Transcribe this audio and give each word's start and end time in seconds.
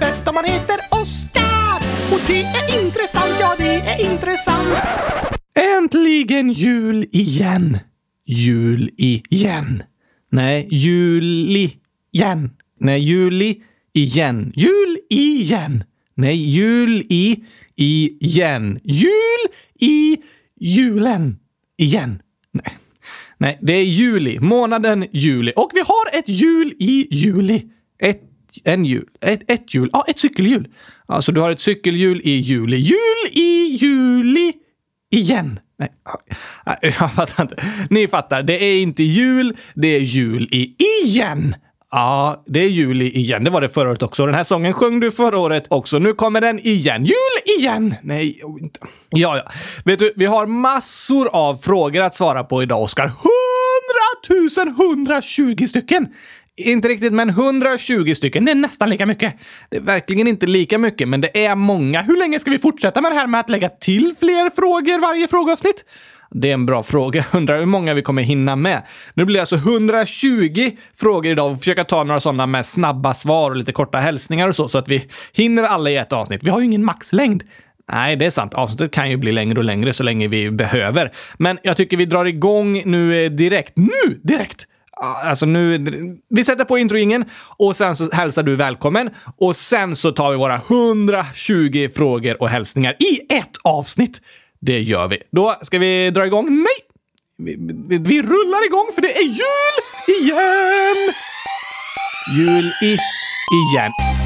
bäst 0.00 0.28
om 0.28 0.34
man 0.34 0.44
heter 0.44 0.78
Oskar. 0.90 1.76
Och 2.12 2.20
det 2.26 2.42
är 2.42 2.84
intressant, 2.84 3.34
ja 3.40 3.54
det 3.58 3.74
är 3.74 4.12
intressant. 4.12 4.68
Äntligen 5.78 6.52
jul 6.52 7.06
igen. 7.12 7.78
Jul 8.26 8.90
igen. 8.96 9.82
Nej, 10.30 10.68
juli 10.70 11.76
igen. 12.12 12.50
Nej, 12.80 13.00
juli 13.00 13.62
igen. 13.92 14.52
Jul 14.56 14.98
igen. 15.10 15.84
Nej, 16.14 16.36
jul 16.36 17.02
i 17.08 17.44
igen. 17.76 18.80
Jul 18.84 19.42
i 19.80 20.16
julen 20.60 21.38
igen. 21.76 22.22
Nej. 22.52 22.78
Nej, 23.38 23.58
det 23.62 23.72
är 23.72 23.84
juli. 23.84 24.40
Månaden 24.40 25.06
juli. 25.12 25.52
Och 25.56 25.70
vi 25.74 25.80
har 25.80 26.18
ett 26.18 26.28
jul 26.28 26.72
i 26.78 27.08
juli. 27.10 27.66
Ett, 27.98 28.22
en 28.64 28.84
jul. 28.84 29.08
Ett, 29.20 29.50
ett 29.50 29.74
jul. 29.74 29.90
Ja, 29.92 30.04
ett 30.08 30.18
cykelhjul. 30.18 30.68
Alltså, 31.06 31.32
du 31.32 31.40
har 31.40 31.50
ett 31.50 31.60
cykelhjul 31.60 32.20
i 32.24 32.30
juli. 32.30 32.76
Jul 32.76 33.32
i 33.32 33.78
juli 33.80 34.52
igen. 35.10 35.60
Nej, 35.78 35.88
jag 36.80 37.14
fattar 37.14 37.42
inte. 37.42 37.56
Ni 37.90 38.08
fattar. 38.08 38.42
Det 38.42 38.64
är 38.64 38.82
inte 38.82 39.02
jul, 39.02 39.56
det 39.74 39.88
är 39.88 40.00
jul 40.00 40.48
i 40.50 40.74
igen. 40.78 41.54
Ja, 41.90 42.44
det 42.46 42.60
är 42.60 42.68
jul 42.68 43.02
igen. 43.02 43.44
Det 43.44 43.50
var 43.50 43.60
det 43.60 43.68
förra 43.68 43.90
året 43.90 44.02
också. 44.02 44.26
Den 44.26 44.34
här 44.34 44.44
sången 44.44 44.72
sjöng 44.72 45.00
du 45.00 45.10
förra 45.10 45.38
året 45.38 45.64
också. 45.68 45.98
Nu 45.98 46.14
kommer 46.14 46.40
den 46.40 46.58
igen. 46.58 47.04
Jul 47.04 47.58
igen! 47.58 47.94
Nej, 48.02 48.40
oh, 48.44 48.62
inte. 48.62 48.80
Ja, 49.10 49.36
ja. 49.36 49.50
Vet 49.84 49.98
du, 49.98 50.12
vi 50.16 50.26
har 50.26 50.46
massor 50.46 51.28
av 51.32 51.56
frågor 51.56 52.02
att 52.02 52.14
svara 52.14 52.44
på 52.44 52.62
idag, 52.62 52.82
Oskar. 52.82 53.04
100 53.04 53.20
120 54.78 55.66
stycken! 55.66 56.08
Inte 56.64 56.88
riktigt, 56.88 57.12
men 57.12 57.28
120 57.28 58.14
stycken. 58.14 58.44
Det 58.44 58.50
är 58.50 58.54
nästan 58.54 58.90
lika 58.90 59.06
mycket. 59.06 59.34
Det 59.68 59.76
är 59.76 59.80
verkligen 59.80 60.26
inte 60.26 60.46
lika 60.46 60.78
mycket, 60.78 61.08
men 61.08 61.20
det 61.20 61.44
är 61.44 61.54
många. 61.54 62.02
Hur 62.02 62.16
länge 62.16 62.40
ska 62.40 62.50
vi 62.50 62.58
fortsätta 62.58 63.00
med 63.00 63.12
det 63.12 63.16
här 63.16 63.26
med 63.26 63.40
att 63.40 63.50
lägga 63.50 63.68
till 63.68 64.14
fler 64.18 64.50
frågor 64.50 65.00
varje 65.00 65.28
frågeavsnitt? 65.28 65.84
Det 66.30 66.48
är 66.48 66.54
en 66.54 66.66
bra 66.66 66.82
fråga. 66.82 67.24
Undrar 67.32 67.58
hur 67.58 67.66
många 67.66 67.94
vi 67.94 68.02
kommer 68.02 68.22
hinna 68.22 68.56
med. 68.56 68.82
Nu 69.14 69.24
blir 69.24 69.34
det 69.34 69.40
alltså 69.40 69.56
120 69.56 70.70
frågor 70.94 71.32
idag 71.32 71.52
och 71.52 71.58
försöka 71.58 71.84
ta 71.84 72.04
några 72.04 72.20
sådana 72.20 72.46
med 72.46 72.66
snabba 72.66 73.14
svar 73.14 73.50
och 73.50 73.56
lite 73.56 73.72
korta 73.72 73.98
hälsningar 73.98 74.48
och 74.48 74.56
så, 74.56 74.68
så 74.68 74.78
att 74.78 74.88
vi 74.88 75.06
hinner 75.32 75.62
alla 75.62 75.90
i 75.90 75.96
ett 75.96 76.12
avsnitt. 76.12 76.42
Vi 76.42 76.50
har 76.50 76.60
ju 76.60 76.64
ingen 76.66 76.84
maxlängd. 76.84 77.42
Nej, 77.92 78.16
det 78.16 78.26
är 78.26 78.30
sant. 78.30 78.54
Avsnittet 78.54 78.90
kan 78.90 79.10
ju 79.10 79.16
bli 79.16 79.32
längre 79.32 79.58
och 79.58 79.64
längre 79.64 79.92
så 79.92 80.02
länge 80.02 80.28
vi 80.28 80.50
behöver. 80.50 81.12
Men 81.38 81.58
jag 81.62 81.76
tycker 81.76 81.96
vi 81.96 82.04
drar 82.04 82.24
igång 82.24 82.82
nu 82.84 83.24
eh, 83.24 83.30
direkt. 83.30 83.72
Nu 83.76 84.20
direkt! 84.22 84.66
Alltså 85.00 85.46
nu, 85.46 85.78
vi 86.30 86.44
sätter 86.44 86.64
på 86.64 86.78
introingen 86.78 87.24
och 87.56 87.76
sen 87.76 87.96
så 87.96 88.10
hälsar 88.12 88.42
du 88.42 88.56
välkommen 88.56 89.10
och 89.36 89.56
sen 89.56 89.96
så 89.96 90.12
tar 90.12 90.30
vi 90.30 90.36
våra 90.36 90.54
120 90.54 91.88
frågor 91.94 92.42
och 92.42 92.48
hälsningar 92.48 92.96
i 92.98 93.34
ett 93.34 93.56
avsnitt. 93.64 94.20
Det 94.60 94.80
gör 94.80 95.08
vi. 95.08 95.18
Då 95.32 95.56
ska 95.62 95.78
vi 95.78 96.10
dra 96.10 96.26
igång. 96.26 96.46
Nej! 96.46 96.66
Vi, 97.38 97.56
vi, 97.88 97.98
vi 97.98 98.22
rullar 98.22 98.66
igång 98.66 98.86
för 98.94 99.02
det 99.02 99.16
är 99.16 99.22
jul 99.22 99.76
igen! 100.22 101.14
Jul 102.36 102.64
i 102.82 102.96
igen. 103.72 104.19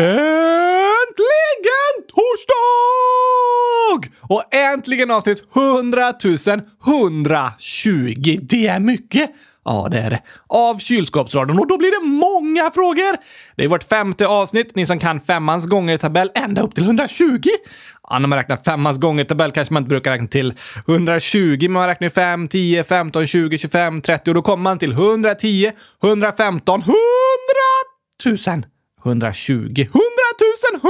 Äntligen 0.00 1.94
torsdag! 2.08 2.56
Och 4.20 4.54
äntligen 4.54 5.10
avsnitt 5.10 5.42
100 5.56 6.12
120. 6.86 8.38
Det 8.42 8.66
är 8.66 8.80
mycket. 8.80 9.30
Ja, 9.64 9.88
det 9.90 9.98
är 9.98 10.10
det. 10.10 10.22
Av 10.46 10.78
kylskåpsradion. 10.78 11.58
Och 11.58 11.66
då 11.66 11.78
blir 11.78 11.90
det 11.90 12.06
många 12.06 12.70
frågor. 12.70 13.16
Det 13.56 13.64
är 13.64 13.68
vårt 13.68 13.84
femte 13.84 14.26
avsnitt. 14.26 14.74
Ni 14.74 14.86
som 14.86 14.98
kan 14.98 15.20
femmans 15.20 15.66
gånger-tabell 15.66 16.30
ända 16.34 16.62
upp 16.62 16.74
till 16.74 16.84
120. 16.84 17.40
Ja, 18.10 18.18
när 18.18 18.28
man 18.28 18.38
räknar 18.38 18.56
femmans 18.56 18.98
gånger-tabell 18.98 19.52
kanske 19.52 19.74
man 19.74 19.82
inte 19.82 19.88
brukar 19.88 20.12
räkna 20.12 20.28
till 20.28 20.54
120, 20.86 21.58
men 21.60 21.72
man 21.72 21.86
räknar 21.86 22.08
5, 22.08 22.48
10, 22.48 22.84
15, 22.84 23.26
20, 23.26 23.58
25, 23.58 24.02
30 24.02 24.30
och 24.30 24.34
då 24.34 24.42
kommer 24.42 24.62
man 24.62 24.78
till 24.78 24.92
110, 24.92 25.72
115, 26.02 26.80
100 26.80 26.94
000. 28.24 28.64
120. 29.04 29.80
100 29.80 29.90
000 30.72 30.80
120! 30.80 30.88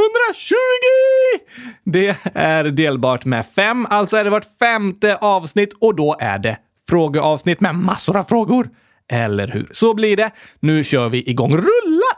Det 1.84 2.16
är 2.34 2.64
delbart 2.64 3.24
med 3.24 3.46
fem, 3.46 3.86
alltså 3.90 4.16
är 4.16 4.24
det 4.24 4.30
vårt 4.30 4.58
femte 4.58 5.16
avsnitt 5.16 5.74
och 5.80 5.94
då 5.94 6.16
är 6.20 6.38
det 6.38 6.58
frågeavsnitt 6.88 7.60
med 7.60 7.74
massor 7.74 8.16
av 8.16 8.22
frågor. 8.22 8.70
Eller 9.12 9.48
hur? 9.48 9.68
Så 9.72 9.94
blir 9.94 10.16
det. 10.16 10.30
Nu 10.60 10.84
kör 10.84 11.08
vi 11.08 11.30
igång. 11.30 11.56
Rulla! 11.56 12.12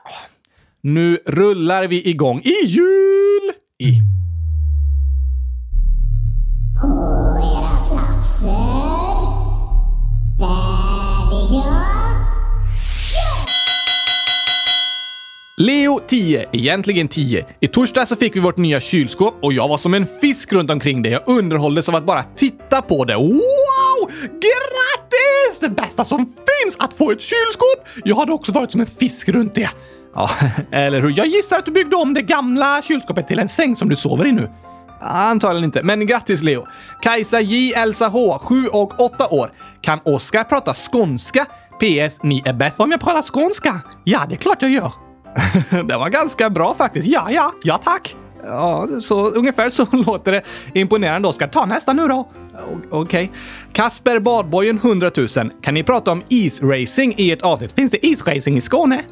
Nu 0.81 1.19
rullar 1.27 1.87
vi 1.87 2.09
igång 2.09 2.41
i 2.41 2.67
jul! 2.67 3.53
I... 3.79 4.10
10, 16.11 16.47
egentligen 16.53 17.09
10. 17.09 17.45
I 17.61 17.67
torsdag 17.67 18.07
så 18.07 18.17
fick 18.17 18.37
vi 18.37 18.41
vårt 18.41 18.57
nya 18.57 18.81
kylskåp 18.81 19.35
och 19.43 19.53
jag 19.53 19.69
var 19.69 19.77
som 19.77 19.95
en 19.95 20.07
fisk 20.21 20.53
runt 20.53 20.71
omkring 20.71 21.03
det. 21.03 21.09
Jag 21.09 21.23
underhålldes 21.27 21.89
av 21.89 21.97
att 21.97 22.05
bara 22.05 22.23
titta 22.23 22.83
på 22.83 23.05
det. 23.05 23.17
Wow! 23.17 24.11
Grattis! 24.21 25.61
Det 25.61 25.69
bästa 25.69 26.05
som 26.05 26.27
finns! 26.27 26.77
Att 26.79 26.93
få 26.93 27.11
ett 27.11 27.21
kylskåp! 27.21 28.05
Jag 28.05 28.17
hade 28.17 28.33
också 28.33 28.53
varit 28.53 28.71
som 28.71 28.81
en 28.81 28.87
fisk 28.87 29.29
runt 29.29 29.55
det. 29.55 29.71
Ja, 30.15 30.31
eller 30.73 31.01
hur? 31.01 31.15
Jag 31.17 31.27
gissar 31.27 31.59
att 31.59 31.67
du 31.67 31.73
byggde 31.73 31.97
om 31.97 32.15
det 32.15 32.23
gamla 32.23 32.83
kylskåpet 32.83 33.29
till 33.29 33.39
en 33.39 33.49
säng 33.49 33.77
som 33.77 33.89
du 33.89 33.97
sover 33.97 34.27
i 34.27 34.33
nu. 34.33 34.51
Antagligen 35.01 35.65
inte, 35.65 35.83
men 35.83 36.07
grattis 36.07 36.43
Leo! 36.43 36.67
Kajsa 37.03 37.41
J, 37.41 37.73
Elsa 37.75 38.09
H, 38.09 38.39
7 38.39 38.67
och 38.67 39.01
8 39.01 39.29
år. 39.29 39.53
Kan 39.81 40.01
Oskar 40.05 40.45
prata 40.45 40.75
skånska? 40.75 41.47
PS. 41.79 42.19
Ni 42.23 42.43
är 42.45 42.53
bäst 42.53 42.81
om 42.81 42.91
jag 42.91 43.01
pratar 43.01 43.23
skånska. 43.23 43.81
Ja, 44.05 44.27
det 44.29 44.35
är 44.35 44.37
klart 44.37 44.63
jag 44.63 44.71
gör. 44.71 45.10
det 45.85 45.97
var 45.97 46.09
ganska 46.09 46.51
bra 46.51 46.75
faktiskt. 46.75 47.09
Ja, 47.09 47.31
ja, 47.31 47.53
ja 47.63 47.79
tack. 47.85 48.17
Ja, 48.45 48.89
så 49.01 49.31
ungefär 49.31 49.69
så 49.69 49.87
låter 50.07 50.33
det 50.33 50.43
imponerande. 50.75 51.29
Oskar, 51.29 51.47
ta 51.47 51.67
nästa 51.67 51.93
nu 51.93 52.09
då. 52.09 52.29
Okej. 52.55 52.89
Okej. 52.91 53.31
Kasper 53.73 54.19
Badbojen 54.19 54.77
100 54.77 55.11
000. 55.17 55.29
Kan 55.63 55.75
ni 55.75 55.83
prata 55.83 56.13
om 56.13 56.23
isracing 56.29 57.15
i 57.17 57.31
ett 57.31 57.43
avsnitt? 57.43 57.73
Finns 57.73 57.91
det 57.91 58.07
isracing 58.07 58.57
i 58.57 58.61
Skåne? 58.61 59.03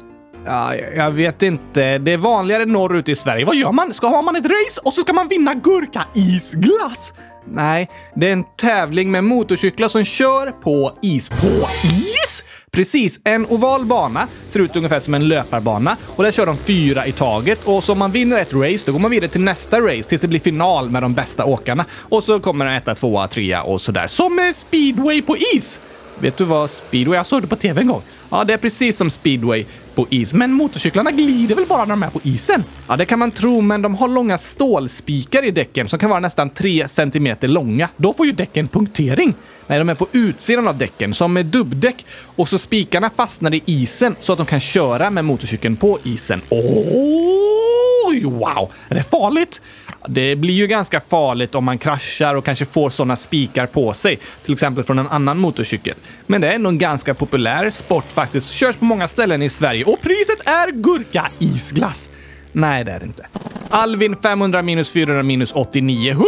Ja, 0.45 0.75
jag- 0.95 1.11
vet 1.11 1.43
inte. 1.43 1.97
Det 1.97 2.13
är 2.13 2.17
vanligare 2.17 2.65
norrut 2.65 3.09
i 3.09 3.15
Sverige. 3.15 3.45
Vad 3.45 3.55
gör 3.55 3.71
man? 3.71 3.93
Ska 3.93 4.07
ha 4.07 4.21
man 4.21 4.35
ett 4.35 4.45
race 4.45 4.81
och 4.85 4.93
så 4.93 5.01
ska 5.01 5.13
man 5.13 5.27
vinna 5.27 5.53
gurka-isglass? 5.53 7.13
Nej, 7.51 7.89
det 8.15 8.27
är 8.27 8.33
en 8.33 8.43
tävling 8.57 9.11
med 9.11 9.23
motorcyklar 9.23 9.87
som 9.87 10.05
kör 10.05 10.51
på 10.51 10.97
is. 11.01 11.29
På 11.29 11.67
is? 11.83 12.43
Precis, 12.71 13.19
en 13.23 13.45
oval 13.45 13.85
bana 13.85 14.27
ser 14.49 14.59
ut 14.59 14.75
ungefär 14.75 14.99
som 14.99 15.13
en 15.13 15.27
löparbana 15.27 15.97
och 16.15 16.23
där 16.23 16.31
kör 16.31 16.45
de 16.45 16.57
fyra 16.57 17.07
i 17.07 17.11
taget 17.11 17.59
och 17.63 17.83
så 17.83 17.91
om 17.91 17.99
man 17.99 18.11
vinner 18.11 18.37
ett 18.37 18.53
race 18.53 18.83
då 18.85 18.91
går 18.91 18.99
man 18.99 19.11
vidare 19.11 19.29
till 19.29 19.41
nästa 19.41 19.79
race 19.79 20.03
tills 20.03 20.21
det 20.21 20.27
blir 20.27 20.39
final 20.39 20.89
med 20.89 21.03
de 21.03 21.13
bästa 21.13 21.45
åkarna 21.45 21.85
och 21.93 22.23
så 22.23 22.39
kommer 22.39 22.65
en 22.65 22.73
etta, 22.73 22.95
tvåa, 22.95 23.27
trea 23.27 23.63
och 23.63 23.81
sådär. 23.81 24.07
Som 24.07 24.35
med 24.35 24.55
speedway 24.55 25.21
på 25.21 25.37
is! 25.53 25.79
Vet 26.19 26.37
du 26.37 26.43
vad 26.43 26.69
speedway? 26.69 27.17
Jag 27.17 27.25
såg 27.25 27.41
det 27.41 27.47
på 27.47 27.55
tv 27.55 27.81
en 27.81 27.87
gång. 27.87 28.01
Ja, 28.29 28.43
det 28.43 28.53
är 28.53 28.57
precis 28.57 28.97
som 28.97 29.09
speedway 29.09 29.65
på 29.99 30.07
is. 30.09 30.33
Men 30.33 30.53
motorcyklarna 30.53 31.11
glider 31.11 31.55
väl 31.55 31.65
bara 31.65 31.85
när 31.85 31.95
de 31.95 32.03
är 32.03 32.09
på 32.09 32.19
isen? 32.23 32.63
Ja, 32.87 32.95
det 32.95 33.05
kan 33.05 33.19
man 33.19 33.31
tro, 33.31 33.61
men 33.61 33.81
de 33.81 33.95
har 33.95 34.07
långa 34.07 34.37
stålspikar 34.37 35.45
i 35.45 35.51
däcken 35.51 35.89
som 35.89 35.99
kan 35.99 36.09
vara 36.09 36.19
nästan 36.19 36.49
3 36.49 36.87
centimeter 36.87 37.47
långa. 37.47 37.89
Då 37.97 38.13
får 38.13 38.25
ju 38.25 38.31
däcken 38.31 38.67
punktering. 38.67 39.33
Nej, 39.67 39.79
de 39.79 39.89
är 39.89 39.95
på 39.95 40.07
utsidan 40.11 40.67
av 40.67 40.77
däcken, 40.77 41.13
som 41.13 41.33
med 41.33 41.45
dubbdäck. 41.45 42.05
Och 42.35 42.49
så 42.49 42.57
spikarna 42.57 43.09
fastnar 43.09 43.53
i 43.53 43.61
isen 43.65 44.15
så 44.19 44.31
att 44.31 44.37
de 44.37 44.45
kan 44.45 44.59
köra 44.59 45.09
med 45.09 45.25
motorcykeln 45.25 45.75
på 45.75 45.99
isen. 46.03 46.41
Oj, 48.09 48.23
wow! 48.23 48.71
Är 48.89 48.95
det 48.95 49.03
farligt? 49.03 49.61
Det 50.07 50.35
blir 50.35 50.53
ju 50.53 50.67
ganska 50.67 51.01
farligt 51.01 51.55
om 51.55 51.63
man 51.63 51.77
kraschar 51.77 52.35
och 52.35 52.45
kanske 52.45 52.65
får 52.65 52.89
sådana 52.89 53.15
spikar 53.15 53.65
på 53.65 53.93
sig, 53.93 54.19
till 54.43 54.53
exempel 54.53 54.83
från 54.83 54.99
en 54.99 55.07
annan 55.07 55.37
motorcykel. 55.37 55.95
Men 56.25 56.41
det 56.41 56.47
är 56.47 56.53
ändå 56.53 56.69
en 56.69 56.77
ganska 56.77 57.13
populär 57.13 57.69
sport 57.69 58.05
faktiskt. 58.05 58.49
Körs 58.49 58.75
på 58.75 58.85
många 58.85 59.07
ställen 59.07 59.41
i 59.41 59.49
Sverige 59.49 59.85
och 59.85 60.01
priset 60.01 60.47
är 60.47 60.71
gurka-isglass. 60.71 62.09
Nej, 62.51 62.83
det 62.83 62.91
är 62.91 62.99
det 62.99 63.05
inte. 63.05 63.27
Alvin 63.69 64.15
500 64.15 64.61
minus 64.61 64.91
400 64.91 65.23
minus 65.23 65.51
89. 65.51 66.11
100 66.11 66.25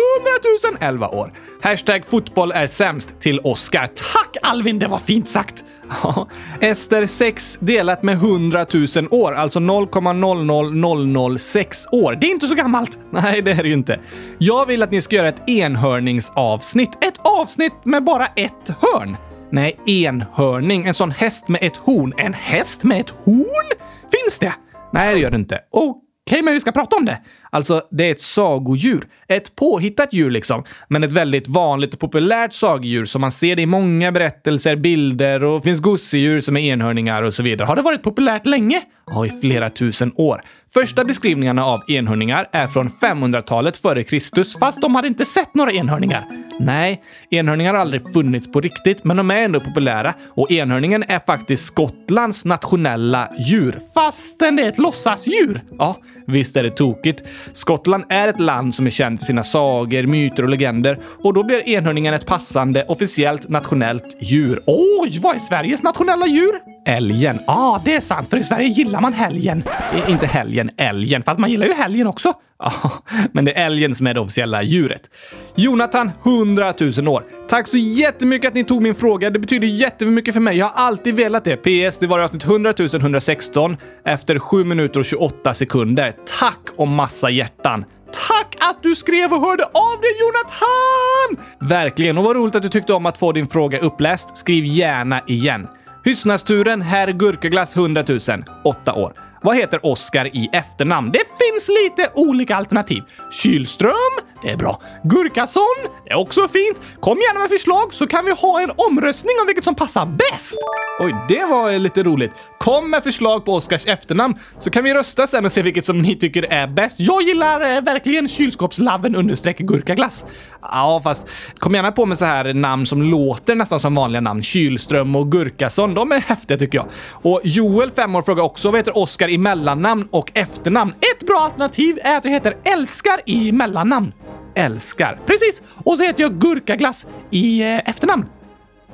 000 0.72 0.78
11 0.80 1.08
år. 1.08 1.34
Hashtag 1.62 2.06
fotboll 2.06 2.52
är 2.52 2.68
sämst 2.68 3.20
till 3.20 3.40
Oscar. 3.40 3.88
Tack 3.88 4.38
Alvin, 4.42 4.80
det 4.80 4.88
var 4.88 5.00
fint 5.00 5.30
sagt! 5.30 5.64
Ja. 6.04 6.28
Ester 6.60 7.08
6 7.08 7.58
delat 7.62 8.04
med 8.04 8.16
100 8.16 8.66
000 8.74 8.88
år, 9.12 9.34
alltså 9.34 9.60
0,00006 9.60 11.88
år. 11.92 12.18
Det 12.22 12.28
är 12.28 12.32
inte 12.32 12.48
så 12.48 12.56
gammalt. 12.56 13.00
Nej, 13.12 13.42
det 13.42 13.52
är 13.52 13.64
det 13.64 13.70
ju 13.70 13.74
inte. 13.74 14.00
Jag 14.38 14.66
vill 14.66 14.84
att 14.84 14.92
ni 14.92 15.02
ska 15.02 15.16
göra 15.16 15.30
ett 15.30 15.50
enhörningsavsnitt. 15.50 17.04
Ett 17.04 17.18
avsnitt 17.18 17.74
med 17.84 18.04
bara 18.04 18.26
ett 18.26 18.76
hörn. 18.82 19.18
Nej, 19.52 19.80
enhörning. 19.86 20.86
En 20.86 20.94
sån 20.94 21.12
häst 21.12 21.48
med 21.48 21.64
ett 21.64 21.78
horn. 21.78 22.14
En 22.18 22.34
häst 22.34 22.84
med 22.84 23.00
ett 23.00 23.10
horn? 23.10 23.72
Finns 24.12 24.40
det? 24.40 24.54
Nej, 24.94 25.14
det 25.14 25.20
gör 25.20 25.32
det 25.32 25.38
inte. 25.38 25.60
Okej, 25.72 26.02
okay, 26.26 26.42
men 26.42 26.54
vi 26.54 26.60
ska 26.60 26.72
prata 26.72 26.96
om 26.96 27.06
det. 27.06 27.18
Alltså, 27.54 27.82
det 27.92 28.08
är 28.08 28.12
ett 28.12 28.22
sagodjur. 28.22 29.08
Ett 29.28 29.56
påhittat 29.56 30.14
djur 30.14 30.32
liksom, 30.32 30.64
men 30.88 31.04
ett 31.04 31.12
väldigt 31.12 31.48
vanligt 31.48 31.94
och 31.94 32.00
populärt 32.00 32.54
sagodjur 32.54 33.06
som 33.06 33.22
man 33.22 33.32
ser 33.32 33.56
det 33.56 33.62
i 33.62 33.66
många 33.66 34.12
berättelser, 34.12 34.76
bilder 34.76 35.44
och 35.44 35.64
finns 35.64 35.80
gosedjur 35.80 36.42
som 36.42 36.58
är 36.58 36.62
enhörningar 36.62 37.24
och 37.24 37.34
så 37.34 37.44
vidare. 37.44 37.68
Har 37.68 37.76
det 37.76 37.82
varit 37.82 38.04
populärt 38.04 38.46
länge? 38.46 38.82
Ja, 39.06 39.26
i 39.26 39.30
flera 39.30 39.70
tusen 39.70 40.12
år. 40.16 40.42
Första 40.74 41.06
beskrivningarna 41.06 41.66
av 41.66 41.82
enhörningar 41.88 42.48
är 42.52 42.68
från 42.68 42.90
500-talet 42.90 43.78
före 43.78 44.04
Kristus, 44.04 44.60
fast 44.60 44.82
de 44.82 44.96
hade 44.96 45.08
inte 45.08 45.26
sett 45.26 45.56
några 45.56 45.72
enhörningar. 45.72 46.24
Nej, 46.60 47.02
enhörningar 47.30 47.74
har 47.74 47.82
aldrig 47.82 48.14
funnits 48.14 48.52
på 48.52 48.62
riktigt, 48.62 49.04
men 49.04 49.18
de 49.18 49.32
är 49.32 49.38
ändå 49.38 49.60
populära 49.60 50.14
och 50.30 50.52
enhörningen 50.52 51.04
är 51.08 51.20
faktiskt 51.20 51.66
Skottlands 51.66 52.46
nationella 52.46 53.30
djur, 53.40 53.80
fastän 53.94 54.56
det 54.56 54.64
är 54.64 54.68
ett 54.68 54.78
låtsasdjur. 54.78 55.62
Ja, 55.78 55.98
visst 56.28 56.56
är 56.56 56.64
det 56.64 56.70
tokigt. 56.70 57.24
Skottland 57.54 58.04
är 58.10 58.28
ett 58.28 58.40
land 58.40 58.76
som 58.76 58.86
är 58.86 58.90
känt 58.90 59.20
för 59.20 59.26
sina 59.26 59.44
sagor, 59.44 60.04
myter 60.04 60.44
och 60.44 60.50
legender 60.50 61.00
och 61.24 61.34
då 61.34 61.44
blir 61.44 61.70
enhörningen 61.70 62.14
ett 62.14 62.26
passande 62.26 62.86
officiellt 62.88 63.50
nationellt 63.50 64.18
djur. 64.20 64.60
Oj, 64.66 65.20
vad 65.22 65.36
är 65.36 65.40
Sveriges 65.40 65.84
nationella 65.84 66.28
djur? 66.28 66.60
Älgen. 66.86 67.40
Ja, 67.48 67.54
ah, 67.54 67.82
det 67.86 67.96
är 67.96 68.00
sant, 68.00 68.30
för 68.30 68.38
i 68.38 68.44
Sverige 68.44 68.68
gillar 68.68 69.02
man 69.02 69.14
helgen. 69.14 69.64
I, 69.94 70.12
inte 70.12 70.28
helgen, 70.28 70.72
älgen. 70.78 71.24
Fast 71.24 71.40
man 71.40 71.52
gillar 71.52 71.66
ju 71.68 71.74
helgen 71.74 72.08
också. 72.08 72.34
Ja, 72.60 72.74
men 73.32 73.46
det 73.46 73.58
är 73.58 73.66
älgen 73.66 73.96
som 73.96 74.08
är 74.08 74.14
det 74.14 74.20
officiella 74.20 74.64
djuret. 74.64 75.10
Jonathan, 75.56 76.12
100 76.24 76.74
000 76.98 77.08
år. 77.08 77.24
Tack 77.50 77.68
så 77.68 77.78
jättemycket 77.78 78.48
att 78.48 78.54
ni 78.54 78.64
tog 78.64 78.82
min 78.82 78.96
fråga. 78.96 79.30
Det 79.30 79.40
betyder 79.40 79.68
jättemycket 79.68 80.34
för 80.34 80.42
mig. 80.42 80.58
Jag 80.58 80.66
har 80.66 80.86
alltid 80.86 81.16
velat 81.16 81.44
det. 81.44 81.58
PS, 81.58 81.98
det 81.98 82.08
var 82.08 82.20
i 82.20 82.24
avsnitt 82.24 82.46
100 82.46 82.74
116 82.94 83.78
efter 84.06 84.40
7 84.40 84.64
minuter 84.64 85.00
och 85.00 85.06
28 85.06 85.54
sekunder. 85.54 86.14
Tack 86.40 86.60
och 86.76 86.88
massa 86.88 87.30
hjärtan. 87.30 87.86
Tack 88.12 88.58
att 88.60 88.84
du 88.84 88.96
skrev 88.96 89.34
och 89.34 89.42
hörde 89.42 89.64
av 89.64 90.02
dig 90.02 90.12
Jonathan! 90.20 91.46
Verkligen, 91.70 92.18
och 92.18 92.24
vad 92.24 92.36
roligt 92.36 92.56
att 92.56 92.64
du 92.64 92.70
tyckte 92.70 92.94
om 92.94 93.06
att 93.06 93.18
få 93.18 93.32
din 93.32 93.48
fråga 93.48 93.80
uppläst. 93.80 94.38
Skriv 94.38 94.66
gärna 94.66 95.22
igen. 95.28 95.68
Hyssnasturen 96.04 96.82
Herr 96.82 97.08
Gurkaglass 97.12 97.76
100 97.76 98.04
000, 98.08 98.20
8 98.64 98.94
år. 98.94 99.14
Vad 99.42 99.56
heter 99.56 99.86
Oskar 99.86 100.26
i 100.26 100.50
efternamn? 100.54 101.12
Det 101.12 101.20
finns 101.40 101.68
lite 101.68 102.12
olika 102.16 102.56
alternativ. 102.56 103.04
Kylström, 103.32 104.14
det 104.42 104.50
är 104.50 104.58
bra. 104.58 104.82
Gurkason, 105.04 105.64
är 106.06 106.16
också 106.16 106.48
fint. 106.48 106.82
Kom 107.00 107.18
gärna 107.18 107.40
med 107.40 107.50
förslag 107.50 107.94
så 107.94 108.08
kan 108.08 108.26
vi 108.26 108.32
ha 108.32 108.62
en 108.62 108.72
omröstning 108.76 109.36
om 109.42 109.48
vilket 109.48 109.64
som 109.64 109.76
passar 109.76 110.06
bäst. 110.06 110.58
Oj, 111.00 111.16
det 111.28 111.46
var 111.46 111.80
lite 111.80 112.04
roligt. 112.04 112.32
Kom 112.60 112.92
med 112.92 113.04
förslag 113.04 113.46
på 113.46 113.54
Oscars 113.54 113.88
efternamn 113.88 114.36
så 114.58 114.70
kan 114.70 114.84
vi 114.84 114.94
rösta 114.94 115.28
sen 115.28 115.46
och 115.46 115.52
se 115.52 115.62
vilket 115.62 115.86
som 115.86 116.00
ni 116.00 116.16
tycker 116.16 116.44
är 116.44 116.68
bäst. 116.68 117.00
Jag 117.00 117.22
gillar 117.22 117.62
eh, 117.62 117.82
verkligen 117.82 118.28
kylskåpslaven 118.28 119.16
understreck 119.16 119.58
gurkaglass. 119.58 120.26
Ja, 120.62 121.02
fast 121.04 121.28
kom 121.60 121.74
gärna 121.74 121.92
på 121.92 122.06
med 122.06 122.18
så 122.18 122.26
här 122.26 122.54
namn 122.54 122.86
som 122.86 123.04
låter 123.04 123.56
nästan 123.56 123.80
som 123.80 123.96
vanliga 123.96 124.22
namn. 124.22 124.44
Kylström 124.44 125.16
och 125.16 125.32
Gurkason, 125.32 125.94
de 125.94 126.12
är 126.12 126.20
häftiga 126.20 126.58
tycker 126.58 126.78
jag. 126.78 126.88
Och 127.12 127.42
Joel, 127.44 127.92
5 127.92 128.16
år, 128.16 128.22
frågar 128.22 128.44
också 128.44 128.72
vad 128.72 128.80
heter 128.80 128.98
Oscar 128.98 129.30
i 129.30 129.38
mellannamn 129.38 130.08
och 130.12 130.32
efternamn? 130.34 130.92
Ett 130.92 131.28
bra 131.28 131.40
alternativ 131.40 132.00
är 132.04 132.18
att 132.18 132.24
det 132.24 132.30
heter 132.30 132.58
Älskar 132.64 133.22
i 133.26 133.52
mellannamn. 133.52 134.14
Älskar. 134.56 135.20
Precis! 135.26 135.62
Och 135.86 135.98
så 135.98 136.04
heter 136.04 136.24
jag 136.24 136.34
Gurkaglass 136.34 137.08
i 137.30 137.62
eh, 137.62 137.90
efternamn. 137.90 138.26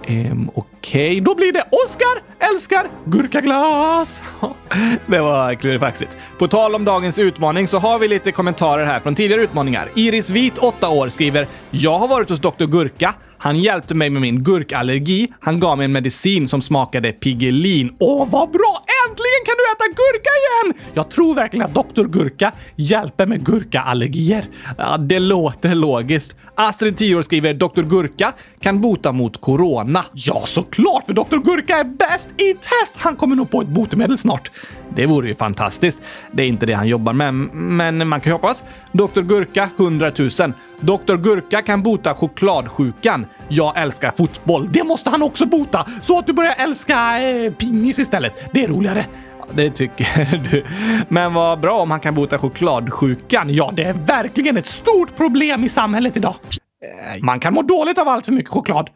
Um, 0.08 0.52
Okej, 0.56 1.08
okay. 1.08 1.20
då 1.20 1.36
blir 1.36 1.54
det 1.54 1.64
Oskar 1.86 2.22
älskar 2.40 2.90
gurkaglass. 3.06 4.22
det 5.06 5.20
var 5.20 5.54
klurifaxigt. 5.54 6.18
På 6.38 6.48
tal 6.48 6.76
om 6.76 6.86
dagens 6.86 7.20
utmaning 7.20 7.68
så 7.68 7.80
har 7.80 8.00
vi 8.00 8.08
lite 8.08 8.32
kommentarer 8.32 8.86
här 8.86 9.00
från 9.00 9.16
tidigare 9.16 9.42
utmaningar. 9.42 9.90
Iris 9.96 10.30
Vit, 10.30 10.58
8 10.58 10.90
år, 10.90 11.10
skriver 11.10 11.48
“Jag 11.72 12.00
har 12.00 12.08
varit 12.08 12.30
hos 12.30 12.40
Dr. 12.40 12.66
Gurka. 12.66 13.14
Han 13.38 13.60
hjälpte 13.60 13.96
mig 13.96 14.10
med 14.10 14.22
min 14.22 14.44
gurkallergi. 14.44 15.28
Han 15.40 15.60
gav 15.60 15.78
mig 15.78 15.86
en 15.86 15.92
medicin 15.92 16.48
som 16.48 16.62
smakade 16.62 17.12
Piggelin. 17.12 17.96
Åh, 18.00 18.28
vad 18.30 18.52
bra! 18.52 18.84
Äntligen 19.08 19.44
kan 19.46 19.56
du 19.58 19.72
äta 19.72 19.86
gurka 19.88 20.30
igen! 20.30 20.92
Jag 20.94 21.10
tror 21.10 21.36
verkligen 21.36 21.66
att 21.66 21.96
Dr. 21.96 22.04
Gurka 22.04 22.52
hjälper 22.76 23.26
med 23.26 23.46
gurkaallergier. 23.46 24.46
Ja, 24.78 24.98
det 24.98 25.20
låter 25.20 25.76
logiskt. 25.76 26.36
Astrid, 26.56 26.98
10 26.98 27.16
år, 27.16 27.22
skriver 27.22 27.54
“Dr. 27.54 27.82
Gurka 27.82 28.34
kan 28.60 28.82
bota 28.82 29.12
mot 29.12 29.42
corona”. 29.42 30.06
Ja, 30.14 30.42
såklart! 30.46 31.06
För 31.06 31.14
Dr. 31.14 31.38
Gurka 31.38 31.78
är 31.78 31.84
bäst 31.84 32.30
i 32.38 32.54
test! 32.54 32.96
Han 32.98 33.16
kommer 33.16 33.36
nog 33.36 33.52
på 33.52 33.62
ett 33.62 33.68
botemedel 33.68 34.18
snart. 34.18 34.52
Det 34.96 35.06
vore 35.06 35.28
ju 35.28 35.36
fantastiskt. 35.36 36.02
Det 36.32 36.44
är 36.44 36.48
inte 36.48 36.66
det 36.66 36.74
han 36.74 36.88
jobbar 36.88 37.14
med, 37.14 37.34
men 37.54 38.08
man 38.08 38.22
kan 38.22 38.30
ju 38.30 38.34
hoppas. 38.34 38.64
Dr. 38.92 39.22
Gurka, 39.22 39.70
100 39.78 40.12
000. 40.18 40.30
Dr. 40.80 41.16
Gurka 41.16 41.62
kan 41.62 41.84
bota 41.84 42.14
chokladsjukan. 42.14 43.26
Jag 43.48 43.78
älskar 43.78 44.12
fotboll. 44.12 44.72
Det 44.72 44.84
måste 44.84 45.10
han 45.10 45.24
också 45.24 45.46
bota! 45.46 45.86
Så 46.02 46.20
att 46.20 46.28
du 46.28 46.34
börjar 46.34 46.56
älska 46.58 47.22
eh, 47.22 47.54
pingis 47.54 48.00
istället. 48.00 48.34
Det 48.54 48.64
är 48.64 48.68
roligare. 48.68 49.06
Det 49.54 49.70
tycker 49.70 50.40
du. 50.52 50.66
Men 51.08 51.34
vad 51.34 51.60
bra 51.60 51.82
om 51.82 51.92
han 51.92 52.00
kan 52.00 52.16
bota 52.16 52.38
chokladsjukan. 52.38 53.50
Ja, 53.50 53.72
det 53.76 53.84
är 53.84 53.94
verkligen 53.94 54.58
ett 54.58 54.66
stort 54.66 55.18
problem 55.18 55.64
i 55.64 55.70
samhället 55.70 56.18
idag. 56.18 56.36
Man 57.22 57.40
kan 57.40 57.54
må 57.54 57.62
dåligt 57.62 57.98
av 57.98 58.08
allt 58.08 58.26
för 58.26 58.34
mycket 58.34 58.52
choklad. 58.52 58.90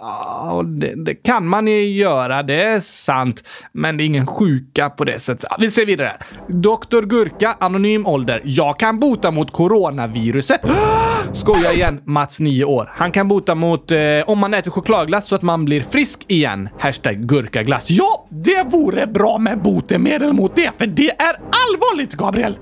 Ja, 0.00 0.62
det, 0.66 1.04
det, 1.04 1.14
kan 1.14 1.46
man 1.46 1.66
ju 1.66 1.86
göra, 1.86 2.42
det 2.42 2.62
är 2.62 2.80
sant. 2.80 3.44
Men 3.72 3.96
det 3.96 4.04
är 4.04 4.06
ingen 4.06 4.26
sjuka 4.26 4.90
på 4.90 5.04
det 5.04 5.20
sättet. 5.20 5.50
Vi 5.58 5.70
ser 5.70 5.86
vidare. 5.86 6.12
Doktor 6.48 7.02
Gurka, 7.02 7.56
anonym 7.60 8.06
ålder. 8.06 8.40
Jag 8.44 8.78
kan 8.78 9.00
bota 9.00 9.30
mot 9.30 9.52
coronaviruset. 9.52 10.60
Skoja 11.32 11.72
igen. 11.72 12.00
Mats, 12.04 12.40
9 12.40 12.64
år. 12.64 12.90
Han 12.94 13.12
kan 13.12 13.28
bota 13.28 13.54
mot 13.54 13.90
eh, 13.90 13.98
om 14.26 14.38
man 14.38 14.54
äter 14.54 14.70
chokladglass 14.70 15.26
så 15.26 15.34
att 15.34 15.42
man 15.42 15.64
blir 15.64 15.82
frisk 15.82 16.24
igen. 16.28 16.68
Hashtag 16.78 17.16
gurkaglass. 17.16 17.90
Ja, 17.90 18.26
det 18.28 18.62
vore 18.62 19.06
bra 19.06 19.38
med 19.38 19.62
botemedel 19.62 20.32
mot 20.32 20.56
det, 20.56 20.70
för 20.78 20.86
det 20.86 21.10
är 21.10 21.36
allvarligt, 21.36 22.14
Gabriel! 22.14 22.58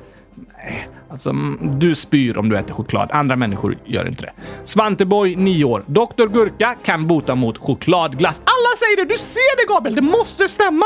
Nej, 0.65 0.89
Alltså, 1.15 1.31
mm, 1.31 1.79
du 1.79 1.95
spyr 1.95 2.39
om 2.39 2.49
du 2.49 2.59
äter 2.59 2.75
choklad. 2.75 3.11
Andra 3.13 3.37
människor 3.37 3.79
gör 3.85 4.09
inte 4.09 4.25
det. 4.25 4.33
Svanteboy, 4.65 5.37
9 5.37 5.65
år. 5.65 5.85
Doktor 5.87 6.29
Gurka 6.29 6.75
kan 6.85 7.07
bota 7.07 7.35
mot 7.35 7.59
chokladglass. 7.59 8.41
Alla 8.45 8.77
säger 8.79 8.97
det! 8.97 9.15
Du 9.15 9.19
ser 9.19 9.57
det 9.57 9.73
Gabriel! 9.75 9.95
Det 9.97 10.03
måste 10.03 10.49
stämma! 10.49 10.85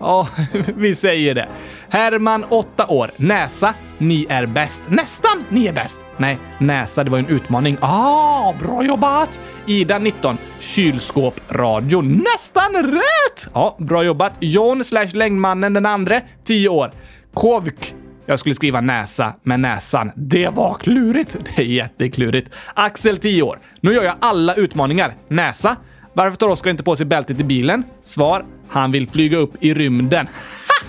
Ja, 0.00 0.28
vi 0.76 0.94
säger 0.94 1.34
det. 1.34 1.48
Herman, 1.88 2.44
8 2.48 2.86
år. 2.86 3.10
Näsa, 3.16 3.74
ni 3.98 4.26
är 4.28 4.46
bäst. 4.46 4.82
Nästan 4.88 5.44
ni 5.48 5.66
är 5.66 5.72
bäst. 5.72 6.04
Nej, 6.16 6.38
näsa, 6.58 7.04
det 7.04 7.10
var 7.10 7.18
ju 7.18 7.24
en 7.24 7.30
utmaning. 7.30 7.76
Ah, 7.80 8.52
bra 8.60 8.84
jobbat! 8.84 9.40
Ida, 9.66 9.98
19. 9.98 10.38
Kylskåp, 10.60 11.40
radio. 11.48 12.00
Nästan 12.02 12.72
rätt! 12.74 13.48
Ja, 13.54 13.76
bra 13.78 14.02
jobbat. 14.02 14.32
John 14.40 14.84
slash 14.84 15.08
längdmannen 15.12 15.72
den 15.72 15.86
andra, 15.86 16.20
10 16.44 16.68
år. 16.68 16.90
Kovk, 17.34 17.94
jag 18.26 18.38
skulle 18.38 18.54
skriva 18.54 18.80
näsa 18.80 19.32
med 19.42 19.60
näsan. 19.60 20.12
Det 20.16 20.48
var 20.48 20.74
klurigt. 20.74 21.36
Det 21.56 21.62
är 21.62 21.66
jätteklurigt. 21.66 22.50
Axel, 22.74 23.18
10 23.18 23.42
år. 23.42 23.58
Nu 23.80 23.92
gör 23.92 24.02
jag 24.02 24.14
alla 24.20 24.54
utmaningar. 24.54 25.14
Näsa. 25.28 25.76
Varför 26.12 26.36
tar 26.36 26.48
Oskar 26.48 26.70
inte 26.70 26.82
på 26.82 26.96
sig 26.96 27.06
bältet 27.06 27.40
i 27.40 27.44
bilen? 27.44 27.84
Svar. 28.02 28.44
Han 28.68 28.92
vill 28.92 29.08
flyga 29.08 29.38
upp 29.38 29.52
i 29.60 29.74
rymden. 29.74 30.28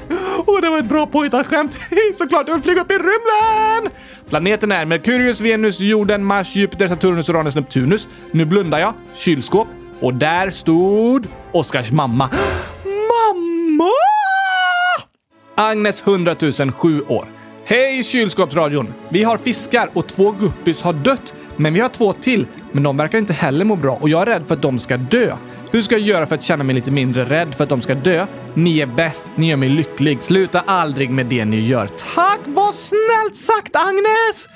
Ha! 0.10 0.16
Oh, 0.48 0.62
det 0.62 0.70
var 0.70 0.80
ett 0.80 0.90
bra 0.90 1.06
påhittat 1.06 1.48
skämt. 1.48 1.78
Såklart, 2.18 2.48
jag 2.48 2.56
vill 2.56 2.64
flyga 2.64 2.82
upp 2.82 2.92
i 2.92 2.94
rymden! 2.94 3.92
Planeten 4.30 4.72
är 4.72 4.86
Merkurius, 4.86 5.42
Venus, 5.42 5.80
Jorden, 5.80 6.26
Mars, 6.26 6.56
Jupiter, 6.56 6.88
Saturnus, 6.88 7.30
Uranus, 7.30 7.56
Neptunus. 7.56 8.08
Nu 8.32 8.46
blundar 8.46 8.80
jag. 8.80 8.94
Kylskåp. 9.16 9.68
Och 10.00 10.14
där 10.14 10.50
stod 10.50 11.28
Oskars 11.52 11.92
mamma. 11.92 12.30
Mamma! 12.86 14.05
Agnes 15.56 16.08
100 16.08 16.36
000 16.60 16.72
7 16.72 17.02
år. 17.02 17.26
Hej 17.66 18.04
kylskåpsradion! 18.04 18.94
Vi 19.10 19.24
har 19.24 19.38
fiskar 19.38 19.90
och 19.94 20.08
två 20.08 20.32
guppys 20.32 20.82
har 20.82 20.94
dött, 20.94 21.34
men 21.56 21.74
vi 21.74 21.80
har 21.80 21.90
två 21.90 22.14
till. 22.14 22.48
Men 22.72 22.84
de 22.84 22.98
verkar 22.98 23.18
inte 23.18 23.34
heller 23.34 23.66
må 23.66 23.76
bra 23.76 23.96
och 23.96 24.10
jag 24.10 24.22
är 24.22 24.26
rädd 24.26 24.44
för 24.48 24.56
att 24.56 24.62
de 24.62 24.80
ska 24.80 24.98
dö. 24.98 25.36
Hur 25.72 25.82
ska 25.82 25.96
jag 25.98 26.08
göra 26.08 26.26
för 26.26 26.36
att 26.36 26.44
känna 26.44 26.64
mig 26.64 26.76
lite 26.76 26.92
mindre 26.92 27.26
rädd 27.26 27.56
för 27.56 27.64
att 27.64 27.70
de 27.70 27.82
ska 27.82 27.96
dö? 27.96 28.26
Ni 28.54 28.80
är 28.80 28.86
bäst, 28.86 29.32
ni 29.36 29.50
gör 29.50 29.58
mig 29.58 29.70
lycklig. 29.70 30.22
Sluta 30.22 30.60
aldrig 30.60 31.10
med 31.10 31.26
det 31.26 31.46
ni 31.46 31.60
gör. 31.60 31.88
Tack, 32.16 32.40
vad 32.46 32.76
snällt 32.76 33.36
sagt 33.36 33.76
Agnes! 33.76 34.50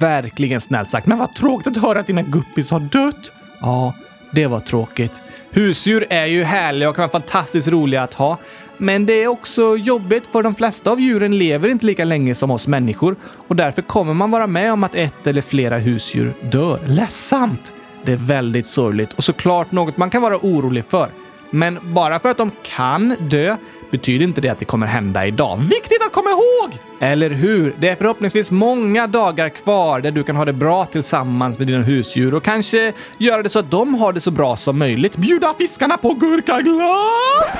Verkligen 0.00 0.60
snällt 0.60 0.90
sagt, 0.90 1.06
men 1.06 1.18
vad 1.18 1.34
tråkigt 1.34 1.66
att 1.66 1.82
höra 1.82 2.00
att 2.00 2.06
dina 2.06 2.22
guppis 2.22 2.70
har 2.70 2.80
dött. 2.80 3.32
Ja, 3.60 3.94
det 4.30 4.46
var 4.46 4.60
tråkigt. 4.60 5.22
Husdjur 5.50 6.06
är 6.10 6.26
ju 6.26 6.44
härliga 6.44 6.88
och 6.88 6.96
kan 6.96 7.02
vara 7.02 7.20
fantastiskt 7.20 7.68
roliga 7.68 8.02
att 8.02 8.14
ha. 8.14 8.38
Men 8.78 9.06
det 9.06 9.22
är 9.22 9.28
också 9.28 9.76
jobbigt 9.76 10.26
för 10.26 10.42
de 10.42 10.54
flesta 10.54 10.90
av 10.90 11.00
djuren 11.00 11.38
lever 11.38 11.68
inte 11.68 11.86
lika 11.86 12.04
länge 12.04 12.34
som 12.34 12.50
oss 12.50 12.66
människor 12.66 13.16
och 13.22 13.56
därför 13.56 13.82
kommer 13.82 14.14
man 14.14 14.30
vara 14.30 14.46
med 14.46 14.72
om 14.72 14.84
att 14.84 14.94
ett 14.94 15.26
eller 15.26 15.40
flera 15.40 15.78
husdjur 15.78 16.34
dör. 16.50 16.80
Ledsamt! 16.86 17.72
Det 18.04 18.12
är 18.12 18.16
väldigt 18.16 18.66
sorgligt 18.66 19.12
och 19.12 19.24
såklart 19.24 19.72
något 19.72 19.96
man 19.96 20.10
kan 20.10 20.22
vara 20.22 20.36
orolig 20.36 20.84
för. 20.84 21.08
Men 21.50 21.78
bara 21.82 22.18
för 22.18 22.28
att 22.28 22.36
de 22.36 22.50
kan 22.62 23.16
dö 23.30 23.56
betyder 23.90 24.24
inte 24.24 24.40
det 24.40 24.48
att 24.48 24.58
det 24.58 24.64
kommer 24.64 24.86
hända 24.86 25.26
idag. 25.26 25.56
Viktigt 25.56 26.02
att 26.06 26.12
komma 26.12 26.30
ihåg! 26.30 26.78
Eller 27.00 27.30
hur? 27.30 27.74
Det 27.78 27.88
är 27.88 27.96
förhoppningsvis 27.96 28.50
många 28.50 29.06
dagar 29.06 29.48
kvar 29.48 30.00
där 30.00 30.10
du 30.10 30.24
kan 30.24 30.36
ha 30.36 30.44
det 30.44 30.52
bra 30.52 30.84
tillsammans 30.84 31.58
med 31.58 31.66
dina 31.66 31.82
husdjur 31.82 32.34
och 32.34 32.42
kanske 32.42 32.92
göra 33.18 33.42
det 33.42 33.48
så 33.48 33.58
att 33.58 33.70
de 33.70 33.94
har 33.94 34.12
det 34.12 34.20
så 34.20 34.30
bra 34.30 34.56
som 34.56 34.78
möjligt. 34.78 35.16
Bjuda 35.16 35.54
fiskarna 35.54 35.96
på 35.96 36.14
gurkaglass! 36.14 37.58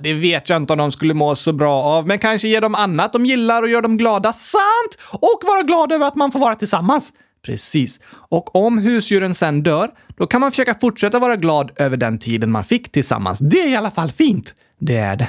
Det 0.00 0.12
vet 0.12 0.48
jag 0.48 0.56
inte 0.56 0.72
om 0.72 0.78
de 0.78 0.92
skulle 0.92 1.14
må 1.14 1.36
så 1.36 1.52
bra 1.52 1.82
av, 1.82 2.06
men 2.06 2.18
kanske 2.18 2.48
ge 2.48 2.60
dem 2.60 2.74
annat 2.74 3.12
de 3.12 3.26
gillar 3.26 3.62
och 3.62 3.68
gör 3.68 3.82
dem 3.82 3.96
glada. 3.96 4.32
Sant! 4.32 4.98
Och 5.10 5.42
vara 5.46 5.62
glad 5.62 5.92
över 5.92 6.06
att 6.06 6.14
man 6.14 6.32
får 6.32 6.38
vara 6.38 6.54
tillsammans. 6.54 7.12
Precis. 7.44 8.00
Och 8.28 8.56
om 8.56 8.78
husdjuren 8.78 9.34
sen 9.34 9.62
dör, 9.62 9.90
då 10.16 10.26
kan 10.26 10.40
man 10.40 10.50
försöka 10.50 10.74
fortsätta 10.74 11.18
vara 11.18 11.36
glad 11.36 11.70
över 11.76 11.96
den 11.96 12.18
tiden 12.18 12.50
man 12.50 12.64
fick 12.64 12.92
tillsammans. 12.92 13.38
Det 13.38 13.60
är 13.60 13.68
i 13.68 13.76
alla 13.76 13.90
fall 13.90 14.10
fint. 14.10 14.54
Det 14.80 14.96
är 14.96 15.16
det. 15.16 15.28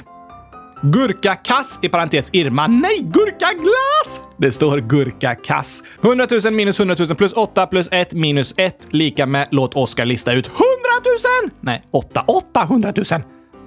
Gurkakass 0.81 1.79
i 1.81 1.89
parentes 1.89 2.29
Irma. 2.33 2.67
Nej, 2.67 2.99
gurkaglass! 3.01 4.21
Det 4.37 4.51
står 4.51 4.77
gurkakass. 4.77 5.83
100 6.01 6.27
000 6.43 6.53
minus 6.53 6.79
100 6.79 6.95
000 6.99 7.15
plus 7.15 7.33
8 7.33 7.67
plus 7.67 7.87
1 7.91 8.13
minus 8.13 8.53
1 8.57 8.87
lika 8.91 9.25
med 9.25 9.47
låt 9.51 9.73
Oskar 9.73 10.05
lista 10.05 10.33
ut 10.33 10.47
100 10.47 10.59
000! 11.43 11.51
Nej, 11.61 11.83
8. 11.91 12.23
800 12.27 12.93
000. 13.11 13.21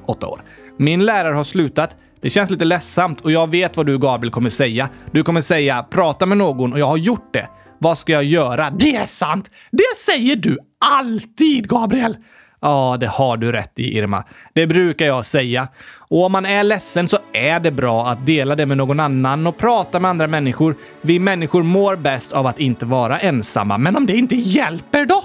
8 0.06 0.26
år. 0.26 0.42
Min 0.78 1.04
lärare 1.04 1.34
har 1.34 1.44
slutat. 1.44 1.96
Det 2.20 2.30
känns 2.30 2.50
lite 2.50 2.64
ledsamt 2.64 3.20
och 3.20 3.32
jag 3.32 3.50
vet 3.50 3.76
vad 3.76 3.86
du 3.86 3.98
Gabriel 3.98 4.32
kommer 4.32 4.50
säga. 4.50 4.88
Du 5.12 5.22
kommer 5.22 5.40
säga 5.40 5.86
prata 5.90 6.26
med 6.26 6.38
någon 6.38 6.72
och 6.72 6.78
jag 6.78 6.86
har 6.86 6.96
gjort 6.96 7.32
det. 7.32 7.48
Vad 7.78 7.98
ska 7.98 8.12
jag 8.12 8.24
göra? 8.24 8.70
Det 8.70 8.96
är 8.96 9.06
sant! 9.06 9.50
Det 9.70 9.96
säger 9.96 10.36
du 10.36 10.58
alltid, 10.78 11.68
Gabriel! 11.68 12.16
Ja, 12.60 12.96
det 13.00 13.06
har 13.06 13.36
du 13.36 13.52
rätt 13.52 13.80
i, 13.80 13.98
Irma. 13.98 14.24
Det 14.52 14.66
brukar 14.66 15.06
jag 15.06 15.26
säga. 15.26 15.68
Och 16.10 16.24
om 16.24 16.32
man 16.32 16.46
är 16.46 16.64
ledsen 16.64 17.08
så 17.08 17.18
är 17.32 17.60
det 17.60 17.70
bra 17.70 18.08
att 18.08 18.26
dela 18.26 18.54
det 18.54 18.66
med 18.66 18.76
någon 18.76 19.00
annan 19.00 19.46
och 19.46 19.58
prata 19.58 20.00
med 20.00 20.10
andra 20.10 20.26
människor. 20.26 20.76
Vi 21.00 21.18
människor 21.18 21.62
mår 21.62 21.96
bäst 21.96 22.32
av 22.32 22.46
att 22.46 22.58
inte 22.58 22.86
vara 22.86 23.18
ensamma. 23.18 23.78
Men 23.78 23.96
om 23.96 24.06
det 24.06 24.16
inte 24.16 24.36
hjälper 24.36 25.06
då? 25.06 25.24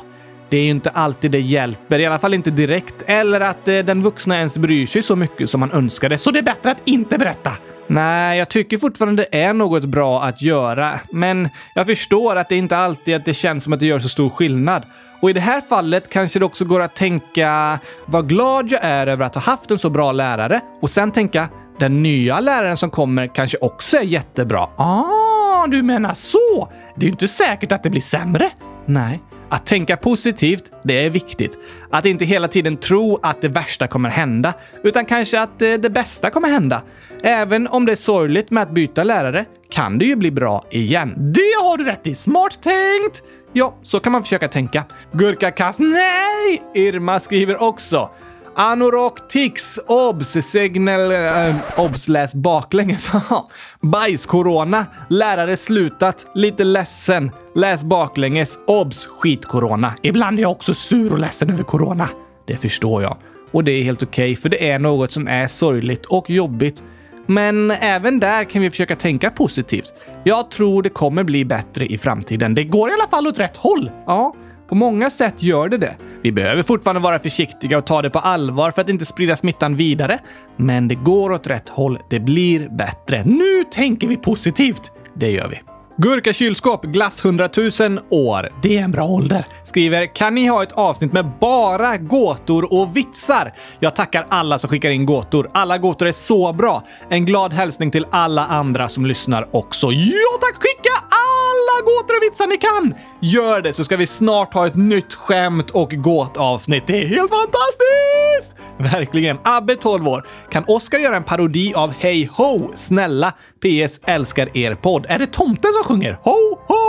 Det 0.50 0.58
är 0.58 0.64
ju 0.64 0.70
inte 0.70 0.90
alltid 0.90 1.32
det 1.32 1.40
hjälper, 1.40 2.00
i 2.00 2.06
alla 2.06 2.20
fall 2.20 2.34
inte 2.34 2.52
direkt, 2.52 2.96
eller 3.06 3.42
att 3.42 3.68
eh, 3.68 3.80
den 3.80 4.04
vuxna 4.04 4.38
ens 4.38 4.58
bryr 4.58 4.86
sig 4.86 5.04
så 5.04 5.16
mycket 5.16 5.50
som 5.50 5.60
man 5.60 5.72
önskade, 5.72 6.18
så 6.18 6.32
det 6.32 6.40
är 6.40 6.44
bättre 6.44 6.72
att 6.72 6.82
inte 6.86 7.18
berätta. 7.18 7.52
Nej, 7.88 8.38
jag 8.38 8.50
tycker 8.50 8.78
fortfarande 8.78 9.28
det 9.32 9.42
är 9.42 9.54
något 9.54 9.86
bra 9.86 10.24
att 10.24 10.42
göra, 10.42 11.00
men 11.12 11.50
jag 11.76 11.86
förstår 11.86 12.36
att 12.36 12.50
det 12.50 12.56
inte 12.56 12.78
alltid 12.78 13.16
att 13.16 13.26
det 13.26 13.34
känns 13.34 13.64
som 13.64 13.74
att 13.74 13.80
det 13.80 13.86
gör 13.86 14.00
så 14.00 14.10
stor 14.10 14.30
skillnad. 14.30 14.84
Och 15.24 15.30
i 15.30 15.34
det 15.34 15.40
här 15.40 15.62
fallet 15.62 16.10
kanske 16.10 16.40
det 16.40 16.46
också 16.46 16.66
går 16.66 16.82
att 16.82 16.96
tänka 16.96 17.80
vad 18.06 18.30
glad 18.30 18.72
jag 18.72 18.84
är 18.84 19.08
över 19.08 19.26
att 19.26 19.36
ha 19.36 19.42
haft 19.42 19.72
en 19.72 19.80
så 19.80 19.90
bra 19.90 20.12
lärare 20.12 20.62
och 20.82 20.90
sen 20.90 21.12
tänka 21.12 21.50
den 21.80 22.04
nya 22.04 22.40
läraren 22.40 22.78
som 22.78 22.90
kommer 22.90 23.28
kanske 23.36 23.58
också 23.58 23.98
är 23.98 24.02
jättebra. 24.02 24.70
Ah, 24.78 25.68
du 25.68 25.84
menar 25.84 26.14
så? 26.14 26.70
Det 26.96 27.02
är 27.02 27.06
ju 27.06 27.12
inte 27.12 27.28
säkert 27.28 27.72
att 27.72 27.84
det 27.84 27.90
blir 27.90 28.02
sämre. 28.02 28.50
Nej, 28.86 29.22
att 29.54 29.66
tänka 29.66 29.98
positivt, 29.98 30.72
det 30.84 31.06
är 31.06 31.10
viktigt. 31.10 31.58
Att 31.90 32.06
inte 32.06 32.26
hela 32.26 32.48
tiden 32.48 32.78
tro 32.78 33.20
att 33.22 33.42
det 33.42 33.48
värsta 33.48 33.88
kommer 33.88 34.10
hända, 34.10 34.54
utan 34.84 35.06
kanske 35.06 35.42
att 35.42 35.62
eh, 35.62 35.74
det 35.74 35.90
bästa 35.90 36.30
kommer 36.30 36.50
hända. 36.50 36.82
Även 37.24 37.68
om 37.68 37.86
det 37.86 37.92
är 37.92 37.96
sorgligt 37.96 38.52
med 38.52 38.64
att 38.64 38.72
byta 38.72 39.04
lärare 39.04 39.46
kan 39.70 39.98
det 39.98 40.06
ju 40.06 40.16
bli 40.16 40.32
bra 40.32 40.66
igen. 40.72 41.14
Det 41.18 41.56
har 41.62 41.78
du 41.78 41.84
rätt 41.84 42.08
i! 42.08 42.16
Smart 42.16 42.60
tänkt! 42.64 43.24
Ja, 43.54 43.76
så 43.84 44.00
kan 44.00 44.12
man 44.12 44.24
försöka 44.24 44.48
tänka. 44.48 44.84
Gurkakast, 45.12 45.80
nej! 45.80 46.62
Irma 46.74 47.20
skriver 47.20 47.62
också. 47.62 48.10
Anorak 48.56 49.28
Tix 49.28 49.80
Obs 49.88 50.32
Signal 50.32 51.12
äh, 51.12 51.56
Obs 51.78 52.08
läs 52.08 52.34
baklänges. 52.34 53.10
Bajs-corona. 53.82 54.86
Lärare 55.10 55.58
slutat. 55.58 56.26
Lite 56.36 56.64
ledsen. 56.64 57.32
Läs 57.56 57.84
baklänges. 57.84 58.60
Obs 58.68 59.06
skit-corona. 59.08 59.94
Ibland 60.02 60.40
är 60.40 60.42
jag 60.42 60.52
också 60.52 60.74
sur 60.74 61.14
och 61.14 61.20
ledsen 61.20 61.50
över 61.50 61.64
corona. 61.64 62.10
Det 62.48 62.58
förstår 62.58 63.02
jag. 63.02 63.18
Och 63.52 63.64
det 63.64 63.72
är 63.72 63.84
helt 63.84 64.04
okej, 64.04 64.32
okay, 64.32 64.36
för 64.36 64.50
det 64.50 64.70
är 64.70 64.80
något 64.80 65.12
som 65.12 65.28
är 65.28 65.48
sorgligt 65.48 66.06
och 66.06 66.30
jobbigt. 66.30 66.84
Men 67.26 67.72
även 67.72 68.20
där 68.20 68.44
kan 68.44 68.62
vi 68.62 68.70
försöka 68.70 68.96
tänka 68.96 69.30
positivt. 69.30 69.94
Jag 70.24 70.52
tror 70.52 70.84
det 70.84 70.90
kommer 70.90 71.24
bli 71.24 71.46
bättre 71.46 71.86
i 71.86 71.98
framtiden. 71.98 72.56
Det 72.56 72.64
går 72.64 72.90
i 72.90 72.94
alla 72.94 73.08
fall 73.08 73.28
åt 73.28 73.40
rätt 73.40 73.58
håll. 73.58 73.92
Ja, 74.06 74.36
på 74.70 74.76
många 74.76 75.10
sätt 75.10 75.44
gör 75.44 75.70
det 75.70 75.78
det. 75.78 75.96
Vi 76.22 76.32
behöver 76.32 76.64
fortfarande 76.64 77.02
vara 77.02 77.20
försiktiga 77.20 77.78
och 77.78 77.86
ta 77.86 78.02
det 78.02 78.10
på 78.10 78.20
allvar 78.20 78.72
för 78.72 78.82
att 78.82 78.90
inte 78.90 79.06
sprida 79.06 79.36
smittan 79.36 79.76
vidare. 79.76 80.20
Men 80.58 80.88
det 80.88 80.96
går 80.96 81.32
åt 81.32 81.48
rätt 81.48 81.70
håll. 81.70 82.00
Det 82.10 82.20
blir 82.20 82.70
bättre. 82.70 83.24
Nu 83.26 83.64
tänker 83.72 84.08
vi 84.08 84.18
positivt. 84.18 84.92
Det 85.16 85.32
gör 85.32 85.48
vi. 85.48 85.62
Gurka 85.98 86.34
kylskåp, 86.34 86.84
glass 86.86 87.26
100 87.26 87.50
000 87.58 88.00
år. 88.10 88.50
Det 88.62 88.78
är 88.78 88.82
en 88.82 88.92
bra 88.92 89.06
ålder. 89.06 89.46
Skriver 89.74 90.06
“Kan 90.06 90.36
ni 90.36 90.48
ha 90.48 90.64
ett 90.64 90.72
avsnitt 90.72 91.14
med 91.14 91.32
bara 91.42 91.98
gåtor 91.98 92.74
och 92.74 92.98
vitsar? 92.98 93.54
Jag 93.80 93.96
tackar 93.96 94.28
alla 94.30 94.60
som 94.60 94.70
skickar 94.70 94.90
in 94.90 95.06
gåtor. 95.06 95.52
Alla 95.54 95.78
gåtor 95.78 96.08
är 96.08 96.12
så 96.12 96.54
bra. 96.54 96.84
En 97.10 97.26
glad 97.26 97.54
hälsning 97.54 97.92
till 97.92 98.06
alla 98.12 98.46
andra 98.46 98.90
som 98.90 99.06
lyssnar 99.06 99.56
också. 99.56 99.92
Ja 99.92 100.38
tack! 100.42 100.56
Skicka 100.56 100.92
alla 101.10 101.86
gåtor 101.86 102.18
och 102.18 102.24
vitsar 102.24 102.48
ni 102.48 102.58
kan! 102.58 102.96
Gör 103.20 103.62
det 103.62 103.74
så 103.74 103.84
ska 103.84 103.98
vi 103.98 104.08
snart 104.08 104.54
ha 104.54 104.68
ett 104.68 104.76
nytt 104.76 105.14
skämt 105.14 105.72
och 105.72 105.92
gåtavsnitt. 105.92 106.88
Det 106.88 107.04
är 107.04 107.08
helt 107.08 107.30
fantastiskt! 107.30 108.56
Verkligen. 108.78 109.38
Abbe 109.44 109.76
12 109.76 110.08
år. 110.08 110.28
Kan 110.52 110.64
Oskar 110.68 111.00
göra 111.00 111.16
en 111.16 111.24
parodi 111.24 111.74
av 111.76 111.94
Hey 112.00 112.30
Ho? 112.34 112.72
Snälla. 112.76 113.32
PS. 113.32 114.00
Älskar 114.06 114.58
er 114.58 114.76
podd. 114.76 115.06
Är 115.10 115.20
det 115.20 115.28
tomten 115.28 115.72
som 115.74 115.84
sjunger 115.84 116.20
Ho 116.24 116.58
Ho? 116.68 116.84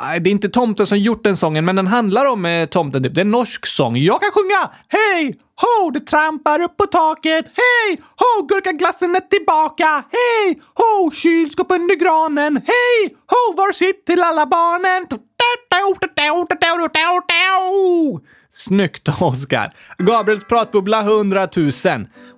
Nej, 0.00 0.20
det 0.20 0.30
är 0.30 0.32
inte 0.32 0.48
tomten 0.48 0.86
som 0.86 0.98
gjort 0.98 1.24
den 1.24 1.36
sången, 1.36 1.64
men 1.64 1.76
den 1.76 1.86
handlar 1.86 2.24
om 2.26 2.46
eh, 2.46 2.66
tomten. 2.66 3.02
Typ. 3.02 3.14
Det 3.14 3.20
är 3.20 3.24
en 3.24 3.30
norsk 3.30 3.66
sång. 3.66 3.96
Jag 3.96 4.20
kan 4.20 4.30
sjunga! 4.32 4.70
Hej! 4.88 5.34
Ho! 5.56 5.90
Det 5.90 6.00
trampar 6.00 6.60
upp 6.60 6.76
på 6.76 6.86
taket. 6.86 7.44
Hej! 7.46 8.00
Ho! 8.16 8.46
Gurkaglassen 8.46 9.16
är 9.16 9.20
tillbaka. 9.20 10.04
Hej! 10.12 10.60
Ho! 10.74 11.10
Kylskåp 11.10 11.70
under 11.70 11.94
granen. 11.94 12.56
Hej! 12.56 13.16
Ho! 13.26 13.56
Var 13.56 13.72
sitt 13.72 14.06
till 14.06 14.22
alla 14.22 14.46
barnen? 14.46 15.06
Snyggt, 18.50 19.08
Oskar! 19.20 19.72
Gabriels 19.98 20.44
pratbubbla 20.44 21.00
100 21.00 21.48
000. 21.56 21.70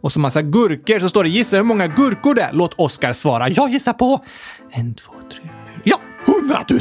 Och 0.02 0.12
så 0.12 0.20
massa 0.20 0.42
gurkor 0.42 0.98
så 0.98 1.08
står 1.08 1.24
det 1.24 1.30
gissa 1.30 1.56
hur 1.56 1.64
många 1.64 1.86
gurkor 1.86 2.34
det 2.34 2.42
är. 2.42 2.52
Låt 2.52 2.74
Oskar 2.74 3.12
svara. 3.12 3.48
Jag 3.48 3.70
gissar 3.70 3.92
på 3.92 4.24
en, 4.70 4.94
två, 4.94 5.12
tre, 5.32 5.40
fyra. 5.42 5.80
Ja, 5.84 5.96
100 6.26 6.64
000! 6.70 6.80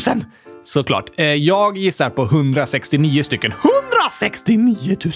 Såklart. 0.63 1.10
Eh, 1.18 1.25
jag 1.25 1.77
gissar 1.77 2.10
på 2.10 2.24
169 2.24 3.24
stycken. 3.24 3.51
169 3.51 4.98
000! 5.06 5.13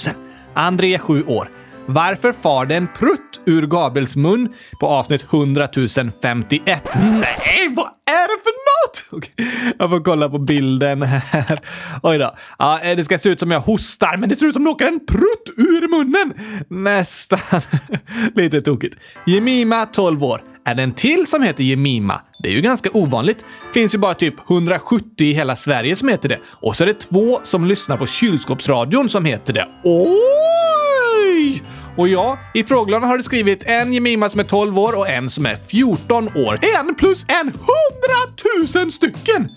André, 0.53 0.99
7 0.99 1.23
år. 1.23 1.49
Varför 1.87 2.31
far 2.31 2.65
det 2.65 2.75
en 2.75 2.87
prutt 2.99 3.41
ur 3.45 3.67
Gabriels 3.67 4.15
mun 4.15 4.53
på 4.79 4.87
avsnitt 4.87 5.25
100 5.33 5.67
051? 6.21 6.89
Nej, 6.95 7.73
vad 7.75 7.89
är 8.05 8.27
det 8.27 8.43
för 8.43 8.53
något? 8.65 9.05
Okej, 9.11 9.75
jag 9.79 9.89
får 9.89 10.03
kolla 10.03 10.29
på 10.29 10.39
bilden 10.39 11.01
här. 11.01 11.59
Oj 12.03 12.17
då. 12.17 12.35
Ja, 12.59 12.79
eh, 12.79 12.97
det 12.97 13.05
ska 13.05 13.17
se 13.17 13.29
ut 13.29 13.39
som 13.39 13.51
jag 13.51 13.59
hostar, 13.59 14.17
men 14.17 14.29
det 14.29 14.35
ser 14.35 14.45
ut 14.45 14.53
som 14.53 14.63
det 14.63 14.69
åker 14.69 14.85
en 14.85 15.05
prutt 15.05 15.53
ur 15.57 15.87
munnen. 15.87 16.33
Nästan. 16.69 17.61
Lite 18.35 18.61
tokigt. 18.61 18.97
Jemima, 19.25 19.85
12 19.85 20.23
år. 20.23 20.43
Är 20.65 20.75
det 20.75 20.83
en 20.83 20.93
till 20.93 21.27
som 21.27 21.43
heter 21.43 21.63
Jemima? 21.63 22.21
Det 22.45 22.49
är 22.49 22.53
ju 22.53 22.61
ganska 22.61 22.89
ovanligt. 22.93 23.45
Finns 23.73 23.93
ju 23.93 23.97
bara 23.97 24.13
typ 24.13 24.49
170 24.49 25.07
i 25.17 25.33
hela 25.33 25.55
Sverige 25.55 25.95
som 25.95 26.09
heter 26.09 26.29
det. 26.29 26.39
Och 26.45 26.75
så 26.75 26.83
är 26.83 26.87
det 26.87 26.93
två 26.93 27.39
som 27.43 27.65
lyssnar 27.65 27.97
på 27.97 28.07
kylskåpsradion 28.07 29.09
som 29.09 29.25
heter 29.25 29.53
det. 29.53 29.67
Oj! 29.83 31.63
Och 31.97 32.07
ja, 32.07 32.39
i 32.53 32.63
frågelådan 32.63 33.09
har 33.09 33.17
du 33.17 33.23
skrivit 33.23 33.63
en 33.65 33.93
Jemima 33.93 34.29
som 34.29 34.39
är 34.39 34.43
12 34.43 34.79
år 34.79 34.97
och 34.97 35.09
en 35.09 35.29
som 35.29 35.45
är 35.45 35.55
14 35.55 36.27
år. 36.27 36.59
En 36.77 36.95
plus 36.95 37.25
en 37.27 37.51
hundratusen 37.51 38.91
stycken! 38.91 39.49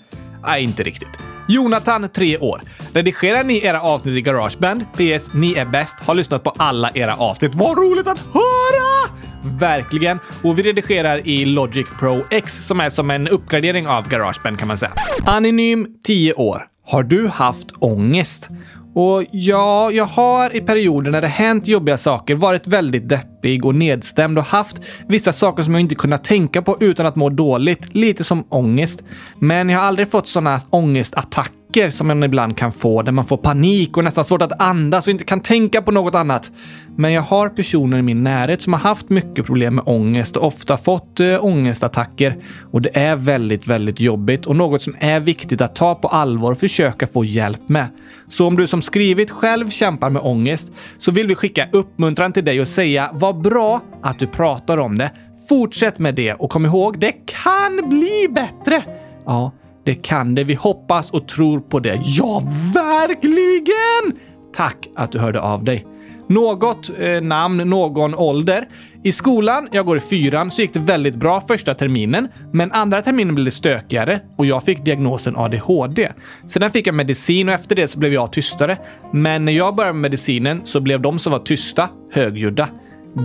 Nej, 0.45 0.63
inte 0.63 0.83
riktigt. 0.83 1.19
Jonathan, 1.47 2.09
3 2.09 2.37
år. 2.37 2.61
Redigerar 2.93 3.43
ni 3.43 3.65
era 3.65 3.81
avsnitt 3.81 4.15
i 4.15 4.21
Garageband? 4.21 4.85
PS. 4.93 5.33
Ni 5.33 5.53
är 5.53 5.65
bäst. 5.65 5.97
Har 5.99 6.15
lyssnat 6.15 6.43
på 6.43 6.53
alla 6.57 6.91
era 6.93 7.15
avsnitt. 7.15 7.55
Vad 7.55 7.77
roligt 7.77 8.07
att 8.07 8.19
höra! 8.33 9.15
Verkligen. 9.43 10.19
Och 10.43 10.59
vi 10.59 10.63
redigerar 10.63 11.27
i 11.27 11.45
Logic 11.45 11.87
Pro 11.99 12.17
X 12.31 12.67
som 12.67 12.79
är 12.79 12.89
som 12.89 13.11
en 13.11 13.27
uppgradering 13.27 13.87
av 13.87 14.09
Garageband 14.09 14.59
kan 14.59 14.67
man 14.67 14.77
säga. 14.77 14.93
Anonym, 15.25 15.87
10 16.03 16.33
år. 16.33 16.63
Har 16.85 17.03
du 17.03 17.27
haft 17.27 17.67
ångest? 17.79 18.49
Och 18.93 19.23
ja, 19.31 19.91
jag 19.91 20.05
har 20.05 20.55
i 20.55 20.61
perioder 20.61 21.11
när 21.11 21.21
det 21.21 21.27
hänt 21.27 21.67
jobbiga 21.67 21.97
saker 21.97 22.35
varit 22.35 22.67
väldigt 22.67 23.09
deppig 23.09 23.65
och 23.65 23.75
nedstämd 23.75 24.37
och 24.37 24.43
haft 24.43 24.81
vissa 25.07 25.33
saker 25.33 25.63
som 25.63 25.73
jag 25.73 25.81
inte 25.81 25.95
kunnat 25.95 26.23
tänka 26.23 26.61
på 26.61 26.77
utan 26.79 27.05
att 27.05 27.15
må 27.15 27.29
dåligt. 27.29 27.95
Lite 27.95 28.23
som 28.23 28.45
ångest. 28.49 29.03
Men 29.39 29.69
jag 29.69 29.79
har 29.79 29.85
aldrig 29.85 30.11
fått 30.11 30.27
sådana 30.27 30.59
ångestattacker 30.69 31.89
som 31.89 32.07
man 32.07 32.23
ibland 32.23 32.57
kan 32.57 32.71
få 32.71 33.01
där 33.01 33.11
man 33.11 33.25
får 33.25 33.37
panik 33.37 33.97
och 33.97 34.03
nästan 34.03 34.25
svårt 34.25 34.41
att 34.41 34.61
andas 34.61 35.07
och 35.07 35.11
inte 35.11 35.23
kan 35.23 35.39
tänka 35.39 35.81
på 35.81 35.91
något 35.91 36.15
annat. 36.15 36.51
Men 36.99 37.13
jag 37.13 37.21
har 37.21 37.49
personer 37.49 37.97
i 37.97 38.01
min 38.01 38.23
närhet 38.23 38.61
som 38.61 38.73
har 38.73 38.79
haft 38.79 39.09
mycket 39.09 39.45
problem 39.45 39.75
med 39.75 39.83
ångest 39.87 40.35
och 40.35 40.47
ofta 40.47 40.77
fått 40.77 41.19
eh, 41.19 41.45
ångestattacker. 41.45 42.37
Och 42.71 42.81
det 42.81 42.97
är 42.97 43.15
väldigt, 43.15 43.67
väldigt 43.67 43.99
jobbigt 43.99 44.45
och 44.45 44.55
något 44.55 44.81
som 44.81 44.95
är 44.99 45.19
viktigt 45.19 45.61
att 45.61 45.75
ta 45.75 45.95
på 45.95 46.07
allvar 46.07 46.51
och 46.51 46.57
försöka 46.57 47.07
få 47.07 47.25
hjälp 47.25 47.69
med. 47.69 47.87
Så 48.27 48.47
om 48.47 48.55
du 48.55 48.67
som 48.67 48.81
skrivit 48.81 49.31
själv 49.31 49.69
kämpar 49.69 50.09
med 50.09 50.21
ångest 50.21 50.71
så 50.97 51.11
vill 51.11 51.27
vi 51.27 51.35
skicka 51.35 51.67
uppmuntran 51.71 52.33
till 52.33 52.45
dig 52.45 52.61
och 52.61 52.67
säga 52.67 53.09
vad 53.13 53.41
bra 53.41 53.81
att 54.01 54.19
du 54.19 54.27
pratar 54.27 54.77
om 54.77 54.97
det. 54.97 55.11
Fortsätt 55.49 55.99
med 55.99 56.15
det 56.15 56.33
och 56.33 56.49
kom 56.49 56.65
ihåg, 56.65 56.99
det 56.99 57.11
kan 57.11 57.89
bli 57.89 58.27
bättre. 58.29 58.83
Ja, 59.25 59.51
det 59.85 59.95
kan 59.95 60.35
det. 60.35 60.43
Vi 60.43 60.53
hoppas 60.53 61.11
och 61.11 61.27
tror 61.27 61.59
på 61.59 61.79
det. 61.79 61.99
Ja, 62.03 62.43
verkligen! 62.73 64.19
Tack 64.53 64.87
att 64.95 65.11
du 65.11 65.19
hörde 65.19 65.41
av 65.41 65.63
dig. 65.63 65.85
Något 66.29 66.99
eh, 66.99 67.21
namn, 67.21 67.57
någon 67.57 68.15
ålder. 68.15 68.67
I 69.03 69.11
skolan, 69.11 69.67
jag 69.71 69.85
går 69.85 69.97
i 69.97 69.99
fyran, 69.99 70.51
så 70.51 70.61
gick 70.61 70.73
det 70.73 70.79
väldigt 70.79 71.15
bra 71.15 71.41
första 71.41 71.73
terminen, 71.73 72.27
men 72.53 72.71
andra 72.71 73.01
terminen 73.01 73.35
blev 73.35 73.45
det 73.45 73.51
stökigare 73.51 74.19
och 74.35 74.45
jag 74.45 74.63
fick 74.63 74.85
diagnosen 74.85 75.37
ADHD. 75.37 76.11
Sedan 76.47 76.71
fick 76.71 76.87
jag 76.87 76.95
medicin 76.95 77.49
och 77.49 77.55
efter 77.55 77.75
det 77.75 77.87
så 77.87 77.99
blev 77.99 78.13
jag 78.13 78.31
tystare. 78.31 78.77
Men 79.13 79.45
när 79.45 79.51
jag 79.51 79.75
började 79.75 79.93
med 79.93 80.01
medicinen 80.01 80.61
så 80.63 80.79
blev 80.79 81.01
de 81.01 81.19
som 81.19 81.31
var 81.31 81.39
tysta 81.39 81.89
högljudda. 82.11 82.69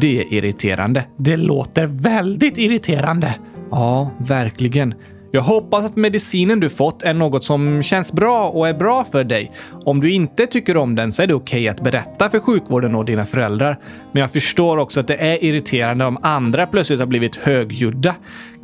Det 0.01 0.21
är 0.21 0.33
irriterande. 0.33 1.05
Det 1.17 1.37
låter 1.37 1.87
väldigt 1.87 2.59
irriterande. 2.59 3.35
Ja, 3.71 4.11
verkligen. 4.19 4.95
Jag 5.35 5.43
hoppas 5.43 5.85
att 5.85 5.97
medicinen 5.97 6.61
du 6.61 6.69
fått 6.71 7.03
är 7.03 7.15
något 7.15 7.45
som 7.45 7.83
känns 7.83 8.13
bra 8.13 8.49
och 8.49 8.69
är 8.69 8.75
bra 8.75 9.05
för 9.05 9.25
dig. 9.25 9.53
Om 9.85 10.01
du 10.01 10.13
inte 10.13 10.47
tycker 10.47 10.77
om 10.77 10.95
den 10.95 11.13
så 11.13 11.23
är 11.23 11.27
det 11.27 11.35
okej 11.35 11.61
okay 11.61 11.69
att 11.69 11.81
berätta 11.81 12.31
för 12.31 12.41
sjukvården 12.41 12.95
och 12.95 13.05
dina 13.05 13.27
föräldrar. 13.27 13.79
Men 14.13 14.21
jag 14.21 14.33
förstår 14.33 14.77
också 14.77 15.01
att 15.01 15.07
det 15.07 15.17
är 15.17 15.45
irriterande 15.45 16.05
om 16.05 16.19
andra 16.23 16.67
plötsligt 16.67 16.99
har 17.01 17.07
blivit 17.07 17.37
högljudda. 17.37 18.15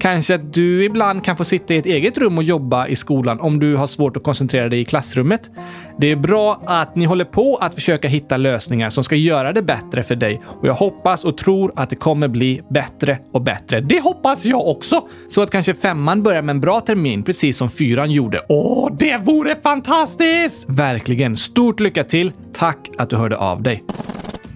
Kanske 0.00 0.34
att 0.34 0.52
du 0.52 0.84
ibland 0.84 1.24
kan 1.24 1.36
få 1.36 1.44
sitta 1.44 1.74
i 1.74 1.76
ett 1.76 1.86
eget 1.86 2.18
rum 2.18 2.38
och 2.38 2.44
jobba 2.44 2.86
i 2.86 2.96
skolan 2.96 3.40
om 3.40 3.60
du 3.60 3.76
har 3.76 3.86
svårt 3.86 4.16
att 4.16 4.22
koncentrera 4.22 4.68
dig 4.68 4.80
i 4.80 4.84
klassrummet. 4.84 5.50
Det 5.98 6.06
är 6.06 6.16
bra 6.16 6.62
att 6.66 6.96
ni 6.96 7.04
håller 7.04 7.24
på 7.24 7.56
att 7.56 7.74
försöka 7.74 8.08
hitta 8.08 8.36
lösningar 8.36 8.90
som 8.90 9.04
ska 9.04 9.16
göra 9.16 9.52
det 9.52 9.62
bättre 9.62 10.02
för 10.02 10.16
dig 10.16 10.40
och 10.44 10.68
jag 10.68 10.74
hoppas 10.74 11.24
och 11.24 11.38
tror 11.38 11.72
att 11.76 11.90
det 11.90 11.96
kommer 11.96 12.28
bli 12.28 12.62
bättre 12.70 13.18
och 13.32 13.42
bättre. 13.42 13.80
Det 13.80 14.00
hoppas 14.00 14.44
jag 14.44 14.68
också! 14.68 15.08
Så 15.30 15.42
att 15.42 15.50
kanske 15.50 15.74
femman 15.74 16.22
börjar 16.22 16.42
med 16.42 16.50
en 16.50 16.60
bra 16.60 16.80
termin, 16.80 17.22
precis 17.22 17.56
som 17.56 17.70
fyran 17.70 18.10
gjorde. 18.10 18.40
Åh, 18.48 18.92
det 18.98 19.16
vore 19.16 19.56
fantastiskt! 19.56 20.64
Verkligen. 20.68 21.36
Stort 21.36 21.80
lycka 21.80 22.04
till. 22.04 22.32
Tack 22.52 22.90
att 22.98 23.10
du 23.10 23.16
hörde 23.16 23.36
av 23.36 23.62
dig. 23.62 23.84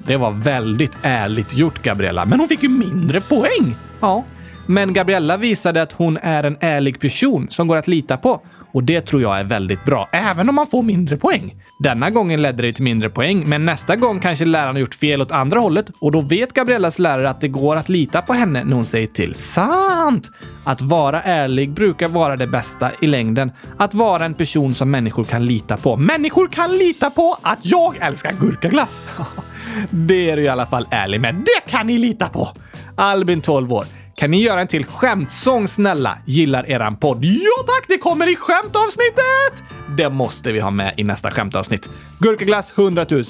Det 0.06 0.16
var 0.16 0.30
väldigt 0.30 0.98
ärligt 1.02 1.54
gjort, 1.54 1.82
Gabriella. 1.82 2.24
Men 2.24 2.38
hon 2.38 2.48
fick 2.48 2.62
ju 2.62 2.68
mindre 2.68 3.20
poäng. 3.20 3.76
Ja. 4.00 4.24
Men 4.66 4.92
Gabriella 4.92 5.36
visade 5.36 5.82
att 5.82 5.92
hon 5.92 6.16
är 6.16 6.44
en 6.44 6.56
ärlig 6.60 7.00
person 7.00 7.46
som 7.50 7.68
går 7.68 7.76
att 7.76 7.88
lita 7.88 8.16
på. 8.16 8.42
Och 8.72 8.84
det 8.84 9.00
tror 9.00 9.22
jag 9.22 9.40
är 9.40 9.44
väldigt 9.44 9.84
bra, 9.84 10.08
även 10.12 10.48
om 10.48 10.54
man 10.54 10.66
får 10.66 10.82
mindre 10.82 11.16
poäng. 11.16 11.54
Denna 11.78 12.10
gången 12.10 12.42
ledde 12.42 12.62
det 12.62 12.72
till 12.72 12.84
mindre 12.84 13.10
poäng, 13.10 13.44
men 13.46 13.64
nästa 13.64 13.96
gång 13.96 14.20
kanske 14.20 14.44
läraren 14.44 14.74
har 14.74 14.80
gjort 14.80 14.94
fel 14.94 15.20
åt 15.20 15.32
andra 15.32 15.60
hållet 15.60 15.90
och 16.00 16.12
då 16.12 16.20
vet 16.20 16.52
Gabriellas 16.52 16.98
lärare 16.98 17.30
att 17.30 17.40
det 17.40 17.48
går 17.48 17.76
att 17.76 17.88
lita 17.88 18.22
på 18.22 18.32
henne 18.32 18.64
när 18.64 18.76
hon 18.76 18.84
säger 18.84 19.06
till. 19.06 19.34
Sant! 19.34 20.30
Att 20.64 20.80
vara 20.80 21.22
ärlig 21.22 21.70
brukar 21.70 22.08
vara 22.08 22.36
det 22.36 22.46
bästa 22.46 22.90
i 23.00 23.06
längden. 23.06 23.52
Att 23.78 23.94
vara 23.94 24.24
en 24.24 24.34
person 24.34 24.74
som 24.74 24.90
människor 24.90 25.24
kan 25.24 25.46
lita 25.46 25.76
på. 25.76 25.96
Människor 25.96 26.48
kan 26.48 26.76
lita 26.76 27.10
på 27.10 27.36
att 27.42 27.58
jag 27.62 27.96
älskar 28.00 28.32
gurkaglass! 28.32 29.02
det 29.90 30.30
är 30.30 30.36
du 30.36 30.42
i 30.42 30.48
alla 30.48 30.66
fall 30.66 30.86
ärlig 30.90 31.20
med. 31.20 31.34
Det 31.34 31.70
kan 31.70 31.86
ni 31.86 31.98
lita 31.98 32.28
på! 32.28 32.48
Albin, 32.96 33.40
12 33.40 33.72
år. 33.72 33.84
Kan 34.14 34.30
ni 34.30 34.42
göra 34.42 34.60
en 34.60 34.68
till 34.68 34.84
skämtsång 34.84 35.68
snälla? 35.68 36.18
Gillar 36.26 36.70
eran 36.70 36.96
podd? 36.96 37.24
Ja 37.24 37.64
tack, 37.66 37.84
det 37.88 37.98
kommer 37.98 38.32
i 38.32 38.36
skämtavsnittet! 38.36 39.64
Det 39.96 40.10
måste 40.10 40.52
vi 40.52 40.60
ha 40.60 40.70
med 40.70 40.94
i 40.96 41.04
nästa 41.04 41.30
skämtavsnitt. 41.30 41.88
Gurkaglass 42.18 42.72
100 42.78 43.06
000. 43.10 43.24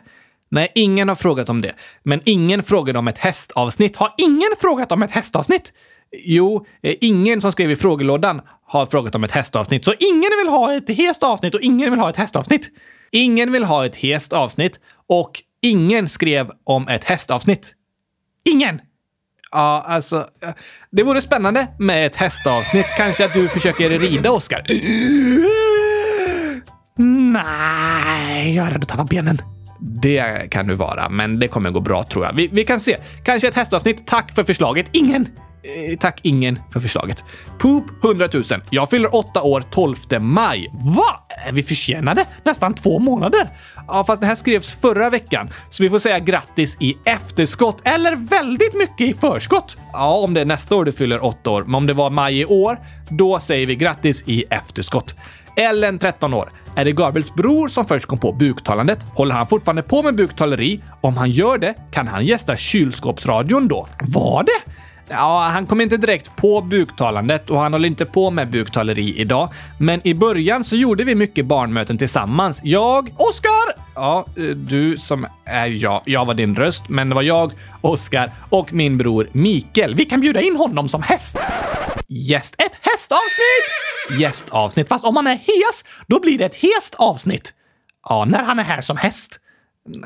Nej, 0.50 0.72
ingen 0.74 1.08
har 1.08 1.16
frågat 1.16 1.48
om 1.48 1.60
det. 1.60 1.74
Men 2.02 2.20
ingen 2.24 2.62
frågade 2.62 2.98
om 2.98 3.08
ett 3.08 3.18
hästavsnitt. 3.18 3.96
Har 3.96 4.14
ingen 4.18 4.50
frågat 4.60 4.92
om 4.92 5.02
ett 5.02 5.10
hästavsnitt? 5.10 5.72
Jo, 6.12 6.66
eh, 6.82 6.94
ingen 7.00 7.40
som 7.40 7.52
skrev 7.52 7.70
i 7.70 7.76
frågelådan 7.76 8.40
har 8.66 8.86
frågat 8.86 9.14
om 9.14 9.24
ett 9.24 9.32
hästavsnitt. 9.32 9.84
Så 9.84 9.94
ingen 9.98 10.30
vill 10.44 10.48
ha 10.48 10.74
ett 10.74 10.90
hest 10.90 11.22
avsnitt 11.22 11.54
och 11.54 11.60
ingen 11.60 11.90
vill 11.90 12.00
ha 12.00 12.10
ett 12.10 12.16
hästavsnitt. 12.16 12.68
Ingen 13.10 13.52
vill 13.52 13.64
ha 13.64 13.86
ett 13.86 13.96
hest 13.96 14.32
avsnitt 14.32 14.80
och 15.08 15.42
ingen 15.62 16.08
skrev 16.08 16.50
om 16.64 16.88
ett 16.88 17.04
hästavsnitt. 17.04 17.74
Ingen! 18.44 18.80
Ja, 19.52 19.84
alltså. 19.86 20.26
Det 20.90 21.02
vore 21.02 21.20
spännande 21.20 21.66
med 21.78 22.06
ett 22.06 22.16
hästavsnitt. 22.16 22.86
Kanske 22.96 23.24
att 23.24 23.34
du 23.34 23.48
försöker 23.48 23.98
rida, 23.98 24.30
Oskar? 24.30 24.64
Nej, 27.32 28.54
jag 28.54 28.66
är 28.66 28.70
rädd 28.70 28.82
att 28.82 28.88
tappa 28.88 29.04
benen. 29.04 29.38
Det 30.02 30.50
kan 30.50 30.66
du 30.66 30.74
vara, 30.74 31.08
men 31.08 31.38
det 31.38 31.48
kommer 31.48 31.70
gå 31.70 31.80
bra 31.80 32.02
tror 32.02 32.24
jag. 32.24 32.32
Vi, 32.32 32.48
vi 32.48 32.64
kan 32.64 32.80
se. 32.80 32.96
Kanske 33.24 33.48
ett 33.48 33.54
hästavsnitt. 33.54 34.06
Tack 34.06 34.34
för 34.34 34.44
förslaget. 34.44 34.86
Ingen! 34.92 35.28
Eh, 35.62 35.98
tack 35.98 36.20
ingen 36.22 36.58
för 36.72 36.80
förslaget. 36.80 37.24
Poop 37.58 38.04
100 38.04 38.28
000. 38.32 38.44
Jag 38.70 38.90
fyller 38.90 39.14
8 39.14 39.42
år 39.42 39.64
12 39.70 39.96
maj. 40.20 40.70
Va? 40.72 41.26
Är 41.46 41.52
vi 41.52 41.62
försenade? 41.62 42.26
Nästan 42.44 42.74
två 42.74 42.98
månader? 42.98 43.48
Ja, 43.88 44.04
fast 44.04 44.20
det 44.20 44.26
här 44.26 44.34
skrevs 44.34 44.72
förra 44.80 45.10
veckan, 45.10 45.50
så 45.70 45.82
vi 45.82 45.90
får 45.90 45.98
säga 45.98 46.18
grattis 46.18 46.76
i 46.80 46.96
efterskott 47.04 47.80
eller 47.84 48.16
väldigt 48.16 48.74
mycket 48.74 49.00
i 49.00 49.14
förskott. 49.14 49.76
Ja, 49.92 50.14
om 50.14 50.34
det 50.34 50.40
är 50.40 50.44
nästa 50.44 50.76
år 50.76 50.84
du 50.84 50.92
fyller 50.92 51.24
8 51.24 51.50
år, 51.50 51.64
men 51.64 51.74
om 51.74 51.86
det 51.86 51.92
var 51.92 52.10
maj 52.10 52.40
i 52.40 52.44
år, 52.44 52.78
då 53.08 53.40
säger 53.40 53.66
vi 53.66 53.76
grattis 53.76 54.22
i 54.26 54.44
efterskott. 54.50 55.14
Ellen, 55.56 55.98
13 55.98 56.34
år. 56.34 56.52
Är 56.76 56.84
det 56.84 56.92
Gabriels 56.92 57.34
bror 57.34 57.68
som 57.68 57.86
först 57.86 58.06
kom 58.06 58.18
på 58.18 58.32
buktalandet? 58.32 59.02
Håller 59.14 59.34
han 59.34 59.46
fortfarande 59.46 59.82
på 59.82 60.02
med 60.02 60.16
buktaleri? 60.16 60.80
Om 61.00 61.16
han 61.16 61.30
gör 61.30 61.58
det, 61.58 61.74
kan 61.90 62.08
han 62.08 62.26
gästa 62.26 62.56
kylskåpsradion 62.56 63.68
då? 63.68 63.86
Var 64.00 64.42
det? 64.42 64.72
Ja, 65.12 65.48
han 65.52 65.66
kom 65.66 65.80
inte 65.80 65.96
direkt 65.96 66.36
på 66.36 66.60
buktalandet 66.60 67.50
och 67.50 67.58
han 67.60 67.72
håller 67.72 67.88
inte 67.88 68.06
på 68.06 68.30
med 68.30 68.50
buktaleri 68.50 69.20
idag. 69.20 69.48
Men 69.78 70.06
i 70.06 70.14
början 70.14 70.64
så 70.64 70.76
gjorde 70.76 71.04
vi 71.04 71.14
mycket 71.14 71.46
barnmöten 71.46 71.98
tillsammans. 71.98 72.60
Jag, 72.64 73.14
Oskar! 73.16 73.82
Ja, 73.94 74.26
eh, 74.36 74.42
du 74.42 74.96
som 74.98 75.26
är 75.44 75.66
jag. 75.66 76.02
Jag 76.04 76.24
var 76.24 76.34
din 76.34 76.56
röst, 76.56 76.88
men 76.88 77.08
det 77.08 77.14
var 77.14 77.22
jag, 77.22 77.52
Oskar 77.80 78.30
och 78.50 78.72
min 78.72 78.98
bror 78.98 79.28
Mikael. 79.32 79.94
Vi 79.94 80.04
kan 80.04 80.20
bjuda 80.20 80.40
in 80.40 80.56
honom 80.56 80.88
som 80.88 81.02
häst. 81.02 81.38
Gäst. 82.08 82.54
Ett 82.58 82.78
hästavsnitt! 82.80 84.20
Gästavsnitt. 84.20 84.88
Fast 84.88 85.04
om 85.04 85.16
han 85.16 85.26
är 85.26 85.34
hes, 85.36 85.84
då 86.06 86.20
blir 86.20 86.38
det 86.38 86.44
ett 86.44 86.56
hest 86.56 86.94
avsnitt. 86.98 87.52
Ja, 88.08 88.24
när 88.24 88.42
han 88.42 88.58
är 88.58 88.62
här 88.64 88.80
som 88.80 88.96
häst. 88.96 89.40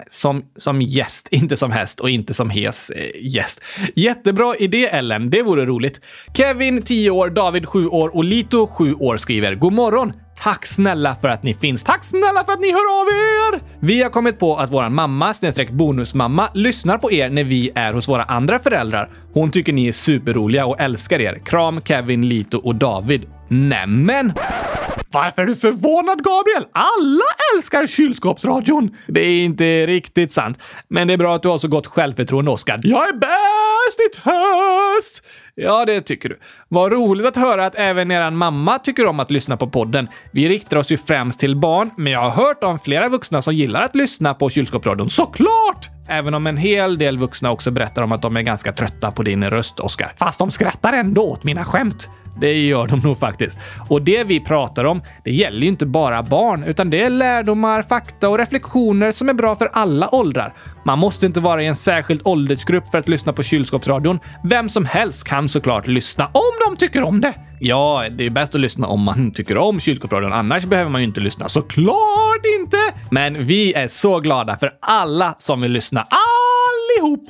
Som, 0.08 0.44
som 0.56 0.82
gäst, 0.82 1.28
inte 1.30 1.56
som 1.56 1.72
häst 1.72 2.00
och 2.00 2.10
inte 2.10 2.34
som 2.34 2.50
hes 2.50 2.90
eh, 2.90 3.10
gäst. 3.20 3.60
Jättebra 3.94 4.54
idé 4.56 4.86
Ellen, 4.86 5.30
det 5.30 5.42
vore 5.42 5.66
roligt. 5.66 6.00
Kevin, 6.34 6.82
10 6.82 7.10
år, 7.10 7.30
David, 7.30 7.66
7 7.66 7.88
år 7.88 8.16
och 8.16 8.24
Lito, 8.24 8.66
7 8.66 8.94
år 8.94 9.16
skriver 9.16 9.54
God 9.54 9.72
morgon! 9.72 10.12
Tack 10.36 10.66
snälla 10.66 11.16
för 11.16 11.28
att 11.28 11.42
ni 11.42 11.54
finns. 11.54 11.84
Tack 11.84 12.04
snälla 12.04 12.44
för 12.44 12.52
att 12.52 12.60
ni 12.60 12.72
hör 12.72 13.00
av 13.00 13.06
er! 13.06 13.60
Vi 13.80 14.02
har 14.02 14.10
kommit 14.10 14.38
på 14.38 14.56
att 14.56 14.72
vår 14.72 14.88
mamma, 14.88 15.34
snedstreck 15.34 15.70
bonusmamma, 15.70 16.48
lyssnar 16.54 16.98
på 16.98 17.12
er 17.12 17.30
när 17.30 17.44
vi 17.44 17.70
är 17.74 17.92
hos 17.92 18.08
våra 18.08 18.22
andra 18.22 18.58
föräldrar. 18.58 19.10
Hon 19.32 19.50
tycker 19.50 19.72
ni 19.72 19.88
är 19.88 19.92
superroliga 19.92 20.66
och 20.66 20.80
älskar 20.80 21.20
er. 21.20 21.42
Kram 21.44 21.80
Kevin, 21.80 22.28
Lito 22.28 22.58
och 22.58 22.74
David. 22.74 23.26
Nämen! 23.48 24.32
Varför 25.14 25.42
är 25.42 25.46
du 25.46 25.56
förvånad, 25.56 26.24
Gabriel? 26.24 26.66
Alla 26.72 27.24
älskar 27.54 27.86
kylskåpsradion! 27.86 28.96
Det 29.06 29.20
är 29.20 29.44
inte 29.44 29.86
riktigt 29.86 30.32
sant, 30.32 30.58
men 30.88 31.08
det 31.08 31.14
är 31.14 31.18
bra 31.18 31.34
att 31.34 31.42
du 31.42 31.48
har 31.48 31.58
så 31.58 31.68
gott 31.68 31.86
självförtroende, 31.86 32.50
Oskar. 32.50 32.80
Jag 32.82 33.08
är 33.08 33.12
bäst 33.12 34.00
i 34.00 34.14
test! 34.14 35.24
Ja, 35.54 35.84
det 35.84 36.00
tycker 36.00 36.28
du. 36.28 36.38
Vad 36.68 36.92
roligt 36.92 37.26
att 37.26 37.36
höra 37.36 37.66
att 37.66 37.74
även 37.74 38.10
er 38.10 38.30
mamma 38.30 38.78
tycker 38.78 39.06
om 39.06 39.20
att 39.20 39.30
lyssna 39.30 39.56
på 39.56 39.68
podden. 39.68 40.08
Vi 40.32 40.48
riktar 40.48 40.76
oss 40.76 40.90
ju 40.90 40.96
främst 40.96 41.40
till 41.40 41.56
barn, 41.56 41.90
men 41.96 42.12
jag 42.12 42.20
har 42.20 42.30
hört 42.30 42.64
om 42.64 42.78
flera 42.78 43.08
vuxna 43.08 43.42
som 43.42 43.54
gillar 43.54 43.82
att 43.82 43.94
lyssna 43.94 44.34
på 44.34 44.50
kylskåpsradion. 44.50 45.10
Såklart! 45.10 45.88
Även 46.08 46.34
om 46.34 46.46
en 46.46 46.56
hel 46.56 46.98
del 46.98 47.18
vuxna 47.18 47.50
också 47.50 47.70
berättar 47.70 48.02
om 48.02 48.12
att 48.12 48.22
de 48.22 48.36
är 48.36 48.42
ganska 48.42 48.72
trötta 48.72 49.10
på 49.10 49.22
din 49.22 49.50
röst, 49.50 49.80
Oskar. 49.80 50.12
Fast 50.18 50.38
de 50.38 50.50
skrattar 50.50 50.92
ändå 50.92 51.22
åt 51.22 51.44
mina 51.44 51.64
skämt. 51.64 52.08
Det 52.40 52.66
gör 52.66 52.86
de 52.86 52.98
nog 52.98 53.18
faktiskt. 53.18 53.58
Och 53.88 54.02
det 54.02 54.24
vi 54.24 54.40
pratar 54.40 54.84
om, 54.84 55.02
det 55.24 55.30
gäller 55.30 55.60
ju 55.60 55.68
inte 55.68 55.86
bara 55.86 56.22
barn, 56.22 56.64
utan 56.64 56.90
det 56.90 57.02
är 57.02 57.10
lärdomar, 57.10 57.82
fakta 57.82 58.28
och 58.28 58.38
reflektioner 58.38 59.12
som 59.12 59.28
är 59.28 59.34
bra 59.34 59.56
för 59.56 59.70
alla 59.72 60.14
åldrar. 60.14 60.54
Man 60.84 60.98
måste 60.98 61.26
inte 61.26 61.40
vara 61.40 61.62
i 61.62 61.66
en 61.66 61.76
särskild 61.76 62.20
åldersgrupp 62.24 62.88
för 62.90 62.98
att 62.98 63.08
lyssna 63.08 63.32
på 63.32 63.42
kylskåpsradion. 63.42 64.20
Vem 64.44 64.68
som 64.68 64.84
helst 64.84 65.24
kan 65.28 65.48
såklart 65.48 65.86
lyssna 65.86 66.26
om 66.26 66.52
de 66.68 66.76
tycker 66.76 67.02
om 67.02 67.20
det. 67.20 67.34
Ja, 67.60 68.04
det 68.18 68.26
är 68.26 68.30
bäst 68.30 68.54
att 68.54 68.60
lyssna 68.60 68.86
om 68.86 69.00
man 69.00 69.30
tycker 69.32 69.56
om 69.56 69.80
kylskåpsradion. 69.80 70.32
Annars 70.32 70.64
behöver 70.64 70.90
man 70.90 71.00
ju 71.00 71.06
inte 71.06 71.20
lyssna. 71.20 71.48
Såklart 71.48 72.46
inte! 72.60 72.78
Men 73.10 73.46
vi 73.46 73.72
är 73.72 73.88
så 73.88 74.20
glada 74.20 74.56
för 74.56 74.72
alla 74.80 75.34
som 75.38 75.60
vill 75.60 75.72
lyssna. 75.72 76.06
Allihop! 76.10 77.28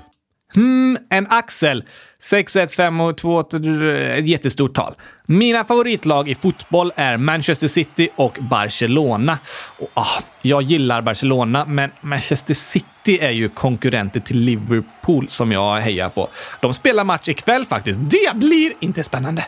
Hmm, 0.55 0.97
en 1.11 1.27
axel. 1.31 1.85
6, 2.25 2.57
1, 2.57 2.75
5 2.75 3.01
och 3.01 3.17
2, 3.17 3.41
ett 3.41 4.27
jättestort 4.29 4.75
tal. 4.75 4.95
Mina 5.27 5.65
favoritlag 5.65 6.29
i 6.29 6.35
fotboll 6.35 6.93
är 6.97 7.17
Manchester 7.17 7.69
City 7.69 8.09
och 8.17 8.39
Barcelona. 8.41 9.39
Och, 9.79 9.91
ah, 9.95 10.23
jag 10.43 10.63
gillar 10.63 11.03
Barcelona, 11.03 11.65
men 11.65 11.91
Manchester 12.01 12.55
City 12.55 13.19
är 13.21 13.31
ju 13.31 13.49
konkurrenter 13.49 14.21
till 14.21 14.39
Liverpool 14.39 15.29
som 15.29 15.53
jag 15.53 15.81
hejar 15.81 16.09
på. 16.09 16.29
De 16.61 16.75
spelar 16.75 17.05
match 17.05 17.29
ikväll 17.29 17.65
faktiskt. 17.65 18.01
Det 18.03 18.37
blir 18.37 18.73
inte 18.81 19.05
spännande. 19.05 19.45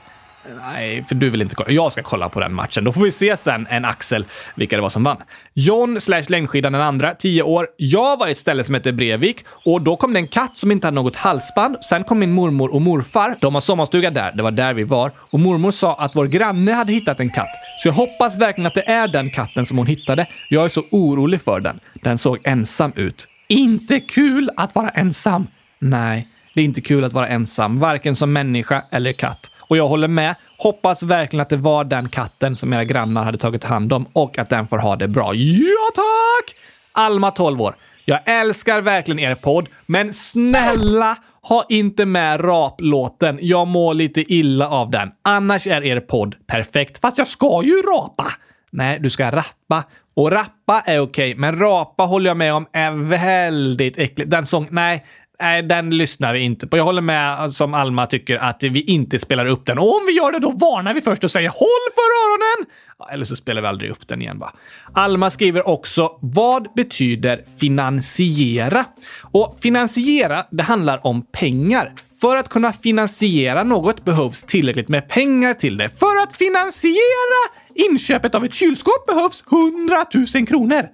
Nej, 0.55 1.05
för 1.09 1.15
du 1.15 1.31
vill 1.31 1.43
inte 1.43 1.55
kolla. 1.55 1.71
Jag 1.71 1.93
ska 1.93 2.03
kolla 2.03 2.29
på 2.29 2.41
den 2.41 2.55
matchen. 2.55 2.85
Då 2.85 2.93
får 2.93 3.01
vi 3.01 3.13
se 3.13 3.37
sen, 3.37 3.67
en 3.71 3.85
Axel, 3.85 4.25
vilka 4.55 4.77
det 4.77 4.83
var 4.83 4.89
som 4.89 5.05
vann. 5.05 5.17
John 5.55 6.01
slash 6.01 6.23
längdskidan 6.29 6.73
den 6.73 6.83
andra, 6.83 7.15
10 7.15 7.43
år. 7.43 7.67
Jag 7.77 8.19
var 8.19 8.29
i 8.29 8.31
ett 8.31 8.39
ställe 8.39 8.65
som 8.65 8.75
hette 8.75 8.93
Brevik 8.93 9.45
och 9.49 9.83
då 9.83 9.97
kom 9.97 10.13
det 10.13 10.19
en 10.19 10.29
katt 10.29 10.57
som 10.57 10.73
inte 10.73 10.87
hade 10.87 10.95
något 10.95 11.17
halsband. 11.17 11.77
Sen 11.85 12.05
kom 12.05 12.19
min 12.19 12.33
mormor 12.33 12.75
och 12.75 12.83
morfar. 12.83 13.37
De 13.41 13.55
har 13.55 13.61
sommarstuga 13.61 14.11
där. 14.11 14.33
Det 14.33 14.43
var 14.43 14.51
där 14.51 14.75
vi 14.75 14.85
var. 14.85 15.13
Och 15.19 15.41
mormor 15.41 15.71
sa 15.71 15.95
att 15.95 16.17
vår 16.17 16.27
granne 16.27 16.73
hade 16.73 16.93
hittat 16.93 17.21
en 17.21 17.31
katt. 17.31 17.51
Så 17.83 17.89
jag 17.89 17.93
hoppas 17.93 18.39
verkligen 18.39 18.67
att 18.67 18.75
det 18.75 18.91
är 18.91 19.09
den 19.09 19.31
katten 19.31 19.67
som 19.67 19.79
hon 19.79 19.87
hittade. 19.87 20.27
Jag 20.51 20.65
är 20.65 20.69
så 20.69 20.83
orolig 20.91 21.41
för 21.41 21.61
den. 21.61 21.81
Den 21.95 22.19
såg 22.19 22.39
ensam 22.45 22.93
ut. 22.97 23.29
Inte 23.49 24.01
kul 24.01 24.51
att 24.57 24.75
vara 24.75 24.89
ensam. 24.89 25.47
Nej, 25.79 26.29
det 26.55 26.61
är 26.61 26.65
inte 26.65 26.81
kul 26.81 27.05
att 27.05 27.13
vara 27.13 27.29
ensam, 27.29 27.79
varken 27.79 28.15
som 28.17 28.33
människa 28.33 28.83
eller 28.91 29.13
katt. 29.13 29.51
Och 29.69 29.77
jag 29.77 29.89
håller 29.89 30.09
med. 30.09 30.35
Hoppas 30.59 31.03
verkligen 31.03 31.43
att 31.43 31.49
det 31.49 31.57
var 31.57 31.85
den 31.85 32.09
katten 32.09 32.57
som 32.57 32.73
era 32.73 32.85
grannar 32.85 33.25
hade 33.25 33.39
tagit 33.39 33.65
hand 33.65 33.93
om 33.93 34.07
och 34.13 34.39
att 34.39 34.51
den 34.51 34.67
får 34.67 34.79
ha 34.79 34.97
det 34.97 35.09
bra. 35.09 35.35
Ja, 35.35 35.91
tack! 35.95 36.57
Alma, 36.93 37.31
12 37.31 37.63
år. 37.63 37.75
Jag 38.05 38.21
älskar 38.25 38.81
verkligen 38.81 39.19
er 39.19 39.35
podd, 39.35 39.69
men 39.87 40.13
snälla 40.13 41.17
ha 41.43 41.65
inte 41.69 42.07
med 42.07 42.45
raplåten. 42.45 43.39
Jag 43.43 43.67
mår 43.67 43.95
lite 43.95 44.33
illa 44.33 44.69
av 44.69 44.91
den. 44.91 45.11
Annars 45.25 45.67
är 45.67 45.85
er 45.85 46.01
podd 46.01 46.35
perfekt. 46.47 46.99
Fast 46.99 47.19
jag 47.19 47.27
ska 47.27 47.63
ju 47.65 47.83
rapa! 47.83 48.33
Nej, 48.71 48.99
du 49.01 49.11
ska 49.11 49.31
rappa. 49.31 49.85
Och 50.15 50.33
rappa 50.33 50.83
är 50.87 51.01
okej, 51.01 51.35
men 51.35 51.59
rapa 51.59 52.03
håller 52.03 52.31
jag 52.31 52.37
med 52.37 52.55
om 52.55 52.67
är 52.73 52.91
väldigt 52.91 53.99
äckligt. 53.99 54.31
Den 54.31 54.47
sång... 54.47 54.69
Nej, 54.71 55.05
Nej, 55.41 55.63
den 55.63 55.91
lyssnar 55.91 56.33
vi 56.33 56.41
inte 56.41 56.67
på. 56.67 56.77
Jag 56.77 56.85
håller 56.85 57.03
med 57.03 57.31
alltså, 57.31 57.57
som 57.57 57.75
Alma 57.75 58.07
tycker 58.07 58.37
att 58.37 58.63
vi 58.63 58.81
inte 58.81 59.19
spelar 59.19 59.47
upp 59.47 59.67
den. 59.67 59.79
Och 59.79 59.97
om 59.97 60.07
vi 60.07 60.13
gör 60.13 60.33
det, 60.33 60.39
då 60.39 60.51
varnar 60.51 60.95
vi 60.95 61.01
först 61.01 61.25
och 61.25 61.31
säger 61.31 61.49
håll 61.49 61.93
för 61.95 62.01
öronen! 62.01 62.71
Eller 63.13 63.25
så 63.25 63.37
spelar 63.37 63.63
vi 63.63 63.69
aldrig 63.69 63.91
upp 63.91 64.09
den 64.09 64.23
igen 64.23 64.39
va. 64.39 64.53
Alma 64.93 65.31
skriver 65.31 65.69
också, 65.69 66.19
vad 66.21 66.75
betyder 66.75 67.45
finansiera? 67.61 68.85
Och 69.23 69.59
finansiera, 69.61 70.45
det 70.51 70.63
handlar 70.63 71.07
om 71.07 71.23
pengar. 71.33 71.93
För 72.21 72.37
att 72.37 72.49
kunna 72.49 72.73
finansiera 72.73 73.63
något 73.63 74.05
behövs 74.05 74.43
tillräckligt 74.43 74.89
med 74.89 75.09
pengar 75.09 75.55
till 75.55 75.77
det. 75.77 75.89
För 75.89 76.23
att 76.23 76.33
finansiera 76.33 77.51
inköpet 77.75 78.35
av 78.35 78.45
ett 78.45 78.55
kylskåp 78.55 79.07
behövs 79.07 79.45
100 79.53 80.07
000 80.35 80.47
kronor. 80.47 80.89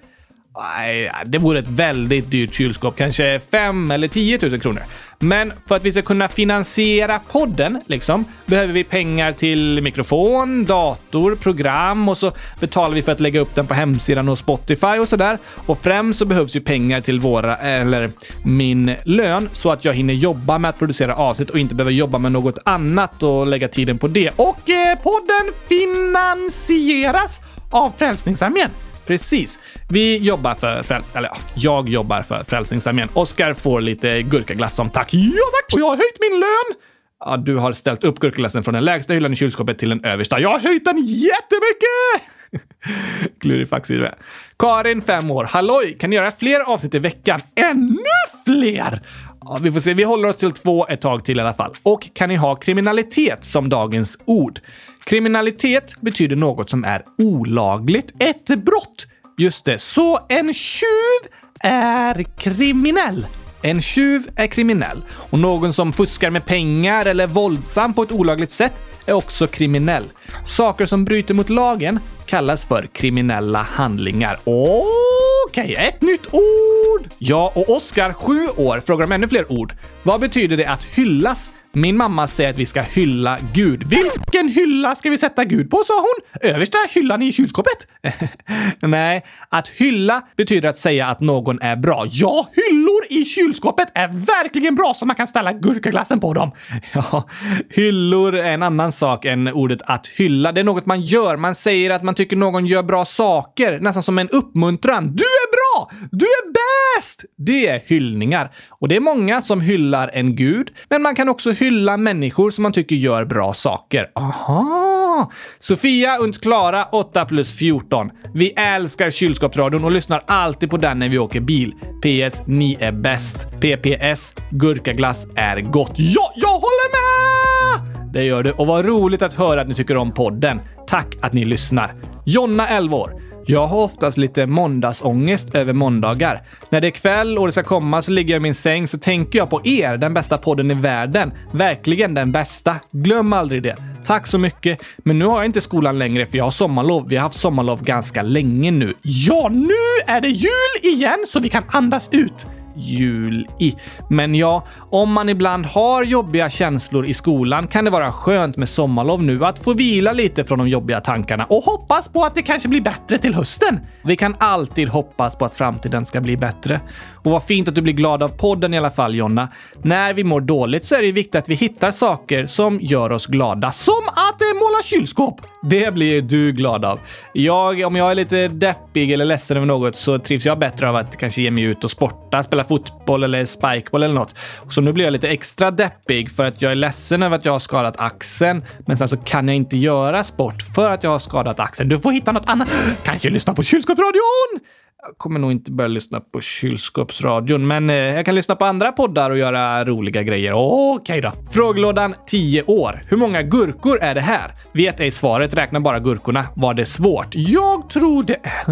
Nej, 0.59 1.11
det 1.25 1.39
vore 1.39 1.59
ett 1.59 1.69
väldigt 1.69 2.31
dyrt 2.31 2.55
kylskåp. 2.55 2.97
Kanske 2.97 3.41
5 3.51 3.91
eller 3.91 4.09
10 4.09 4.39
000 4.43 4.61
kronor. 4.61 4.83
Men 5.19 5.53
för 5.67 5.77
att 5.77 5.85
vi 5.85 5.93
ska 5.93 6.03
kunna 6.03 6.29
finansiera 6.29 7.19
podden, 7.19 7.81
liksom, 7.87 8.25
behöver 8.47 8.73
vi 8.73 8.85
pengar 8.85 9.33
till 9.33 9.83
mikrofon, 9.83 10.65
dator, 10.65 11.37
program 11.37 12.09
och 12.09 12.19
så 12.19 12.33
betalar 12.61 12.95
vi 12.95 13.03
för 13.03 13.13
att 13.13 13.21
lägga 13.21 13.41
upp 13.41 13.55
den 13.55 13.67
på 13.67 13.75
hemsidan 13.75 14.29
och 14.29 14.39
Spotify 14.39 14.99
och 14.99 15.09
sådär. 15.09 15.39
Och 15.67 15.83
främst 15.83 16.19
så 16.19 16.25
behövs 16.25 16.57
ju 16.57 16.61
pengar 16.61 17.01
till 17.01 17.21
våra, 17.21 17.57
eller 17.57 18.11
min 18.45 18.97
lön, 19.05 19.49
så 19.53 19.71
att 19.71 19.85
jag 19.85 19.95
hinner 19.95 20.15
jobba 20.15 20.59
med 20.59 20.69
att 20.69 20.79
producera 20.79 21.17
avsnitt 21.17 21.51
och 21.51 21.59
inte 21.59 21.75
behöver 21.75 21.93
jobba 21.93 22.19
med 22.19 22.33
något 22.33 22.59
annat 22.65 23.23
och 23.23 23.47
lägga 23.47 23.69
tiden 23.69 23.99
på 23.99 24.09
det. 24.09 24.31
Och 24.37 24.71
eh, 24.71 24.99
podden 24.99 25.53
finansieras 25.69 27.41
av 27.71 27.93
Frälsningsarmén. 27.99 28.71
Precis. 29.07 29.59
Vi 29.89 30.17
jobbar 30.17 30.55
för, 30.55 30.83
fräl 30.83 31.03
eller 31.15 31.29
ja, 31.29 31.39
jag 31.55 31.89
jobbar 31.89 32.23
för 32.23 32.45
Frälsningsarmén. 32.45 33.09
Oskar 33.13 33.55
får 33.55 33.81
lite 33.81 34.23
gurkaglass 34.23 34.75
som 34.75 34.91
tack. 34.91 35.09
Ja 35.15 35.21
tack! 35.53 35.75
Och 35.75 35.81
jag 35.81 35.89
har 35.89 35.97
höjt 35.97 36.17
min 36.21 36.41
lön! 36.41 36.79
Ja, 37.25 37.37
du 37.37 37.57
har 37.57 37.73
ställt 37.73 38.05
upp 38.05 38.19
gurkaglassen 38.19 38.65
från 38.65 38.75
den 38.75 38.85
lägsta 38.85 39.15
hyllan 39.15 39.33
i 39.33 39.37
kylskåpet 39.37 39.79
till 39.79 39.89
den 39.89 40.05
översta. 40.05 40.41
Jag 40.41 40.49
har 40.49 40.59
höjt 40.59 40.85
den 40.85 40.99
jättemycket! 41.07 42.29
Klurifax 43.41 43.91
i 43.91 43.97
det. 43.97 44.15
Karin, 44.59 45.03
5 45.03 45.31
år. 45.31 45.45
Halloj! 45.45 45.99
Kan 45.99 46.11
ni 46.11 46.17
göra 46.17 46.31
fler 46.31 46.61
avsnitt 46.61 46.95
i 46.95 46.99
veckan? 46.99 47.41
Ännu 47.55 48.05
fler! 48.47 49.01
Ja, 49.45 49.59
vi 49.63 49.73
får 49.73 49.81
se. 49.81 49.95
Vi 49.95 50.05
håller 50.05 50.29
oss 50.29 50.37
till 50.37 50.53
två 50.53 50.87
ett 50.87 51.01
tag 51.01 51.25
till 51.25 51.39
i 51.39 51.41
alla 51.41 51.55
fall. 51.55 51.73
Och 51.83 52.09
kan 52.15 52.29
ni 52.29 52.37
ha 52.37 52.57
kriminalitet 52.57 53.45
som 53.45 53.69
dagens 53.69 54.19
ord? 54.25 54.61
Kriminalitet 55.05 56.01
betyder 56.01 56.37
något 56.37 56.71
som 56.71 56.85
är 56.85 57.05
olagligt. 57.19 58.13
Ett 58.19 58.47
brott. 58.47 59.07
Just 59.39 59.65
det, 59.65 59.79
så 59.79 60.21
en 60.29 60.55
tjuv 60.55 61.31
är 61.61 62.23
kriminell. 62.23 63.27
En 63.63 63.83
tjuv 63.83 64.23
är 64.37 64.47
kriminell 64.47 65.03
och 65.31 65.39
någon 65.39 65.73
som 65.73 65.93
fuskar 65.93 66.31
med 66.31 66.45
pengar 66.47 67.07
eller 67.07 67.25
är 67.25 67.29
våldsam 67.29 67.95
på 67.95 68.03
ett 68.03 68.13
olagligt 68.13 68.51
sätt 68.51 68.83
är 69.07 69.13
också 69.13 69.47
kriminell. 69.47 70.05
Saker 70.47 70.87
som 70.87 71.05
bryter 71.05 71.35
mot 71.35 71.49
lagen 71.49 72.01
kallas 72.27 72.65
för 72.65 72.87
kriminella 72.87 73.63
handlingar. 73.63 74.39
Okej, 74.45 75.65
okay, 75.65 75.75
ett 75.75 76.03
nytt 76.03 76.27
ord! 76.35 77.09
Jag 77.19 77.57
och 77.57 77.71
Oskar, 77.71 78.13
sju 78.13 78.47
år, 78.57 78.81
frågar 78.87 79.05
om 79.05 79.13
ännu 79.13 79.29
fler 79.29 79.53
ord. 79.53 79.75
Vad 80.03 80.21
betyder 80.21 80.57
det 80.57 80.67
att 80.67 80.85
hyllas? 80.85 81.51
Min 81.75 81.97
mamma 81.97 82.27
säger 82.27 82.51
att 82.51 82.57
vi 82.57 82.67
ska 82.67 82.81
hylla 82.81 83.39
Gud. 83.53 83.85
Vilken 83.85 84.49
hylla 84.49 84.95
ska 84.95 85.11
vi 85.11 85.19
sätta 85.19 85.45
Gud 85.45 85.71
på, 85.71 85.83
sa 85.87 85.95
hon. 86.01 86.51
Översta 86.51 86.79
hyllan 86.91 87.23
i 87.23 87.33
kylskåpet? 87.33 87.87
Nej, 88.81 89.25
att 89.49 89.69
hylla 89.69 90.23
betyder 90.37 90.69
att 90.69 90.79
säga 90.79 91.07
att 91.07 91.21
någon 91.21 91.63
är 91.63 91.77
bra. 91.77 92.05
Ja, 92.11 92.49
hyllor 92.53 93.07
i 93.11 93.25
kylskåpet 93.25 93.89
är 93.95 94.09
verkligen 94.09 94.75
bra 94.75 94.95
så 94.95 95.07
man 95.07 95.17
kan 95.17 95.27
ställa 95.27 95.53
gurkaglassen 95.53 96.21
på 96.21 96.35
dem. 96.35 96.51
Ja, 96.93 97.29
hyllor 97.71 98.35
är 98.35 98.53
en 98.53 98.63
annan 98.63 98.93
sak 98.93 99.25
än 99.25 99.49
ordet 99.49 99.83
att 99.83 100.07
hylla. 100.07 100.53
Det 100.53 100.61
är 100.61 100.65
något 100.65 100.87
man 100.87 101.01
gör. 101.01 101.37
Man 101.37 101.55
säger 101.55 101.91
att 101.91 102.03
man 102.03 102.15
tycker 102.15 102.37
någon 102.37 102.67
gör 102.67 102.83
bra 102.83 103.05
saker, 103.05 103.81
nästan 103.81 104.03
som 104.03 104.19
en 104.19 104.29
uppmuntran. 104.29 105.07
Du 105.17 105.25
är 105.25 105.51
bra! 105.53 105.62
Du 106.11 106.25
är 106.25 106.53
bäst! 106.53 107.25
Det 107.39 107.69
är 107.69 107.83
hyllningar. 107.87 108.55
Och 108.69 108.89
det 108.89 108.97
är 108.97 109.01
många 109.01 109.43
som 109.43 109.61
hyllar 109.61 110.11
en 110.15 110.37
gud, 110.37 110.71
men 110.91 111.03
man 111.03 111.15
kan 111.15 111.29
också 111.29 111.51
hylla 111.51 111.97
människor 111.97 112.51
som 112.51 112.63
man 112.63 112.73
tycker 112.73 112.97
gör 112.97 113.25
bra 113.25 113.55
saker. 113.55 114.11
Aha! 114.15 115.31
Sofia 115.59 116.19
und 116.19 116.43
Klara 116.43 116.85
8 116.85 117.25
plus 117.25 117.59
14. 117.59 118.11
Vi 118.35 118.51
älskar 118.51 119.11
kylskåpsradion 119.11 119.85
och 119.85 119.93
lyssnar 119.93 120.25
alltid 120.27 120.71
på 120.71 120.77
den 120.77 120.99
när 120.99 121.09
vi 121.09 121.19
åker 121.19 121.41
bil. 121.41 121.73
PS. 122.03 122.43
Ni 122.47 122.77
är 122.81 122.93
bäst. 122.93 123.47
PPS. 123.61 124.35
Gurkaglass 124.51 125.27
är 125.37 125.61
gott. 125.61 125.93
Ja, 125.97 126.33
jag 126.37 126.49
håller 126.49 126.91
med! 126.93 128.13
Det 128.13 128.25
gör 128.25 128.43
du 128.43 128.53
och 128.53 128.67
vad 128.67 128.85
roligt 128.85 129.23
att 129.23 129.35
höra 129.35 129.61
att 129.61 129.69
ni 129.69 129.75
tycker 129.75 129.97
om 129.97 130.15
podden. 130.15 130.61
Tack 130.87 131.17
att 131.21 131.33
ni 131.33 131.45
lyssnar. 131.45 131.95
Jonna 132.27 132.69
11 132.69 132.97
år. 132.97 133.32
Jag 133.47 133.67
har 133.67 133.83
oftast 133.83 134.19
lite 134.19 134.47
måndagsångest 134.47 135.55
över 135.55 135.73
måndagar. 135.73 136.43
När 136.71 136.81
det 136.81 136.89
är 136.89 136.91
kväll 136.91 137.39
och 137.39 137.47
det 137.47 137.53
ska 137.53 137.63
komma 137.63 138.03
så 138.03 138.11
ligger 138.11 138.35
jag 138.35 138.41
i 138.41 138.43
min 138.43 138.55
säng 138.55 138.87
så 138.87 138.99
tänker 138.99 139.39
jag 139.39 139.51
på 139.51 139.67
er, 139.67 139.97
den 139.97 140.15
bästa 140.15 140.39
podden 140.39 140.71
i 140.71 140.75
världen. 140.75 141.33
Verkligen 141.53 142.15
den 142.15 142.33
bästa. 142.33 142.77
Glöm 142.91 143.33
aldrig 143.33 143.63
det. 143.63 143.77
Tack 144.07 144.27
så 144.27 144.39
mycket. 144.39 144.81
Men 144.99 145.19
nu 145.19 145.25
har 145.25 145.37
jag 145.37 145.47
inte 145.47 145.61
skolan 145.61 145.99
längre 145.99 146.27
för 146.27 146.39
jag 146.39 146.45
har 146.45 146.51
sommarlov. 146.51 147.09
Vi 147.09 147.17
har 147.17 147.23
haft 147.23 147.41
sommarlov 147.41 147.83
ganska 147.83 148.23
länge 148.23 148.71
nu. 148.71 148.95
Ja, 149.03 149.49
nu 149.49 150.13
är 150.13 150.21
det 150.21 150.29
jul 150.29 150.93
igen 150.95 151.25
så 151.29 151.41
vi 151.41 151.49
kan 151.49 151.65
andas 151.69 152.09
ut 152.13 152.47
jul 152.75 153.49
i. 153.59 153.77
Men 154.09 154.35
ja, 154.35 154.65
om 154.91 155.13
man 155.13 155.29
ibland 155.29 155.67
har 155.67 156.05
jobbiga 156.05 156.51
känslor 156.51 157.07
i 157.07 157.15
skolan 157.15 157.67
kan 157.67 157.85
det 157.85 157.91
vara 157.91 158.13
skönt 158.13 158.57
med 158.57 158.69
sommarlov 158.69 159.23
nu 159.23 159.45
att 159.45 159.59
få 159.59 159.73
vila 159.73 160.13
lite 160.13 160.45
från 160.45 160.59
de 160.59 160.69
jobbiga 160.69 161.01
tankarna 161.01 161.45
och 161.45 161.65
hoppas 161.65 162.09
på 162.09 162.25
att 162.25 162.35
det 162.35 162.43
kanske 162.43 162.69
blir 162.69 162.81
bättre 162.81 163.19
till 163.19 163.35
hösten. 163.35 163.81
Vi 164.03 164.17
kan 164.17 164.37
alltid 164.39 164.89
hoppas 164.89 165.37
på 165.37 165.45
att 165.45 165.55
framtiden 165.55 166.07
ska 166.07 166.21
bli 166.21 166.37
bättre. 166.37 166.81
Och 167.23 167.31
vad 167.31 167.45
fint 167.45 167.69
att 167.69 167.75
du 167.75 167.81
blir 167.81 167.93
glad 167.93 168.23
av 168.23 168.29
podden 168.29 168.75
i 168.75 168.79
alla 168.79 168.91
fall, 168.91 169.15
Jonna. 169.15 169.49
När 169.83 170.15
vi 170.15 170.25
mår 170.25 170.41
dåligt 170.41 170.85
så 170.85 170.95
är 170.95 171.03
det 171.03 171.13
viktigt 171.13 171.35
att 171.35 171.49
vi 171.49 171.55
hittar 171.55 171.91
saker 171.91 172.47
som 172.47 172.79
gör 172.81 173.13
oss 173.13 173.27
glada. 173.27 173.73
Som 173.73 174.05
att 174.07 174.41
måla 174.55 174.83
kylskåp! 174.85 175.41
Det 175.63 175.95
blir 175.95 176.23
du 176.23 176.53
glad 176.53 176.85
av. 176.85 177.01
Jag, 177.33 177.87
om 177.87 177.97
jag 177.97 178.11
är 178.11 178.15
lite 178.15 178.49
deppig 178.49 179.13
eller 179.13 179.25
ledsen 179.25 179.57
över 179.57 179.67
något 179.67 179.97
så 179.97 180.19
trivs 180.19 180.47
jag 180.47 180.59
bättre 180.59 180.89
av 180.89 180.97
att 180.97 181.17
kanske 181.17 181.43
ge 181.43 181.51
mig 181.51 181.65
ut 181.65 181.85
och 181.85 181.91
sporta, 181.91 182.43
spela 182.43 182.65
fotboll 182.65 183.25
eller 183.25 183.45
spikeball 183.45 184.03
eller 184.03 184.15
något. 184.15 184.35
Så 184.69 184.81
nu 184.81 184.93
blir 184.93 185.05
jag 185.05 185.13
lite 185.13 185.29
extra 185.29 185.71
deppig 185.71 186.31
för 186.31 186.45
att 186.45 186.63
jag 186.63 186.73
är 186.73 186.77
ledsen 186.77 187.23
över 187.23 187.37
att 187.37 187.45
jag 187.45 187.53
har 187.53 187.59
skadat 187.59 187.95
axeln. 187.99 188.65
Men 188.87 188.99
sen 188.99 189.09
så 189.09 189.17
kan 189.17 189.49
jag 189.49 189.57
inte 189.57 189.77
göra 189.77 190.25
sport 190.25 190.63
för 190.75 190.91
att 190.91 191.03
jag 191.03 191.11
har 191.11 191.19
skadat 191.19 191.61
axeln. 191.61 191.89
Du 191.89 192.01
får 192.01 192.13
hitta 192.13 192.33
något 192.33 192.49
annat. 192.49 192.69
Kanske 193.05 193.31
lyssna 193.31 193.55
på 193.55 193.63
kylskåpsradion! 193.63 194.82
Jag 195.07 195.19
kommer 195.19 195.41
nog 195.41 195.53
inte 195.53 195.73
börja 195.73 195.89
lyssna 195.89 196.21
på 196.21 196.41
kylskåpsradion, 196.41 197.67
men 197.67 197.91
eh, 197.91 197.97
jag 197.97 198.25
kan 198.27 198.35
lyssna 198.35 198.57
på 198.57 198.65
andra 198.65 198.93
poddar 198.93 199.31
och 199.31 199.39
göra 199.39 199.85
roliga 199.85 200.23
grejer. 200.23 200.53
Okej 200.55 201.21
då. 201.21 201.33
Frågelådan 201.51 202.15
10 202.27 202.63
år. 202.63 203.01
Hur 203.09 203.17
många 203.17 203.43
gurkor 203.43 203.99
är 204.03 204.15
det 204.15 204.21
här? 204.21 204.53
Vet 204.73 205.01
ej 205.01 205.11
svaret, 205.11 205.55
räkna 205.55 205.81
bara 205.81 206.01
gurkorna. 206.01 206.47
Var 206.55 206.75
det 206.75 206.87
svårt? 206.87 207.29
Jag 207.35 207.91
tror 207.91 208.23
det 208.23 208.37
är 208.43 208.71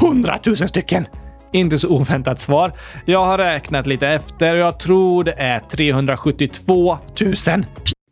100 0.00 0.38
000 0.46 0.56
stycken. 0.56 1.06
Inte 1.52 1.78
så 1.78 1.88
oväntat 1.88 2.40
svar. 2.40 2.72
Jag 3.04 3.24
har 3.24 3.38
räknat 3.38 3.86
lite 3.86 4.08
efter 4.08 4.54
och 4.54 4.60
jag 4.60 4.78
tror 4.78 5.24
det 5.24 5.34
är 5.38 5.58
372 5.58 6.98
000. 7.20 7.34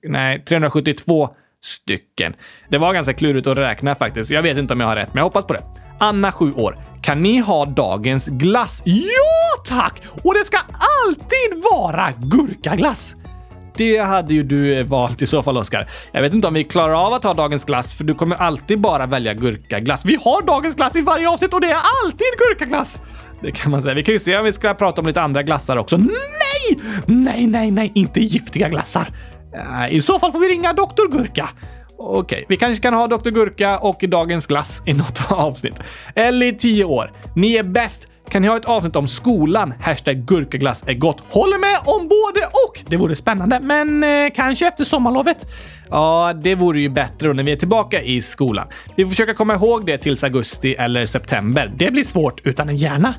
Nej, 0.08 0.44
372 0.44 1.28
stycken. 1.64 2.34
Det 2.68 2.78
var 2.78 2.94
ganska 2.94 3.12
klurigt 3.12 3.46
att 3.46 3.56
räkna 3.56 3.94
faktiskt. 3.94 4.30
Jag 4.30 4.42
vet 4.42 4.58
inte 4.58 4.74
om 4.74 4.80
jag 4.80 4.86
har 4.86 4.96
rätt, 4.96 5.08
men 5.14 5.16
jag 5.16 5.24
hoppas 5.24 5.44
på 5.44 5.52
det. 5.52 5.79
Anna, 6.00 6.32
7 6.32 6.52
år. 6.52 6.76
Kan 7.02 7.22
ni 7.22 7.38
ha 7.38 7.64
dagens 7.64 8.26
glass? 8.26 8.82
Ja, 8.84 9.62
tack! 9.66 10.02
Och 10.22 10.34
det 10.34 10.44
ska 10.44 10.58
alltid 11.06 11.62
vara 11.72 12.08
gurkaglass! 12.18 13.14
Det 13.76 13.98
hade 13.98 14.34
ju 14.34 14.42
du 14.42 14.78
eh, 14.78 14.84
valt 14.84 15.22
i 15.22 15.26
så 15.26 15.42
fall, 15.42 15.56
Oskar. 15.56 15.90
Jag 16.12 16.22
vet 16.22 16.34
inte 16.34 16.48
om 16.48 16.54
vi 16.54 16.64
klarar 16.64 17.06
av 17.06 17.12
att 17.12 17.24
ha 17.24 17.34
dagens 17.34 17.64
glass, 17.64 17.94
för 17.94 18.04
du 18.04 18.14
kommer 18.14 18.36
alltid 18.36 18.80
bara 18.80 19.06
välja 19.06 19.34
gurkaglass. 19.34 20.04
Vi 20.04 20.18
har 20.24 20.42
dagens 20.42 20.76
glass 20.76 20.96
i 20.96 21.00
varje 21.00 21.28
avsnitt 21.28 21.54
och 21.54 21.60
det 21.60 21.70
är 21.70 21.78
alltid 22.04 22.26
gurkaglass! 22.38 22.98
Det 23.42 23.52
kan 23.52 23.70
man 23.70 23.82
säga. 23.82 23.94
Vi 23.94 24.02
kan 24.02 24.12
ju 24.12 24.18
se 24.18 24.36
om 24.36 24.44
vi 24.44 24.52
ska 24.52 24.74
prata 24.74 25.00
om 25.00 25.06
lite 25.06 25.22
andra 25.22 25.42
glassar 25.42 25.76
också. 25.76 25.96
Nej! 25.96 26.80
Nej, 27.06 27.46
nej, 27.46 27.70
nej, 27.70 27.92
inte 27.94 28.20
giftiga 28.20 28.68
glassar. 28.68 29.08
Eh, 29.54 29.94
I 29.94 30.02
så 30.02 30.18
fall 30.18 30.32
får 30.32 30.38
vi 30.38 30.48
ringa 30.48 30.72
Doktor 30.72 31.08
Gurka. 31.12 31.48
Okej, 32.02 32.20
okay. 32.20 32.44
vi 32.48 32.56
kanske 32.56 32.82
kan 32.82 32.94
ha 32.94 33.06
Dr. 33.06 33.30
Gurka 33.30 33.78
och 33.78 34.04
dagens 34.08 34.46
glass 34.46 34.82
i 34.86 34.92
något 34.92 35.20
avsnitt. 35.30 35.80
Ellie, 36.14 36.52
10 36.52 36.84
år. 36.84 37.12
Ni 37.36 37.54
är 37.54 37.62
bäst. 37.62 38.08
Kan 38.28 38.42
ni 38.42 38.48
ha 38.48 38.56
ett 38.56 38.64
avsnitt 38.64 38.96
om 38.96 39.08
skolan? 39.08 39.74
Hashtag 39.80 40.16
gurkaglass 40.16 40.84
är 40.86 40.94
gott. 40.94 41.22
Håller 41.30 41.58
med 41.58 41.78
om 41.84 42.08
både 42.08 42.46
och! 42.46 42.90
Det 42.90 42.96
vore 42.96 43.16
spännande, 43.16 43.60
men 43.62 44.04
eh, 44.04 44.32
kanske 44.34 44.68
efter 44.68 44.84
sommarlovet. 44.84 45.46
Ja, 45.90 46.32
det 46.42 46.54
vore 46.54 46.80
ju 46.80 46.88
bättre 46.88 47.32
när 47.32 47.42
vi 47.42 47.52
är 47.52 47.56
tillbaka 47.56 48.02
i 48.02 48.22
skolan. 48.22 48.66
Vi 48.96 49.04
får 49.04 49.10
försöka 49.10 49.34
komma 49.34 49.54
ihåg 49.54 49.86
det 49.86 49.98
tills 49.98 50.24
augusti 50.24 50.74
eller 50.74 51.06
september. 51.06 51.70
Det 51.76 51.90
blir 51.90 52.04
svårt 52.04 52.40
utan 52.46 52.68
en 52.68 52.76
hjärna. 52.76 53.14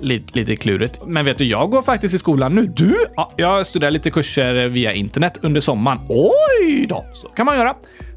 Lite, 0.00 0.38
lite 0.38 0.56
klurigt. 0.56 1.00
Men 1.06 1.24
vet 1.24 1.38
du, 1.38 1.44
jag 1.44 1.70
går 1.70 1.82
faktiskt 1.82 2.14
i 2.14 2.18
skolan 2.18 2.54
nu. 2.54 2.62
Du? 2.62 3.06
Ja, 3.16 3.32
jag 3.36 3.66
studerar 3.66 3.90
lite 3.90 4.10
kurser 4.10 4.68
via 4.68 4.92
internet 4.92 5.38
under 5.42 5.60
sommaren. 5.60 5.98
Oj 6.08 6.86
då! 6.88 7.04
Så 7.14 7.28
kan 7.28 7.46
man 7.46 7.56
göra. 7.56 7.74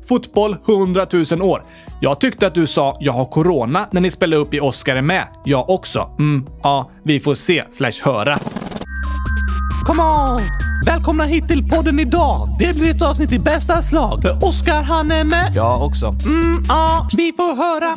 Fotboll 0.08 0.58
100 0.68 1.08
000 1.32 1.42
år. 1.42 1.64
Jag 2.02 2.20
tyckte 2.20 2.48
att 2.48 2.56
du 2.56 2.68
sa 2.68 2.98
“jag 3.00 3.14
har 3.14 3.26
corona” 3.26 3.88
när 3.92 4.02
ni 4.02 4.12
spelade 4.12 4.42
upp 4.42 4.54
i 4.54 4.60
Oscar 4.60 4.96
är 4.96 5.02
med. 5.02 5.28
Jag 5.46 5.70
också. 5.70 6.10
Mm, 6.20 6.48
ja, 6.64 6.92
vi 7.04 7.20
får 7.20 7.36
se 7.36 7.64
slash 7.72 7.92
höra. 8.04 8.38
Come 9.86 10.02
on! 10.02 10.42
Välkomna 10.86 11.24
hit 11.24 11.48
till 11.48 11.70
podden 11.70 12.00
idag. 12.00 12.40
Det 12.60 12.76
blir 12.76 12.90
ett 12.90 13.02
avsnitt 13.02 13.32
i 13.32 13.40
bästa 13.40 13.82
slag. 13.82 14.22
För 14.22 14.48
Oscar 14.48 14.82
han 14.82 15.12
är 15.12 15.24
med. 15.24 15.52
Jag 15.56 15.82
också. 15.82 16.06
Mm, 16.06 16.58
ja, 16.70 17.08
vi 17.18 17.34
får 17.38 17.56
höra. 17.56 17.96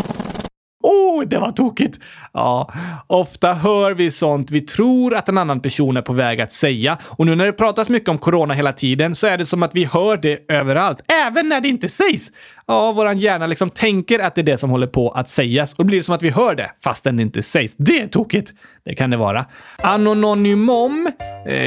Oh, 0.82 1.28
det 1.28 1.38
var 1.38 1.52
tokigt! 1.52 1.98
Ja, 2.32 2.72
ofta 3.06 3.54
hör 3.54 3.94
vi 3.94 4.10
sånt 4.10 4.50
vi 4.50 4.60
tror 4.60 5.14
att 5.14 5.28
en 5.28 5.38
annan 5.38 5.60
person 5.60 5.96
är 5.96 6.02
på 6.02 6.12
väg 6.12 6.40
att 6.40 6.52
säga. 6.52 6.98
Och 7.02 7.26
nu 7.26 7.34
när 7.34 7.46
det 7.46 7.52
pratas 7.52 7.88
mycket 7.88 8.08
om 8.08 8.18
corona 8.18 8.54
hela 8.54 8.72
tiden 8.72 9.14
så 9.14 9.26
är 9.26 9.38
det 9.38 9.46
som 9.46 9.62
att 9.62 9.74
vi 9.74 9.84
hör 9.84 10.16
det 10.16 10.38
överallt, 10.48 11.00
även 11.26 11.48
när 11.48 11.60
det 11.60 11.68
inte 11.68 11.88
sägs. 11.88 12.30
Ja, 12.66 12.92
våran 12.92 13.18
hjärna 13.18 13.46
liksom 13.46 13.70
tänker 13.70 14.18
att 14.18 14.34
det 14.34 14.40
är 14.40 14.42
det 14.42 14.58
som 14.58 14.70
håller 14.70 14.86
på 14.86 15.10
att 15.10 15.30
sägas 15.30 15.72
och 15.72 15.78
då 15.78 15.84
blir 15.84 15.98
det 15.98 16.02
som 16.02 16.14
att 16.14 16.22
vi 16.22 16.30
hör 16.30 16.54
det 16.54 16.70
fastän 16.84 17.16
det 17.16 17.22
inte 17.22 17.42
sägs. 17.42 17.74
Det 17.76 18.00
är 18.00 18.08
tokigt. 18.08 18.52
Det 18.84 18.94
kan 18.94 19.10
det 19.10 19.16
vara. 19.16 19.44
Anonymom, 19.78 21.08
eh, 21.46 21.64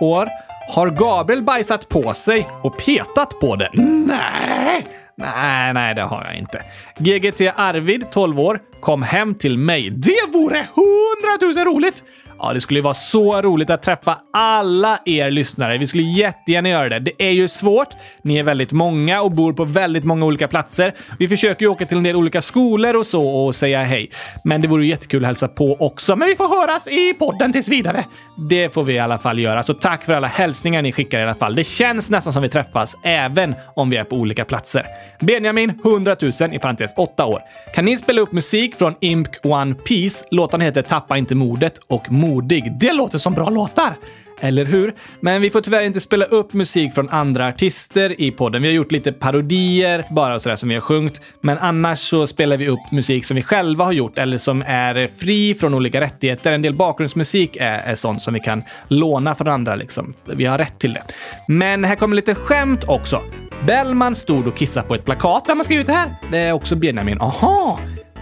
år, 0.00 0.28
har 0.68 0.90
Gabriel 0.90 1.42
bajsat 1.42 1.88
på 1.88 2.12
sig 2.12 2.48
och 2.62 2.78
petat 2.78 3.40
på 3.40 3.56
det? 3.56 3.70
Nej! 3.74 4.86
Nej, 5.16 5.74
nej, 5.74 5.94
det 5.94 6.02
har 6.02 6.24
jag 6.24 6.36
inte. 6.38 6.62
GGT 6.98 7.40
Arvid, 7.56 8.10
12 8.10 8.40
år, 8.40 8.60
kom 8.80 9.02
hem 9.02 9.34
till 9.34 9.58
mig. 9.58 9.90
Det 9.90 10.32
vore 10.32 10.66
hundratusen 10.74 11.64
roligt! 11.64 12.04
Ja, 12.44 12.52
det 12.52 12.60
skulle 12.60 12.80
vara 12.80 12.94
så 12.94 13.42
roligt 13.42 13.70
att 13.70 13.82
träffa 13.82 14.18
alla 14.32 14.98
er 15.04 15.30
lyssnare. 15.30 15.78
Vi 15.78 15.86
skulle 15.86 16.02
jättegärna 16.02 16.68
göra 16.68 16.88
det. 16.88 16.98
Det 17.00 17.28
är 17.28 17.30
ju 17.30 17.48
svårt. 17.48 17.88
Ni 18.22 18.36
är 18.36 18.42
väldigt 18.42 18.72
många 18.72 19.22
och 19.22 19.32
bor 19.32 19.52
på 19.52 19.64
väldigt 19.64 20.04
många 20.04 20.26
olika 20.26 20.48
platser. 20.48 20.94
Vi 21.18 21.28
försöker 21.28 21.62
ju 21.62 21.68
åka 21.68 21.86
till 21.86 21.96
en 21.96 22.02
del 22.02 22.16
olika 22.16 22.42
skolor 22.42 22.96
och 22.96 23.06
så 23.06 23.28
och 23.28 23.54
säga 23.54 23.82
hej. 23.82 24.10
Men 24.44 24.60
det 24.60 24.68
vore 24.68 24.86
jättekul 24.86 25.24
att 25.24 25.26
hälsa 25.26 25.48
på 25.48 25.76
också. 25.80 26.16
Men 26.16 26.28
vi 26.28 26.36
får 26.36 26.48
höras 26.48 26.88
i 26.88 27.14
podden 27.14 27.52
tills 27.52 27.68
vidare. 27.68 28.04
Det 28.48 28.74
får 28.74 28.84
vi 28.84 28.92
i 28.92 28.98
alla 28.98 29.18
fall 29.18 29.38
göra. 29.38 29.62
Så 29.62 29.74
tack 29.74 30.04
för 30.04 30.12
alla 30.12 30.26
hälsningar 30.26 30.82
ni 30.82 30.92
skickar 30.92 31.20
i 31.20 31.22
alla 31.22 31.34
fall. 31.34 31.54
Det 31.54 31.64
känns 31.64 32.10
nästan 32.10 32.32
som 32.32 32.42
vi 32.42 32.48
träffas, 32.48 32.96
även 33.02 33.54
om 33.74 33.90
vi 33.90 33.96
är 33.96 34.04
på 34.04 34.16
olika 34.16 34.44
platser. 34.44 34.86
Benjamin, 35.20 35.80
100 35.84 36.16
000, 36.40 36.54
i 36.54 36.58
parentes 36.58 36.92
8 36.96 37.26
år. 37.26 37.40
Kan 37.74 37.84
ni 37.84 37.98
spela 37.98 38.20
upp 38.20 38.32
musik 38.32 38.74
från 38.74 38.94
Imp 39.00 39.28
One 39.42 39.74
Piece? 39.74 40.24
Låtarna 40.30 40.64
heter 40.64 40.82
Tappa 40.82 41.16
inte 41.16 41.34
modet 41.34 41.78
och 41.86 42.12
modig. 42.34 42.72
Det 42.80 42.92
låter 42.92 43.18
som 43.18 43.34
bra 43.34 43.50
låtar. 43.50 43.96
Eller 44.40 44.64
hur? 44.64 44.94
Men 45.20 45.42
vi 45.42 45.50
får 45.50 45.60
tyvärr 45.60 45.82
inte 45.82 46.00
spela 46.00 46.24
upp 46.24 46.52
musik 46.52 46.94
från 46.94 47.08
andra 47.08 47.48
artister 47.48 48.20
i 48.20 48.30
podden. 48.30 48.62
Vi 48.62 48.68
har 48.68 48.74
gjort 48.74 48.92
lite 48.92 49.12
parodier, 49.12 50.04
bara 50.14 50.40
sådär 50.40 50.56
som 50.56 50.68
vi 50.68 50.74
har 50.74 50.82
sjungit. 50.82 51.20
Men 51.40 51.58
annars 51.58 51.98
så 51.98 52.26
spelar 52.26 52.56
vi 52.56 52.68
upp 52.68 52.92
musik 52.92 53.24
som 53.24 53.34
vi 53.34 53.42
själva 53.42 53.84
har 53.84 53.92
gjort 53.92 54.18
eller 54.18 54.38
som 54.38 54.62
är 54.66 55.08
fri 55.16 55.54
från 55.54 55.74
olika 55.74 56.00
rättigheter. 56.00 56.52
En 56.52 56.62
del 56.62 56.74
bakgrundsmusik 56.74 57.56
är, 57.56 57.78
är 57.78 57.94
sånt 57.94 58.22
som 58.22 58.34
vi 58.34 58.40
kan 58.40 58.62
låna 58.88 59.34
från 59.34 59.48
andra. 59.48 59.74
Liksom. 59.74 60.14
Vi 60.24 60.44
har 60.44 60.58
rätt 60.58 60.78
till 60.78 60.92
det. 60.92 61.02
Men 61.48 61.84
här 61.84 61.96
kommer 61.96 62.16
lite 62.16 62.34
skämt 62.34 62.84
också. 62.88 63.20
Bellman 63.66 64.14
stod 64.14 64.46
och 64.46 64.56
kissade 64.56 64.88
på 64.88 64.94
ett 64.94 65.04
plakat. 65.04 65.44
Vem 65.48 65.58
har 65.58 65.64
skrivit 65.64 65.86
det 65.86 65.92
här? 65.92 66.16
Det 66.30 66.38
är 66.38 66.52
också 66.52 66.76
Benjamin. 66.76 67.20
Aha! 67.20 67.78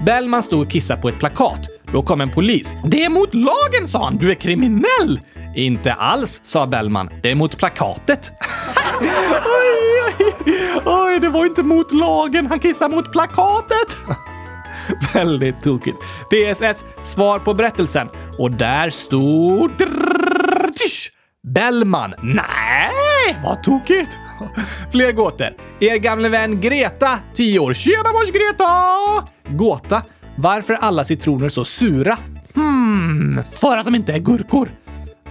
Bellman 0.07 0.43
stod 0.43 0.61
och 0.61 0.71
kissade 0.71 1.03
på 1.03 1.09
ett 1.09 1.19
plakat. 1.19 1.69
Då 1.93 2.03
kom 2.03 2.21
en 2.21 2.31
polis. 2.31 2.75
Det 2.85 3.05
är 3.05 3.09
mot 3.09 3.35
lagen, 3.35 3.89
sa 3.89 4.05
han. 4.05 4.17
Du 4.17 4.31
är 4.31 4.35
kriminell! 4.35 5.21
Inte 5.55 5.93
alls, 5.93 6.41
sa 6.43 6.67
Bellman. 6.67 7.11
Det 7.23 7.31
är 7.31 7.35
mot 7.35 7.57
plakatet. 7.59 8.33
oj, 9.01 9.11
oj, 10.19 10.81
oj, 10.85 11.21
det 11.21 11.29
var 11.29 11.47
inte 11.47 11.63
mot 11.63 11.93
lagen. 11.93 12.47
Han 12.47 12.61
kissade 12.61 12.95
mot 12.95 13.13
plakatet. 13.13 13.97
Väldigt 15.15 15.63
tokigt. 15.63 15.99
PSS, 16.31 16.85
svar 17.05 17.39
på 17.39 17.55
berättelsen. 17.55 18.09
Och 18.39 18.51
där 18.51 18.91
stod... 18.91 19.71
Bellman. 21.43 22.15
Nej, 22.23 23.37
vad 23.45 23.63
tokigt. 23.63 24.19
Fler 24.93 25.13
gåtor. 25.13 25.49
Er 25.81 25.97
gamle 25.97 26.29
vän 26.29 26.61
Greta, 26.61 27.19
10 27.35 27.59
år. 27.59 27.75
Tjena 27.75 28.13
mors 28.13 28.31
Greta! 28.33 28.67
Gåta. 29.49 30.03
Varför 30.37 30.75
är 30.75 30.79
alla 30.79 31.05
citroner 31.05 31.49
så 31.49 31.65
sura? 31.65 32.19
Hmm, 32.55 33.43
för 33.53 33.77
att 33.77 33.85
de 33.85 33.95
inte 33.95 34.13
är 34.13 34.19
gurkor. 34.19 34.69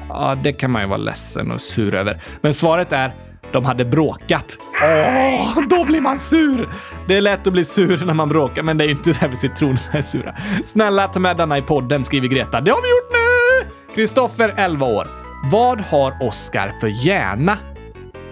Ja, 0.09 0.35
det 0.43 0.53
kan 0.53 0.71
man 0.71 0.81
ju 0.81 0.87
vara 0.87 0.97
ledsen 0.97 1.51
och 1.51 1.61
sur 1.61 1.95
över. 1.95 2.23
Men 2.41 2.53
svaret 2.53 2.91
är 2.91 3.13
de 3.51 3.65
hade 3.65 3.85
bråkat. 3.85 4.57
Åh, 4.83 5.61
då 5.69 5.85
blir 5.85 6.01
man 6.01 6.19
sur! 6.19 6.69
Det 7.07 7.17
är 7.17 7.21
lätt 7.21 7.47
att 7.47 7.53
bli 7.53 7.65
sur 7.65 8.05
när 8.05 8.13
man 8.13 8.29
bråkar, 8.29 8.63
men 8.63 8.77
det 8.77 8.83
är 8.83 8.85
ju 8.85 8.91
inte 8.91 9.09
därför 9.21 9.35
citronerna 9.35 9.79
är 9.91 10.01
sura. 10.01 10.35
Snälla 10.65 11.07
ta 11.07 11.19
med 11.19 11.37
denna 11.37 11.57
i 11.57 11.61
podden, 11.61 12.05
skriver 12.05 12.27
Greta. 12.27 12.61
Det 12.61 12.71
har 12.71 12.81
vi 12.81 12.89
gjort 12.89 13.11
nu! 13.13 13.95
Kristoffer, 13.95 14.53
11 14.57 14.85
år. 14.85 15.07
Vad 15.51 15.81
har 15.81 16.27
Oskar 16.27 16.73
för 16.79 16.87
hjärna? 16.87 17.57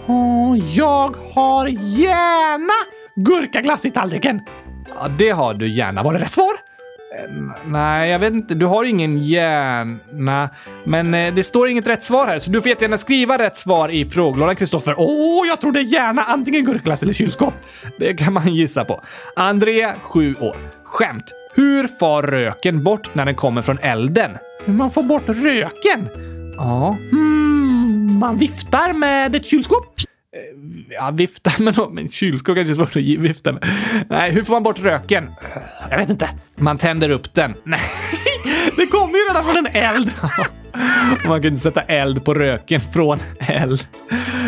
Åh, 0.08 0.58
jag 0.58 1.16
har 1.34 1.68
gärna 1.68 2.74
gurkaglass 3.16 3.86
i 3.86 3.92
tallriken. 3.92 4.42
Ja, 4.96 5.08
det 5.18 5.30
har 5.30 5.54
du 5.54 5.68
gärna. 5.70 6.04
Var 6.04 6.14
det 6.14 6.20
rätt 6.20 6.32
svar? 6.32 6.54
Nej, 7.66 8.10
jag 8.10 8.20
vet 8.20 8.34
inte. 8.34 8.56
Du 8.56 8.66
har 8.66 8.84
ingen 8.84 9.18
hjärna. 9.18 10.50
Men 10.84 11.14
eh, 11.14 11.34
det 11.34 11.44
står 11.44 11.70
inget 11.70 11.88
rätt 11.88 12.04
svar 12.04 12.28
här, 12.28 12.40
så 12.40 12.52
du 12.52 12.62
får 12.62 12.70
jättegärna 12.70 12.98
skriva 12.98 13.38
rätt 13.38 13.56
svar 13.56 13.90
i 13.90 14.06
frågelådan, 14.06 14.56
Kristoffer. 14.56 14.96
Åh, 14.98 15.48
jag 15.48 15.62
trodde 15.62 15.82
gärna 15.82 16.22
antingen 16.22 16.66
gurkglass 16.66 17.04
eller 17.04 17.14
kylskåp. 17.14 17.54
Det 18.00 18.14
kan 18.14 18.34
man 18.34 18.56
gissa 18.56 18.86
på. 18.86 19.02
André, 19.36 19.94
7 20.02 20.36
år. 20.40 20.56
Skämt. 20.84 21.34
Hur 21.54 21.88
far 21.88 22.24
röken 22.24 22.84
bort 22.84 23.16
när 23.16 23.26
den 23.26 23.36
kommer 23.36 23.62
från 23.62 23.78
elden? 23.82 24.32
Hur 24.66 24.74
man 24.74 24.92
får 24.92 25.04
bort 25.04 25.24
röken? 25.28 26.10
Ja, 26.58 26.98
hmm, 27.12 28.18
man 28.20 28.38
viftar 28.38 28.94
med 28.94 29.36
ett 29.36 29.46
kylskåp. 29.46 29.86
Eh, 30.36 30.42
ja, 30.90 31.12
vifta 31.12 31.52
med 31.58 31.78
något. 31.78 31.94
Men 31.94 32.10
kylskåp 32.10 32.56
kanske 32.56 32.74
är 32.74 32.76
svårt 32.76 32.90
att 32.90 32.96
vifta 32.96 33.52
med. 33.52 33.68
Nej, 34.10 34.32
hur 34.32 34.44
får 34.44 34.54
man 34.54 34.64
bort 34.64 34.80
röken? 34.80 35.32
Jag 35.90 35.98
vet 35.98 36.10
inte. 36.10 36.30
Man 36.56 36.78
tänder 36.78 37.10
upp 37.10 37.34
den. 37.34 37.56
Nej, 37.64 37.80
det 38.78 38.86
kommer 38.86 39.14
ju 39.14 39.20
redan 39.30 39.46
från 39.46 39.58
en 39.58 39.76
eld. 39.76 40.12
Man 41.26 41.42
kan 41.42 41.52
inte 41.52 41.62
sätta 41.62 41.82
eld 41.82 42.26
på 42.26 42.34
röken 42.34 42.82
från 42.82 43.20
eld. 43.40 43.88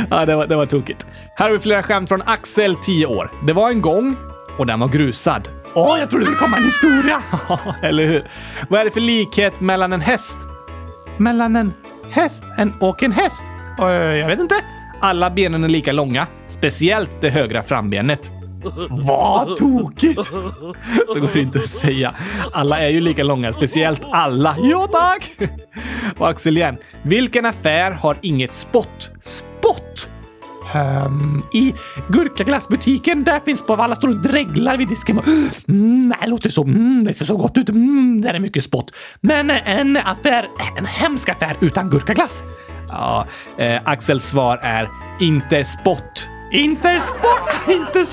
Ja, 0.10 0.26
det 0.26 0.36
var, 0.36 0.48
det 0.48 0.56
var 0.56 0.66
tokigt. 0.66 1.08
Här 1.36 1.46
har 1.46 1.54
vi 1.54 1.60
flera 1.60 1.84
skämt 1.84 2.10
från 2.10 2.22
Axel, 2.26 2.76
10 2.76 3.06
år. 3.06 3.32
Det 3.48 3.54
var 3.54 3.70
en 3.70 3.82
gång 3.82 4.16
och 4.58 4.66
den 4.66 4.80
var 4.80 4.88
grusad. 4.88 5.50
Åh, 5.74 6.00
jag 6.00 6.10
trodde 6.10 6.26
det 6.26 6.32
skulle 6.32 6.40
komma 6.40 6.58
en 6.58 6.64
historia! 6.64 7.22
Eller 7.82 8.06
hur? 8.06 8.24
Vad 8.70 8.82
är 8.82 8.86
det 8.86 8.92
för 8.92 9.00
likhet 9.00 9.62
mellan 9.62 9.94
en 9.94 10.02
häst 10.02 10.38
mellan 11.18 11.56
en 11.56 11.74
häst 12.12 12.44
en, 12.58 12.74
och 12.80 13.04
en 13.04 13.12
häst? 13.12 13.44
Uh, 13.80 13.88
jag 13.90 14.28
vet 14.28 14.40
inte. 14.40 14.56
Alla 15.04 15.30
benen 15.30 15.64
är 15.64 15.70
lika 15.70 15.92
långa, 15.92 16.28
speciellt 16.48 17.22
det 17.22 17.30
högra 17.30 17.64
frambenet. 17.64 18.32
Vad 18.90 19.58
tokigt! 19.58 20.26
Så 21.08 21.20
går 21.20 21.34
det 21.34 21.40
inte 21.40 21.58
att 21.58 21.68
säga. 21.68 22.16
Alla 22.52 22.80
är 22.80 22.90
ju 22.90 23.02
lika 23.02 23.24
långa, 23.24 23.54
speciellt 23.54 24.02
alla. 24.12 24.56
Ja, 24.62 24.88
tack! 24.92 25.32
Och 26.18 26.30
Axel 26.30 26.58
igen. 26.58 26.78
Vilken 27.02 27.46
affär 27.46 27.92
har 27.92 28.18
inget 28.22 28.54
spott? 28.54 29.12
Spott? 29.22 30.10
Um, 30.76 31.44
I 31.54 31.74
gurkaglassbutiken, 32.08 33.24
där 33.24 33.40
finns 33.40 33.66
på 33.66 33.74
alla 33.74 33.96
står 33.96 34.08
och 34.08 34.22
dreglar 34.22 34.78
vid 34.78 34.88
disken. 34.88 35.20
Mm, 35.68 36.14
det 36.22 36.28
låter 36.28 36.50
så, 36.50 36.64
mm, 36.64 37.04
det 37.04 37.14
ser 37.14 37.26
så 37.26 37.38
gott 37.38 37.58
ut. 37.58 37.70
Mm, 37.70 38.22
där 38.22 38.34
är 38.34 38.40
mycket 38.40 38.64
spott. 38.64 38.94
Men 39.22 39.50
en 39.50 39.98
affär, 39.98 40.48
en 40.78 40.86
hemsk 40.86 41.30
affär 41.30 41.56
utan 41.60 41.90
gurkaglass. 41.90 42.44
Ja, 42.92 43.26
eh, 43.58 43.82
Axels 43.86 44.30
svar 44.30 44.60
är 44.62 44.90
Intersport. 45.20 46.28
Intersport, 46.52 47.68
inte. 47.68 48.06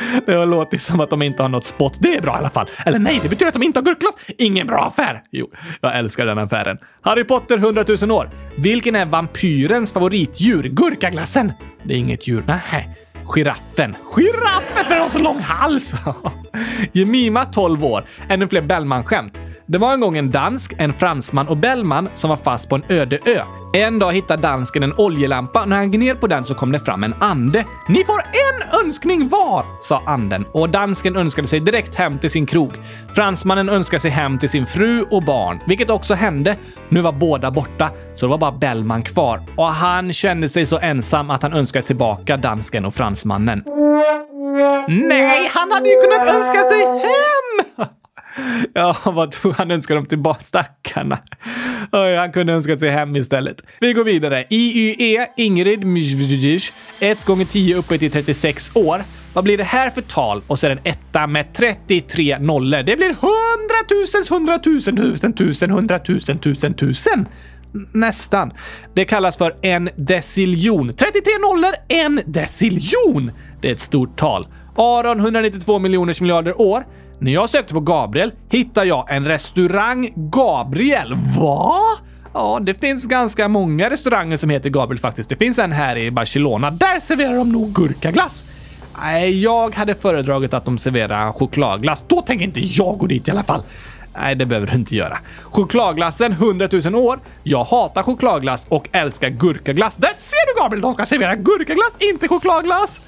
Det 0.26 0.32
har 0.32 0.46
låtit 0.46 0.82
som 0.82 1.00
att 1.00 1.10
de 1.10 1.22
inte 1.22 1.42
har 1.42 1.48
något 1.48 1.64
spott. 1.64 1.96
Det 2.00 2.16
är 2.16 2.20
bra 2.22 2.34
i 2.34 2.38
alla 2.38 2.50
fall. 2.50 2.68
Eller 2.86 2.98
nej, 2.98 3.20
det 3.22 3.28
betyder 3.28 3.46
att 3.46 3.54
de 3.54 3.62
inte 3.62 3.78
har 3.78 3.84
gurkglass. 3.84 4.14
Ingen 4.38 4.66
bra 4.66 4.84
affär. 4.84 5.22
Jo, 5.30 5.50
jag 5.80 5.98
älskar 5.98 6.26
den 6.26 6.38
affären. 6.38 6.78
Harry 7.00 7.24
Potter 7.24 7.58
100 7.58 7.84
000 8.02 8.10
år. 8.10 8.30
Vilken 8.56 8.96
är 8.96 9.06
vampyrens 9.06 9.92
favoritdjur? 9.92 10.62
Gurkaglassen? 10.62 11.52
Det 11.82 11.94
är 11.94 11.98
inget 11.98 12.28
djur. 12.28 12.42
Nej. 12.46 12.88
Giraffen. 13.34 13.96
Giraffen! 14.16 14.84
Den 14.88 15.00
har 15.00 15.08
så 15.08 15.18
lång 15.18 15.38
hals! 15.40 15.94
Jemima, 16.92 17.44
12 17.44 17.84
år. 17.84 18.04
Ännu 18.28 18.48
fler 18.48 18.60
Bellman-skämt. 18.60 19.40
Det 19.72 19.78
var 19.78 19.92
en 19.92 20.00
gång 20.00 20.16
en 20.16 20.30
dansk, 20.30 20.72
en 20.78 20.92
fransman 20.92 21.48
och 21.48 21.56
Bellman 21.56 22.08
som 22.14 22.30
var 22.30 22.36
fast 22.36 22.68
på 22.68 22.74
en 22.74 22.82
öde 22.88 23.18
ö. 23.26 23.40
En 23.72 23.98
dag 23.98 24.12
hittade 24.12 24.42
dansken 24.42 24.82
en 24.82 24.92
oljelampa 24.96 25.62
och 25.62 25.68
när 25.68 25.76
han 25.76 25.90
gned 25.90 26.20
på 26.20 26.26
den 26.26 26.44
så 26.44 26.54
kom 26.54 26.72
det 26.72 26.80
fram 26.80 27.04
en 27.04 27.14
ande. 27.20 27.64
Ni 27.88 28.04
får 28.04 28.18
en 28.18 28.84
önskning 28.84 29.28
var, 29.28 29.64
sa 29.82 30.02
anden 30.06 30.44
och 30.52 30.70
dansken 30.70 31.16
önskade 31.16 31.48
sig 31.48 31.60
direkt 31.60 31.94
hem 31.94 32.18
till 32.18 32.30
sin 32.30 32.46
krog. 32.46 32.72
Fransmannen 33.14 33.68
önskade 33.68 34.00
sig 34.00 34.10
hem 34.10 34.38
till 34.38 34.50
sin 34.50 34.66
fru 34.66 35.02
och 35.10 35.22
barn, 35.22 35.60
vilket 35.66 35.90
också 35.90 36.14
hände. 36.14 36.56
Nu 36.88 37.00
var 37.00 37.12
båda 37.12 37.50
borta, 37.50 37.90
så 38.14 38.26
det 38.26 38.30
var 38.30 38.38
bara 38.38 38.52
Bellman 38.52 39.02
kvar 39.02 39.42
och 39.56 39.66
han 39.66 40.12
kände 40.12 40.48
sig 40.48 40.66
så 40.66 40.78
ensam 40.78 41.30
att 41.30 41.42
han 41.42 41.52
önskade 41.52 41.86
tillbaka 41.86 42.36
dansken 42.36 42.84
och 42.84 42.94
fransmannen. 42.94 43.62
Nej, 44.88 45.50
han 45.52 45.72
hade 45.72 45.88
ju 45.88 46.00
kunnat 46.00 46.34
önska 46.34 46.62
sig 46.62 46.84
hem! 46.84 47.99
Ja, 48.74 48.96
vad 49.04 49.32
tog 49.32 49.52
han 49.52 49.70
önskar 49.70 49.94
dem 49.94 50.06
tillbaka? 50.06 50.40
Stackarna. 50.40 51.18
Oj, 51.92 52.16
han 52.16 52.32
kunde 52.32 52.52
önska 52.52 52.78
sig 52.78 52.90
hem 52.90 53.16
istället. 53.16 53.62
Vi 53.80 53.92
går 53.92 54.04
vidare. 54.04 54.44
IYE, 54.50 55.26
Ingrid 55.36 55.84
Mjvdjic, 55.84 56.72
1 57.00 57.24
gånger 57.24 57.44
10 57.44 57.76
uppe 57.76 57.98
till 57.98 58.10
36 58.10 58.70
år. 58.76 59.02
Vad 59.32 59.44
blir 59.44 59.58
det 59.58 59.64
här 59.64 59.90
för 59.90 60.00
tal? 60.00 60.42
Och 60.46 60.58
så 60.58 60.66
är 60.66 60.70
det 60.70 60.80
en 60.84 60.92
etta 60.92 61.26
med 61.26 61.54
33 61.54 62.38
nollor. 62.38 62.82
Det 62.82 62.96
blir 62.96 63.10
100 63.10 63.20
000, 64.30 64.38
100 64.38 64.58
000, 64.66 64.76
1000, 64.76 65.34
000, 65.38 65.70
100 65.70 66.00
000, 66.08 66.18
1000, 66.18 66.74
000. 66.80 66.94
Nästan. 67.92 68.52
Det 68.94 69.04
kallas 69.04 69.36
för 69.36 69.56
en 69.62 69.90
deciljon. 69.96 70.88
33 70.88 71.38
nollor, 71.38 71.70
en 71.88 72.20
deciljon! 72.26 73.32
Det 73.62 73.68
är 73.68 73.72
ett 73.72 73.80
stort 73.80 74.16
tal. 74.16 74.46
Aron 74.76 75.20
192 75.20 75.78
miljoners 75.78 76.20
miljarder 76.20 76.60
år. 76.60 76.84
När 77.22 77.32
jag 77.32 77.50
sökte 77.50 77.74
på 77.74 77.80
Gabriel 77.80 78.32
hittade 78.48 78.86
jag 78.86 79.04
en 79.08 79.24
restaurang 79.24 80.12
Gabriel. 80.16 81.14
Va? 81.38 81.80
Ja, 82.34 82.58
det 82.62 82.74
finns 82.74 83.06
ganska 83.06 83.48
många 83.48 83.90
restauranger 83.90 84.36
som 84.36 84.50
heter 84.50 84.70
Gabriel 84.70 84.98
faktiskt. 84.98 85.28
Det 85.28 85.36
finns 85.36 85.58
en 85.58 85.72
här 85.72 85.96
i 85.96 86.10
Barcelona. 86.10 86.70
Där 86.70 87.00
serverar 87.00 87.36
de 87.36 87.52
nog 87.52 87.72
gurkaglass. 87.72 88.44
Nej, 89.00 89.42
jag 89.42 89.74
hade 89.74 89.94
föredragit 89.94 90.54
att 90.54 90.64
de 90.64 90.78
serverar 90.78 91.32
chokladglass. 91.32 92.04
Då 92.08 92.22
tänker 92.22 92.44
inte 92.44 92.60
jag 92.60 92.98
gå 92.98 93.06
dit 93.06 93.28
i 93.28 93.30
alla 93.30 93.42
fall. 93.42 93.62
Nej, 94.14 94.34
det 94.34 94.46
behöver 94.46 94.66
du 94.66 94.74
inte 94.74 94.96
göra. 94.96 95.18
Chokladglassen 95.44 96.32
100 96.32 96.68
000 96.84 96.94
år. 96.94 97.20
Jag 97.42 97.64
hatar 97.64 98.02
chokladglass 98.02 98.66
och 98.68 98.88
älskar 98.92 99.28
gurkaglass. 99.28 99.96
Där 99.96 100.12
ser 100.14 100.54
du 100.54 100.60
Gabriel! 100.62 100.82
De 100.82 100.94
ska 100.94 101.06
servera 101.06 101.34
gurkaglass, 101.34 101.92
inte 101.98 102.28
chokladglass! 102.28 103.00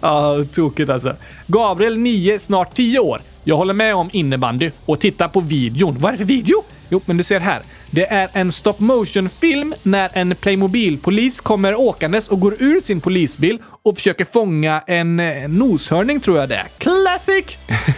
Ja, 0.00 0.44
tokigt 0.54 0.90
alltså. 0.90 1.16
Gabriel 1.46 1.98
9, 1.98 2.40
snart 2.40 2.74
10 2.74 2.98
år. 2.98 3.20
Jag 3.44 3.56
håller 3.56 3.74
med 3.74 3.94
om 3.94 4.10
innebandy 4.12 4.70
och 4.84 5.00
tittar 5.00 5.28
på 5.28 5.40
videon. 5.40 5.96
Vad 5.98 6.08
är 6.08 6.12
det 6.12 6.18
för 6.18 6.24
video? 6.24 6.64
Jo, 6.88 7.00
men 7.04 7.16
du 7.16 7.24
ser 7.24 7.40
här. 7.40 7.62
Det 7.90 8.12
är 8.12 8.28
en 8.32 8.52
stop 8.52 8.74
motion-film 8.78 9.74
när 9.82 10.10
en 10.12 10.34
Playmobil-polis 10.34 11.40
kommer 11.40 11.80
åkandes 11.80 12.28
och 12.28 12.40
går 12.40 12.54
ur 12.58 12.80
sin 12.80 13.00
polisbil 13.00 13.58
och 13.82 13.96
försöker 13.96 14.24
fånga 14.24 14.82
en 14.86 15.20
eh, 15.20 15.48
noshörning 15.48 16.20
tror 16.20 16.38
jag 16.38 16.48
det 16.48 16.56
är. 16.56 16.66
Classic! 16.78 17.44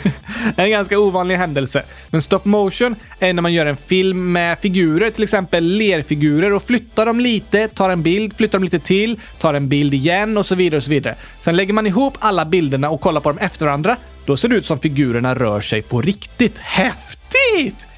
en 0.57 0.70
ganska 0.70 0.99
ovanlig 0.99 1.36
händelse. 1.36 1.82
Men 2.09 2.22
stop 2.22 2.41
motion 2.45 2.97
är 3.18 3.32
när 3.32 3.43
man 3.43 3.53
gör 3.53 3.66
en 3.66 3.76
film 3.76 4.32
med 4.32 4.59
figurer, 4.59 5.11
till 5.11 5.22
exempel 5.22 5.64
lerfigurer 5.64 6.53
och 6.53 6.62
flyttar 6.62 7.07
dem 7.07 7.20
lite, 7.20 7.68
tar 7.68 7.91
en 7.91 8.03
bild, 8.03 8.36
flyttar 8.36 8.59
dem 8.59 8.64
lite 8.64 8.78
till, 8.78 9.20
tar 9.38 9.55
en 9.55 9.68
bild 9.68 9.95
igen 9.95 10.36
och 10.36 10.47
så 10.47 10.55
vidare 10.55 10.76
och 10.76 10.84
så 10.84 10.91
vidare. 10.91 11.14
Sen 11.41 11.57
lägger 11.57 11.72
man 11.72 11.86
ihop 11.86 12.16
alla 12.18 12.45
bilderna 12.45 12.91
och 12.91 13.01
kollar 13.01 13.20
på 13.20 13.28
dem 13.28 13.38
efter 13.38 13.66
varandra. 13.66 13.97
Då 14.24 14.36
ser 14.36 14.49
det 14.49 14.57
ut 14.57 14.66
som 14.66 14.78
figurerna 14.78 15.34
rör 15.34 15.61
sig 15.61 15.82
på 15.82 16.01
riktigt. 16.01 16.59
Häftigt! 16.59 17.89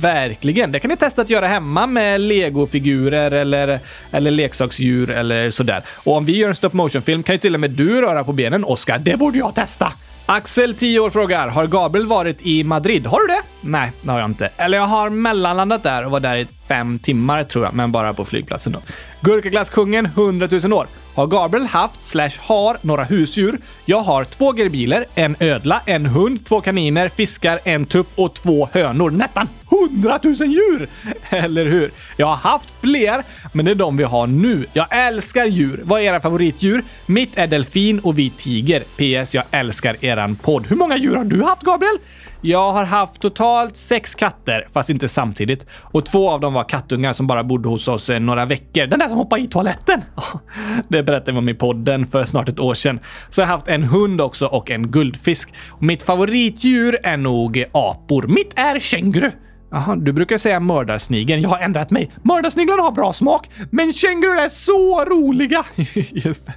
Verkligen! 0.00 0.72
Det 0.72 0.80
kan 0.80 0.88
ni 0.88 0.96
testa 0.96 1.22
att 1.22 1.30
göra 1.30 1.46
hemma 1.46 1.86
med 1.86 2.20
legofigurer 2.20 3.30
eller, 3.30 3.78
eller 4.10 4.30
leksaksdjur 4.30 5.10
eller 5.10 5.50
sådär. 5.50 5.82
Och 5.94 6.16
om 6.16 6.24
vi 6.24 6.36
gör 6.36 6.48
en 6.48 6.54
stop 6.54 6.70
motion-film 6.72 7.22
kan 7.22 7.34
ju 7.34 7.38
till 7.38 7.54
och 7.54 7.60
med 7.60 7.70
du 7.70 8.02
röra 8.02 8.24
på 8.24 8.32
benen, 8.32 8.64
Oskar. 8.64 8.98
Det 8.98 9.16
borde 9.16 9.38
jag 9.38 9.54
testa! 9.54 9.92
Axel, 10.26 10.74
10 10.74 11.00
år, 11.00 11.10
frågar 11.10 11.48
Har 11.48 11.66
Gabriel 11.66 12.06
varit 12.06 12.46
i 12.46 12.64
Madrid? 12.64 13.06
Har 13.06 13.20
du 13.20 13.26
det? 13.26 13.42
Nej, 13.60 13.92
det 14.02 14.10
har 14.10 14.18
jag 14.20 14.30
inte. 14.30 14.50
Eller 14.56 14.78
jag 14.78 14.86
har 14.86 15.10
mellanlandat 15.10 15.82
där 15.82 16.04
och 16.04 16.10
var 16.10 16.20
där 16.20 16.36
i 16.36 16.46
fem 16.68 16.98
timmar 16.98 17.44
tror 17.44 17.64
jag, 17.64 17.74
men 17.74 17.92
bara 17.92 18.14
på 18.14 18.24
flygplatsen 18.24 18.72
då. 18.72 18.78
Gurkaglasskungen, 19.20 20.06
100 20.06 20.48
000 20.50 20.72
år. 20.72 20.86
Har 21.14 21.26
Gabriel 21.26 21.66
haft, 21.66 22.02
slash 22.02 22.30
har, 22.38 22.76
några 22.80 23.04
husdjur? 23.04 23.58
Jag 23.84 24.00
har 24.00 24.24
två 24.24 24.56
gerbiler, 24.56 25.04
en 25.14 25.36
ödla, 25.40 25.80
en 25.86 26.06
hund, 26.06 26.44
två 26.44 26.60
kaniner, 26.60 27.08
fiskar, 27.08 27.60
en 27.64 27.86
tupp 27.86 28.08
och 28.14 28.34
två 28.34 28.68
hönor. 28.72 29.10
Nästan 29.10 29.48
100 29.90 30.20
000 30.22 30.34
djur! 30.34 30.88
Eller 31.30 31.64
hur? 31.64 31.90
Jag 32.16 32.26
har 32.26 32.36
haft 32.36 32.80
fler, 32.80 33.22
men 33.52 33.64
det 33.64 33.70
är 33.70 33.74
de 33.74 33.96
vi 33.96 34.04
har 34.04 34.26
nu. 34.26 34.66
Jag 34.72 34.86
älskar 34.90 35.44
djur. 35.44 35.80
Vad 35.84 36.00
är 36.00 36.04
era 36.04 36.20
favoritdjur? 36.20 36.84
Mitt 37.06 37.38
är 37.38 37.46
delfin 37.46 38.00
och 38.00 38.18
vit 38.18 38.38
tiger. 38.38 38.80
PS. 38.80 39.34
Jag 39.34 39.44
älskar 39.50 40.04
eran 40.04 40.36
podd. 40.36 40.66
Hur 40.66 40.76
många 40.76 40.96
djur 40.96 41.16
har 41.16 41.24
du 41.24 41.42
haft, 41.42 41.62
Gabriel? 41.62 41.98
Jag 42.42 42.72
har 42.72 42.84
haft 42.84 43.20
totalt 43.20 43.76
sex 43.76 44.14
katter, 44.14 44.68
fast 44.72 44.90
inte 44.90 45.08
samtidigt. 45.08 45.66
Och 45.80 46.06
två 46.06 46.30
av 46.30 46.40
dem 46.40 46.52
var 46.52 46.64
kattungar 46.64 47.12
som 47.12 47.26
bara 47.26 47.44
bodde 47.44 47.68
hos 47.68 47.88
oss 47.88 48.10
eh, 48.10 48.20
några 48.20 48.44
veckor. 48.44 48.86
Den 48.86 48.98
där 48.98 49.08
som 49.08 49.18
hoppade 49.18 49.42
i 49.42 49.46
toaletten! 49.46 50.00
Det 50.88 51.02
berättade 51.02 51.32
vi 51.32 51.38
om 51.38 51.48
i 51.48 51.54
podden 51.54 52.06
för 52.06 52.24
snart 52.24 52.48
ett 52.48 52.60
år 52.60 52.74
sedan. 52.74 53.00
Så 53.30 53.40
jag 53.40 53.46
har 53.46 53.54
haft 53.54 53.68
en 53.68 53.84
hund 53.84 54.20
också 54.20 54.46
och 54.46 54.70
en 54.70 54.90
guldfisk. 54.90 55.54
Och 55.68 55.82
mitt 55.82 56.02
favoritdjur 56.02 56.98
är 57.02 57.16
nog 57.16 57.64
apor. 57.72 58.26
Mitt 58.26 58.52
är 58.56 58.80
känguru. 58.80 59.30
Jaha, 59.70 59.96
du 59.96 60.12
brukar 60.12 60.38
säga 60.38 60.60
mördarsnigeln. 60.60 61.42
Jag 61.42 61.48
har 61.48 61.58
ändrat 61.58 61.90
mig. 61.90 62.10
Mördarsniglarna 62.22 62.82
har 62.82 62.92
bra 62.92 63.12
smak, 63.12 63.50
men 63.70 63.92
kängurur 63.92 64.38
är 64.38 64.48
så 64.48 65.04
roliga. 65.04 65.64
Just 66.10 66.46
det. 66.46 66.54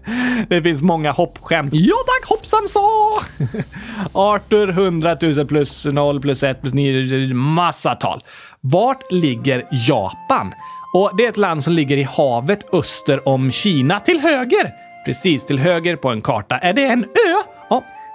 Det 0.50 0.62
finns 0.62 0.82
många 0.82 1.12
hoppskämt. 1.12 1.74
Ja 1.74 1.96
tack, 2.06 2.30
hoppsan 2.30 2.68
sa! 2.68 3.20
Arthur 4.14 4.70
100 4.70 5.18
000 5.22 5.48
plus 5.48 5.86
0 5.86 6.22
plus 6.22 6.44
1 6.44 6.62
plus 6.62 6.74
9, 6.74 7.34
massa 7.34 7.96
tal. 7.96 8.24
Vart 8.62 9.12
ligger 9.12 9.68
Japan? 9.88 10.54
Och 10.94 11.12
det 11.18 11.26
är 11.26 11.30
ett 11.30 11.38
land 11.38 11.64
som 11.64 11.74
ligger 11.74 11.98
i 11.98 12.04
havet 12.04 12.74
öster 12.74 13.28
om 13.28 13.52
Kina, 13.52 14.00
till 14.00 14.20
höger. 14.20 14.72
Precis 15.06 15.46
till 15.46 15.60
höger 15.60 15.96
på 15.96 16.10
en 16.10 16.22
karta. 16.22 16.58
Är 16.58 16.74
det 16.74 16.86
en 16.86 17.04
ö? 17.04 17.53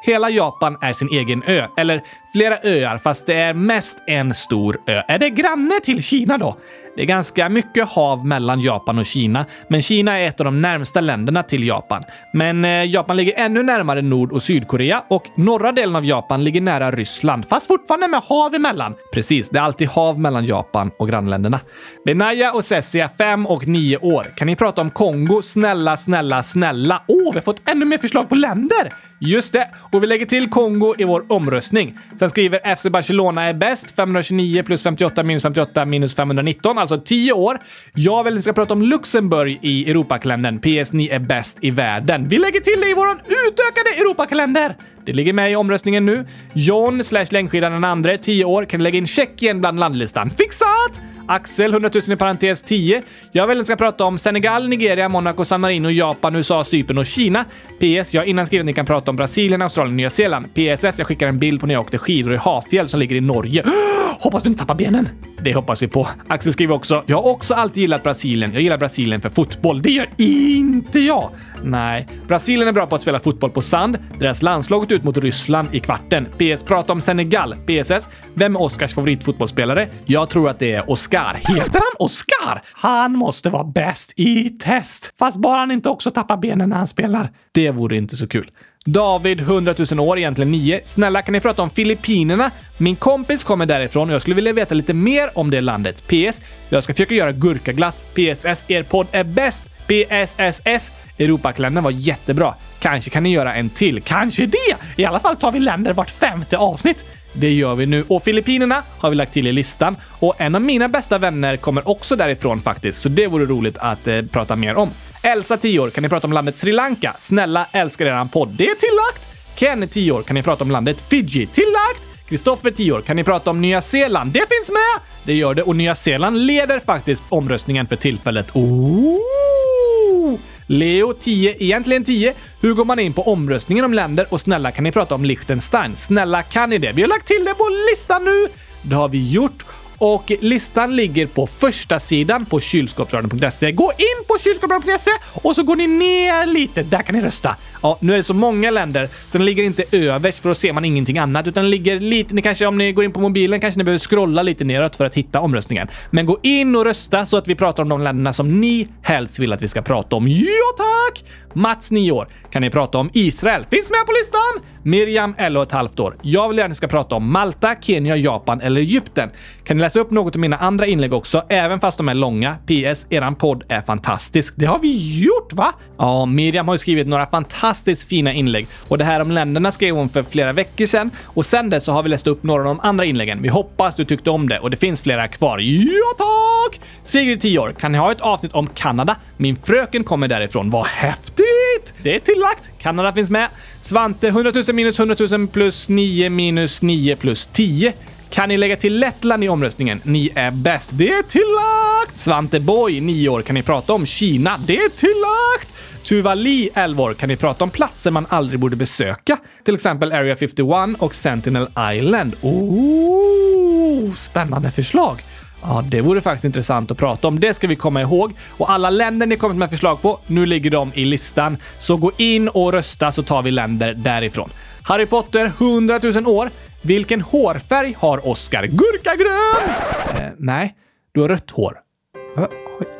Hela 0.00 0.30
Japan 0.30 0.78
är 0.80 0.92
sin 0.92 1.08
egen 1.08 1.42
ö, 1.46 1.66
eller 1.76 2.02
flera 2.32 2.58
öar, 2.62 2.98
fast 2.98 3.26
det 3.26 3.34
är 3.34 3.54
mest 3.54 3.98
en 4.06 4.34
stor 4.34 4.78
ö. 4.86 5.02
Är 5.08 5.18
det 5.18 5.30
granne 5.30 5.80
till 5.80 6.02
Kina 6.02 6.38
då? 6.38 6.56
Det 6.98 7.02
är 7.02 7.06
ganska 7.06 7.48
mycket 7.48 7.88
hav 7.88 8.26
mellan 8.26 8.60
Japan 8.60 8.98
och 8.98 9.06
Kina, 9.06 9.46
men 9.68 9.82
Kina 9.82 10.18
är 10.18 10.26
ett 10.26 10.40
av 10.40 10.44
de 10.44 10.60
närmsta 10.62 11.00
länderna 11.00 11.42
till 11.42 11.66
Japan. 11.66 12.02
Men 12.32 12.64
eh, 12.64 12.84
Japan 12.84 13.16
ligger 13.16 13.34
ännu 13.36 13.62
närmare 13.62 14.02
Nord 14.02 14.32
och 14.32 14.42
Sydkorea 14.42 15.02
och 15.08 15.24
norra 15.36 15.72
delen 15.72 15.96
av 15.96 16.04
Japan 16.04 16.44
ligger 16.44 16.60
nära 16.60 16.90
Ryssland, 16.90 17.44
fast 17.48 17.66
fortfarande 17.66 18.08
med 18.08 18.20
hav 18.20 18.54
emellan. 18.54 18.94
Precis, 19.12 19.48
det 19.48 19.58
är 19.58 19.62
alltid 19.62 19.88
hav 19.88 20.20
mellan 20.20 20.44
Japan 20.44 20.90
och 20.98 21.08
grannländerna. 21.08 21.60
Benaya 22.04 22.52
och 22.52 22.64
Sessia, 22.64 23.10
5 23.18 23.46
och 23.46 23.66
9 23.66 23.96
år. 23.96 24.32
Kan 24.36 24.46
ni 24.46 24.56
prata 24.56 24.80
om 24.80 24.90
Kongo? 24.90 25.42
Snälla, 25.42 25.96
snälla, 25.96 26.42
snälla. 26.42 27.02
Åh, 27.06 27.16
oh, 27.16 27.32
vi 27.32 27.38
har 27.38 27.44
fått 27.44 27.68
ännu 27.68 27.84
mer 27.84 27.98
förslag 27.98 28.28
på 28.28 28.34
länder! 28.34 28.92
Just 29.20 29.52
det, 29.52 29.68
och 29.92 30.02
vi 30.02 30.06
lägger 30.06 30.26
till 30.26 30.50
Kongo 30.50 30.94
i 30.98 31.04
vår 31.04 31.32
omröstning. 31.32 31.98
Sen 32.18 32.30
skriver 32.30 32.76
FC 32.76 32.82
Barcelona 32.82 33.42
är 33.42 33.54
bäst, 33.54 33.90
529 33.90 34.62
plus 34.62 34.82
58 34.82 35.22
minus 35.22 35.42
58 35.42 35.84
minus 35.84 36.14
519, 36.14 36.78
alltså 36.92 37.06
10 37.06 37.32
år. 37.32 37.58
Jag 37.94 38.24
vill 38.24 38.32
att 38.32 38.36
ni 38.36 38.42
ska 38.42 38.52
prata 38.52 38.74
om 38.74 38.82
Luxemburg 38.82 39.58
i 39.62 39.90
Europakalendern. 39.90 40.58
PS, 40.58 40.92
ni 40.92 41.08
är 41.08 41.18
bäst 41.18 41.58
i 41.60 41.70
världen. 41.70 42.28
Vi 42.28 42.38
lägger 42.38 42.60
till 42.60 42.80
det 42.80 42.90
i 42.90 42.94
vår 42.94 43.08
utökade 43.48 43.90
Europakalender! 44.00 44.76
Det 45.08 45.12
ligger 45.12 45.32
med 45.32 45.52
i 45.52 45.56
omröstningen 45.56 46.06
nu. 46.06 46.26
John 46.52 47.04
slash 47.04 47.26
längdskidan 47.30 47.72
den 47.72 47.84
andra, 47.84 48.16
10 48.16 48.44
år, 48.44 48.64
kan 48.64 48.82
lägga 48.82 48.98
in 48.98 49.06
Tjeckien 49.06 49.60
bland 49.60 49.80
landlistan. 49.80 50.30
Fixat! 50.30 51.00
Axel, 51.28 51.72
100 51.72 51.90
000 51.94 52.12
i 52.12 52.16
parentes 52.16 52.62
10. 52.62 53.02
Jag 53.32 53.46
vill 53.46 53.58
att 53.58 53.62
ni 53.62 53.64
ska 53.64 53.76
prata 53.76 54.04
om 54.04 54.18
Senegal, 54.18 54.68
Nigeria, 54.68 55.08
Monaco, 55.08 55.44
San 55.44 55.60
Marino, 55.60 55.88
Japan, 55.88 56.36
USA, 56.36 56.64
Cypern 56.64 56.98
och 56.98 57.06
Kina. 57.06 57.44
PS. 57.78 58.14
Jag 58.14 58.20
har 58.20 58.24
innan 58.26 58.46
skrivit 58.46 58.62
att 58.62 58.66
ni 58.66 58.72
kan 58.72 58.86
prata 58.86 59.10
om 59.10 59.16
Brasilien, 59.16 59.62
Australien 59.62 59.96
Nya 59.96 60.10
Zeeland. 60.10 60.46
PSS. 60.54 60.98
Jag 60.98 61.06
skickar 61.06 61.28
en 61.28 61.38
bild 61.38 61.60
på 61.60 61.66
när 61.66 61.74
jag 61.74 61.80
åkte 61.80 61.98
skidor 61.98 62.34
i 62.34 62.36
Hafjäll 62.36 62.88
som 62.88 63.00
ligger 63.00 63.16
i 63.16 63.20
Norge. 63.20 63.64
Hoppas 64.20 64.42
du 64.42 64.48
inte 64.48 64.60
tappar 64.60 64.74
benen! 64.74 65.08
Det 65.44 65.54
hoppas 65.54 65.82
vi 65.82 65.88
på. 65.88 66.08
Axel 66.28 66.52
skriver 66.52 66.74
också. 66.74 67.04
Jag 67.06 67.16
har 67.22 67.30
också 67.30 67.54
alltid 67.54 67.80
gillat 67.80 68.02
Brasilien. 68.02 68.52
Jag 68.52 68.62
gillar 68.62 68.78
Brasilien 68.78 69.20
för 69.20 69.30
fotboll. 69.30 69.82
Det 69.82 69.90
gör 69.90 70.08
inte 70.16 71.00
jag! 71.00 71.30
Nej. 71.64 72.08
Brasilien 72.28 72.68
är 72.68 72.72
bra 72.72 72.86
på 72.86 72.94
att 72.94 73.00
spela 73.02 73.20
fotboll 73.20 73.50
på 73.50 73.62
sand. 73.62 73.98
Deras 74.18 74.42
landslag 74.42 74.80
gått 74.80 74.92
ut 74.92 75.04
mot 75.04 75.16
Ryssland 75.16 75.68
i 75.72 75.80
kvarten. 75.80 76.24
PS. 76.24 76.62
Prata 76.62 76.92
om 76.92 77.00
Senegal. 77.00 77.54
PSS. 77.66 78.08
Vem 78.34 78.56
är 78.56 78.62
Oscars 78.62 78.94
favoritfotbollsspelare? 78.94 79.88
Jag 80.04 80.28
tror 80.28 80.48
att 80.48 80.58
det 80.58 80.72
är 80.72 80.90
Oscar. 80.90 81.34
Heter 81.34 81.72
han 81.72 82.06
Oscar? 82.06 82.62
Han 82.72 83.12
måste 83.12 83.50
vara 83.50 83.64
bäst 83.64 84.12
i 84.16 84.50
test. 84.50 85.12
Fast 85.18 85.36
bara 85.36 85.58
han 85.58 85.70
inte 85.70 85.88
också 85.88 86.10
tappar 86.10 86.36
benen 86.36 86.68
när 86.68 86.76
han 86.76 86.86
spelar. 86.86 87.30
Det 87.52 87.70
vore 87.70 87.96
inte 87.96 88.16
så 88.16 88.28
kul. 88.28 88.50
David, 88.84 89.40
100 89.40 89.74
000 89.90 90.00
år, 90.00 90.18
egentligen 90.18 90.50
9. 90.52 90.80
Snälla, 90.84 91.22
kan 91.22 91.32
ni 91.32 91.40
prata 91.40 91.62
om 91.62 91.70
Filippinerna? 91.70 92.50
Min 92.78 92.96
kompis 92.96 93.44
kommer 93.44 93.66
därifrån 93.66 94.08
och 94.08 94.14
jag 94.14 94.22
skulle 94.22 94.36
vilja 94.36 94.52
veta 94.52 94.74
lite 94.74 94.94
mer 94.94 95.30
om 95.34 95.50
det 95.50 95.60
landet. 95.60 96.02
PS. 96.06 96.40
Jag 96.68 96.84
ska 96.84 96.94
försöka 96.94 97.14
göra 97.14 97.32
gurkaglass. 97.32 98.02
PSS. 98.14 98.64
Er 98.68 98.82
podd 98.82 99.06
är 99.12 99.24
bäst. 99.24 99.64
PSSS. 99.86 100.90
Europakalendern 101.18 101.84
var 101.84 101.90
jättebra. 101.90 102.54
Kanske 102.80 103.10
kan 103.10 103.22
ni 103.22 103.32
göra 103.32 103.54
en 103.54 103.70
till. 103.70 104.02
Kanske 104.02 104.46
det! 104.46 104.76
I 104.96 105.04
alla 105.04 105.20
fall 105.20 105.36
tar 105.36 105.52
vi 105.52 105.58
länder 105.60 105.92
vart 105.92 106.10
femte 106.10 106.58
avsnitt. 106.58 107.04
Det 107.32 107.52
gör 107.52 107.74
vi 107.74 107.86
nu. 107.86 108.04
Och 108.08 108.22
Filippinerna 108.22 108.82
har 108.98 109.10
vi 109.10 109.16
lagt 109.16 109.32
till 109.32 109.46
i 109.46 109.52
listan. 109.52 109.96
Och 110.18 110.40
en 110.40 110.54
av 110.54 110.60
mina 110.60 110.88
bästa 110.88 111.18
vänner 111.18 111.56
kommer 111.56 111.88
också 111.88 112.16
därifrån 112.16 112.60
faktiskt, 112.60 113.00
så 113.00 113.08
det 113.08 113.26
vore 113.26 113.44
roligt 113.44 113.76
att 113.78 114.06
eh, 114.06 114.22
prata 114.22 114.56
mer 114.56 114.76
om. 114.76 114.90
Elsa, 115.22 115.56
10 115.56 115.78
år, 115.78 115.90
kan 115.90 116.02
ni 116.02 116.08
prata 116.08 116.26
om 116.26 116.32
landet 116.32 116.58
Sri 116.58 116.72
Lanka? 116.72 117.16
Snälla, 117.18 117.66
älskar 117.72 118.06
eran 118.06 118.28
podd. 118.28 118.48
Det 118.48 118.70
är 118.70 118.74
tillagt! 118.74 119.28
Ken, 119.56 119.88
10 119.88 120.12
år, 120.12 120.22
kan 120.22 120.34
ni 120.34 120.42
prata 120.42 120.64
om 120.64 120.70
landet 120.70 121.04
Fiji? 121.08 121.46
Tillagt! 121.46 122.02
Kristoffer, 122.28 122.70
10 122.70 122.92
år, 122.92 123.00
kan 123.00 123.16
ni 123.16 123.24
prata 123.24 123.50
om 123.50 123.60
Nya 123.60 123.82
Zeeland? 123.82 124.32
Det 124.32 124.38
finns 124.48 124.70
med! 124.70 125.00
Det 125.24 125.34
gör 125.34 125.54
det 125.54 125.62
och 125.62 125.76
Nya 125.76 125.94
Zeeland 125.94 126.38
leder 126.38 126.80
faktiskt 126.80 127.24
omröstningen 127.28 127.86
för 127.86 127.96
tillfället. 127.96 128.46
Ooh! 128.52 130.38
Leo 130.66 131.12
10, 131.12 131.56
egentligen 131.58 132.04
10. 132.04 132.34
Hur 132.60 132.74
går 132.74 132.84
man 132.84 132.98
in 132.98 133.12
på 133.12 133.22
omröstningen 133.32 133.84
om 133.84 133.94
länder? 133.94 134.26
Och 134.30 134.40
snälla 134.40 134.70
kan 134.70 134.84
ni 134.84 134.92
prata 134.92 135.14
om 135.14 135.24
Liechtenstein? 135.24 135.96
Snälla 135.96 136.42
kan 136.42 136.70
ni 136.70 136.78
det? 136.78 136.92
Vi 136.92 137.02
har 137.02 137.08
lagt 137.08 137.26
till 137.26 137.44
det 137.44 137.54
på 137.54 137.68
listan 137.90 138.24
nu! 138.24 138.48
Det 138.82 138.94
har 138.94 139.08
vi 139.08 139.30
gjort. 139.30 139.64
Och 139.98 140.32
listan 140.40 140.96
ligger 140.96 141.26
på 141.26 141.46
första 141.46 142.00
sidan 142.00 142.46
på 142.46 142.60
kylskåpsradion.se. 142.60 143.72
Gå 143.72 143.92
in 143.98 144.24
på 144.28 144.38
kylskåpsradion.se 144.38 145.10
och 145.42 145.54
så 145.54 145.62
går 145.62 145.76
ni 145.76 145.86
ner 145.86 146.46
lite. 146.46 146.82
Där 146.82 147.02
kan 147.02 147.14
ni 147.14 147.20
rösta. 147.20 147.56
Ja, 147.82 147.98
nu 148.00 148.12
är 148.12 148.16
det 148.16 148.22
så 148.22 148.34
många 148.34 148.70
länder 148.70 149.06
så 149.06 149.38
den 149.38 149.44
ligger 149.44 149.64
inte 149.64 149.84
överst 149.92 150.38
för 150.38 150.48
då 150.48 150.54
ser 150.54 150.72
man 150.72 150.84
ingenting 150.84 151.18
annat 151.18 151.46
utan 151.46 151.62
den 151.62 151.70
ligger 151.70 152.00
lite, 152.00 152.34
ni 152.34 152.42
kanske 152.42 152.66
om 152.66 152.78
ni 152.78 152.92
går 152.92 153.04
in 153.04 153.12
på 153.12 153.20
mobilen 153.20 153.60
kanske 153.60 153.78
ni 153.78 153.84
behöver 153.84 153.98
scrolla 153.98 154.42
lite 154.42 154.64
neråt 154.64 154.96
för 154.96 155.04
att 155.04 155.14
hitta 155.14 155.40
omröstningen. 155.40 155.88
Men 156.10 156.26
gå 156.26 156.38
in 156.42 156.76
och 156.76 156.84
rösta 156.84 157.26
så 157.26 157.36
att 157.36 157.48
vi 157.48 157.54
pratar 157.54 157.82
om 157.82 157.88
de 157.88 158.00
länderna 158.00 158.32
som 158.32 158.60
ni 158.60 158.88
helst 159.02 159.38
vill 159.38 159.52
att 159.52 159.62
vi 159.62 159.68
ska 159.68 159.82
prata 159.82 160.16
om. 160.16 160.28
Ja 160.28 160.74
tack! 160.76 161.24
Mats 161.54 161.90
9 161.90 162.12
år. 162.12 162.28
Kan 162.50 162.62
ni 162.62 162.70
prata 162.70 162.98
om 162.98 163.10
Israel? 163.12 163.66
Finns 163.70 163.90
med 163.90 164.06
på 164.06 164.12
listan! 164.12 164.72
Miriam 164.82 165.34
11 165.38 165.60
och 165.60 165.66
ett 165.66 165.72
halvt 165.72 166.00
år. 166.00 166.16
Jag 166.22 166.48
vill 166.48 166.58
gärna 166.58 166.74
ska 166.74 166.88
prata 166.88 167.14
om 167.14 167.32
Malta, 167.32 167.74
Kenya, 167.80 168.16
Japan 168.16 168.60
eller 168.60 168.80
Egypten. 168.80 169.30
Kan 169.64 169.76
ni 169.76 169.80
läsa 169.80 170.00
upp 170.00 170.10
något 170.10 170.36
av 170.36 170.40
mina 170.40 170.56
andra 170.56 170.86
inlägg 170.86 171.12
också, 171.12 171.44
även 171.48 171.80
fast 171.80 171.98
de 171.98 172.08
är 172.08 172.14
långa? 172.14 172.54
PS. 172.54 173.06
Eran 173.10 173.34
podd 173.34 173.64
är 173.68 173.82
fantastisk. 173.82 174.54
Det 174.56 174.66
har 174.66 174.78
vi 174.78 175.22
gjort, 175.22 175.52
va? 175.52 175.72
Ja, 175.98 176.26
Miriam 176.26 176.68
har 176.68 176.74
ju 176.74 176.78
skrivit 176.78 177.06
några 177.06 177.26
fantastiska 177.26 177.67
fantastiskt 177.68 178.08
fina 178.08 178.32
inlägg 178.32 178.66
och 178.88 178.98
det 178.98 179.04
här 179.04 179.20
om 179.20 179.30
länderna 179.30 179.72
skrev 179.72 179.94
hon 179.94 180.08
för 180.08 180.22
flera 180.22 180.52
veckor 180.52 180.86
sedan 180.86 181.10
och 181.24 181.46
sen 181.46 181.70
dess 181.70 181.84
så 181.84 181.92
har 181.92 182.02
vi 182.02 182.08
läst 182.08 182.26
upp 182.26 182.42
några 182.42 182.60
av 182.60 182.66
de 182.66 182.80
andra 182.80 183.04
inläggen. 183.04 183.42
Vi 183.42 183.48
hoppas 183.48 183.96
du 183.96 184.04
tyckte 184.04 184.30
om 184.30 184.48
det 184.48 184.58
och 184.60 184.70
det 184.70 184.76
finns 184.76 185.02
flera 185.02 185.28
kvar. 185.28 185.58
Ja, 185.58 186.14
tack! 186.18 186.80
Sigrid 187.04 187.40
10 187.40 187.58
år. 187.58 187.74
Kan 187.80 187.92
ni 187.92 187.98
ha 187.98 188.12
ett 188.12 188.20
avsnitt 188.20 188.52
om 188.52 188.66
Kanada? 188.66 189.16
Min 189.36 189.56
fröken 189.56 190.04
kommer 190.04 190.28
därifrån. 190.28 190.70
Vad 190.70 190.86
häftigt! 190.86 191.94
Det 192.02 192.14
är 192.14 192.20
tillagt. 192.20 192.70
Kanada 192.78 193.12
finns 193.12 193.30
med. 193.30 193.48
Svante 193.82 194.28
100 194.28 194.52
000 194.54 194.64
minus 194.74 194.98
100 194.98 195.16
000 195.30 195.48
plus 195.48 195.88
9 195.88 196.30
minus 196.30 196.82
9 196.82 197.16
plus 197.16 197.46
10. 197.46 197.92
Kan 198.30 198.48
ni 198.48 198.56
lägga 198.56 198.76
till 198.76 198.98
Lettland 198.98 199.44
i 199.44 199.48
omröstningen? 199.48 200.00
Ni 200.04 200.30
är 200.34 200.50
bäst. 200.50 200.90
Det 200.92 201.08
är 201.08 201.22
tillagt! 201.22 202.18
Svante 202.18 202.60
Boy, 202.60 203.00
9 203.00 203.28
år. 203.28 203.42
Kan 203.42 203.54
ni 203.54 203.62
prata 203.62 203.92
om 203.92 204.06
Kina? 204.06 204.58
Det 204.66 204.76
är 204.76 204.88
tillagt! 204.88 205.77
Tuva 206.08 206.34
Li, 206.34 206.70
11 206.74 207.02
år. 207.02 207.14
Kan 207.14 207.28
ni 207.28 207.36
prata 207.36 207.64
om 207.64 207.70
platser 207.70 208.10
man 208.10 208.26
aldrig 208.28 208.60
borde 208.60 208.76
besöka? 208.76 209.38
Till 209.64 209.74
exempel 209.74 210.12
Area 210.12 210.36
51 210.36 210.68
och 210.98 211.14
Sentinel 211.14 211.68
Island. 211.92 212.36
Oh, 212.42 214.14
spännande 214.14 214.70
förslag! 214.70 215.22
Ja, 215.62 215.84
det 215.90 216.00
vore 216.00 216.20
faktiskt 216.20 216.44
intressant 216.44 216.90
att 216.90 216.98
prata 216.98 217.28
om. 217.28 217.40
Det 217.40 217.54
ska 217.54 217.66
vi 217.66 217.76
komma 217.76 218.00
ihåg. 218.00 218.32
Och 218.48 218.70
alla 218.70 218.90
länder 218.90 219.26
ni 219.26 219.36
kommit 219.36 219.56
med 219.58 219.70
förslag 219.70 220.02
på, 220.02 220.18
nu 220.26 220.46
ligger 220.46 220.70
de 220.70 220.92
i 220.94 221.04
listan. 221.04 221.56
Så 221.80 221.96
gå 221.96 222.12
in 222.16 222.48
och 222.48 222.72
rösta 222.72 223.12
så 223.12 223.22
tar 223.22 223.42
vi 223.42 223.50
länder 223.50 223.94
därifrån. 223.94 224.50
Harry 224.82 225.06
Potter, 225.06 225.52
100 225.58 226.00
000 226.02 226.26
år. 226.26 226.50
Vilken 226.82 227.20
hårfärg 227.20 227.94
har 227.98 228.28
Oscar? 228.28 228.66
Gurkagrön! 228.66 229.70
Eh, 230.16 230.32
nej, 230.38 230.74
du 231.12 231.20
har 231.20 231.28
rött 231.28 231.50
hår. 231.50 231.78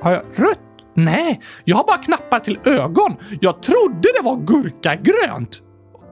Har 0.03 0.13
jag 0.13 0.23
rött? 0.35 0.68
Nej, 0.99 1.41
jag 1.65 1.77
har 1.77 1.85
bara 1.85 1.99
knappar 1.99 2.39
till 2.39 2.59
ögon. 2.65 3.17
Jag 3.41 3.63
trodde 3.63 4.09
det 4.19 4.23
var 4.23 4.37
gurkagrönt. 4.37 5.63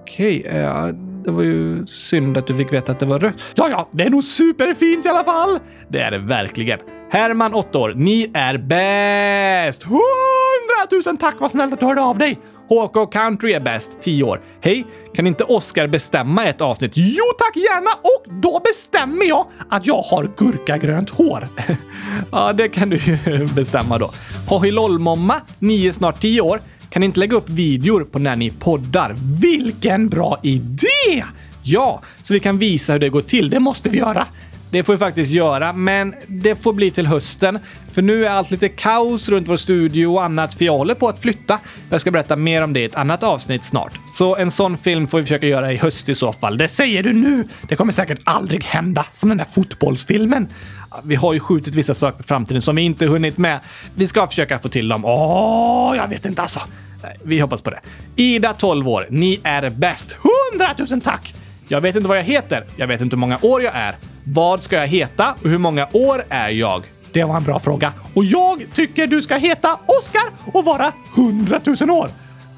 Okej, 0.03 0.47
eh, 0.47 0.87
det 1.25 1.31
var 1.31 1.43
ju 1.43 1.87
synd 1.87 2.39
att 2.39 2.47
du 2.47 2.55
fick 2.55 2.73
veta 2.73 2.93
att 2.93 2.99
det 2.99 3.07
var 3.07 3.19
rött. 3.19 3.35
Ja, 3.55 3.69
ja, 3.69 3.89
det 3.93 4.05
är 4.05 4.11
nog 4.11 4.25
superfint 4.25 5.07
i 5.07 5.09
alla 5.09 5.25
fall. 5.25 5.59
Det 5.89 6.01
är 6.01 6.11
det 6.11 6.19
verkligen. 6.19 6.79
Herman, 7.11 7.55
8 7.55 7.79
år. 7.79 7.95
Ni 7.97 8.31
är 8.35 8.59
bäst! 8.59 9.83
Hundratusen 9.83 11.17
tack, 11.17 11.35
vad 11.41 11.51
snällt 11.51 11.73
att 11.73 11.81
du 11.81 11.87
hörde 11.87 12.03
av 12.03 12.19
dig! 12.19 12.39
HK 12.69 13.13
Country 13.13 13.53
är 13.53 13.61
bäst, 13.61 13.99
10 14.01 14.23
år. 14.23 14.41
Hej, 14.61 14.87
kan 15.15 15.27
inte 15.27 15.45
Oscar 15.45 15.87
bestämma 15.87 16.45
ett 16.45 16.61
avsnitt? 16.61 16.93
Jo 16.95 17.25
tack, 17.39 17.57
gärna! 17.57 17.91
Och 17.91 18.35
då 18.43 18.61
bestämmer 18.65 19.25
jag 19.25 19.47
att 19.71 19.87
jag 19.87 20.03
har 20.03 20.31
gurkagrönt 20.37 21.11
hår. 21.11 21.49
ja, 22.33 22.53
det 22.53 22.69
kan 22.69 22.91
du 22.91 22.97
ju 22.97 23.47
bestämma 23.55 23.99
då. 23.99 24.11
Hohilollmomma, 24.49 25.41
9 25.59 25.93
snart 25.93 26.21
10 26.21 26.41
år. 26.41 26.61
Kan 26.91 27.01
ni 27.01 27.07
inte 27.07 27.21
lägga 27.21 27.37
upp 27.37 27.49
videor 27.49 28.05
på 28.05 28.19
när 28.19 28.37
ni 28.37 28.51
poddar? 28.51 29.15
Vilken 29.41 30.09
bra 30.09 30.39
idé! 30.43 31.25
Ja, 31.63 32.03
så 32.23 32.35
vi 32.35 32.41
kan 32.41 32.59
visa 32.59 32.93
hur 32.93 33.01
det 33.01 33.09
går 33.09 33.21
till. 33.21 33.51
Det 33.51 33.61
måste 33.61 33.89
vi 33.89 33.99
göra. 33.99 34.27
Det 34.71 34.85
får 34.85 34.93
vi 34.93 34.99
faktiskt 34.99 35.31
göra, 35.31 35.73
men 35.73 36.15
det 36.27 36.63
får 36.63 36.73
bli 36.73 36.91
till 36.91 37.07
hösten. 37.07 37.59
För 37.93 38.03
nu 38.03 38.27
är 38.27 38.31
allt 38.31 38.51
lite 38.51 38.69
kaos 38.69 39.29
runt 39.29 39.49
vår 39.49 39.57
studio 39.57 40.07
och 40.07 40.25
annat, 40.25 40.55
för 40.55 40.65
jag 40.65 40.79
håller 40.79 40.95
på 40.95 41.09
att 41.09 41.21
flytta. 41.21 41.59
Jag 41.91 42.01
ska 42.01 42.11
berätta 42.11 42.37
mer 42.37 42.63
om 42.63 42.73
det 42.73 42.81
i 42.81 42.85
ett 42.85 42.95
annat 42.95 43.23
avsnitt 43.23 43.65
snart. 43.65 43.93
Så 44.13 44.37
en 44.37 44.51
sån 44.51 44.79
film 44.79 45.09
får 45.09 45.19
vi 45.19 45.25
försöka 45.25 45.47
göra 45.47 45.73
i 45.73 45.77
höst 45.77 46.09
i 46.09 46.15
så 46.15 46.33
fall. 46.33 46.59
Det 46.59 46.69
säger 46.69 47.03
du 47.03 47.13
nu! 47.13 47.49
Det 47.69 47.77
kommer 47.77 47.93
säkert 47.93 48.19
aldrig 48.25 48.65
hända, 48.65 49.07
som 49.13 49.29
den 49.29 49.39
där 49.39 49.47
fotbollsfilmen. 49.53 50.49
Vi 51.05 51.15
har 51.15 51.33
ju 51.33 51.41
skjutit 51.41 51.75
vissa 51.75 51.95
saker 51.95 52.17
på 52.17 52.23
framtiden 52.23 52.63
som 52.63 52.77
vi 52.77 52.83
inte 52.83 53.07
hunnit 53.07 53.39
med. 53.39 53.61
Vi 53.95 54.09
ska 54.09 54.27
försöka 54.27 54.59
få 54.59 54.69
till 54.69 54.89
dem. 54.89 55.05
Åh, 55.05 55.97
jag 55.97 56.09
vet 56.09 56.27
inte 56.27 56.43
alltså. 56.43 56.61
Vi 57.23 57.41
hoppas 57.41 57.61
på 57.61 57.71
det. 57.71 57.81
Ida, 58.17 58.55
12 58.55 58.89
år. 58.89 59.07
Ni 59.11 59.41
är 59.43 59.71
bäst. 59.71 60.17
100 60.53 60.75
000 60.91 61.01
tack! 61.01 61.35
Jag 61.69 61.81
vet 61.81 61.97
inte 61.97 62.09
vad 62.09 62.19
jag 62.19 62.23
heter. 62.23 62.65
Jag 62.77 62.87
vet 62.87 63.01
inte 63.01 63.17
hur 63.17 63.21
många 63.21 63.39
år 63.43 63.63
jag 63.63 63.75
är. 63.75 63.97
Vad 64.25 64.63
ska 64.63 64.77
jag 64.77 64.87
heta 64.87 65.35
och 65.43 65.51
hur 65.51 65.59
många 65.59 65.89
år 65.93 66.25
är 66.29 66.49
jag? 66.49 66.83
Det 67.13 67.25
var 67.25 67.37
en 67.37 67.45
bra 67.45 67.59
fråga. 67.59 67.93
Och 68.15 68.25
jag 68.25 68.65
tycker 68.75 69.07
du 69.07 69.23
ska 69.23 69.37
heta 69.37 69.79
Oskar 69.87 70.23
och 70.53 70.65
vara 70.65 70.93
100 71.17 71.61
000 71.81 71.91
år. 71.91 72.11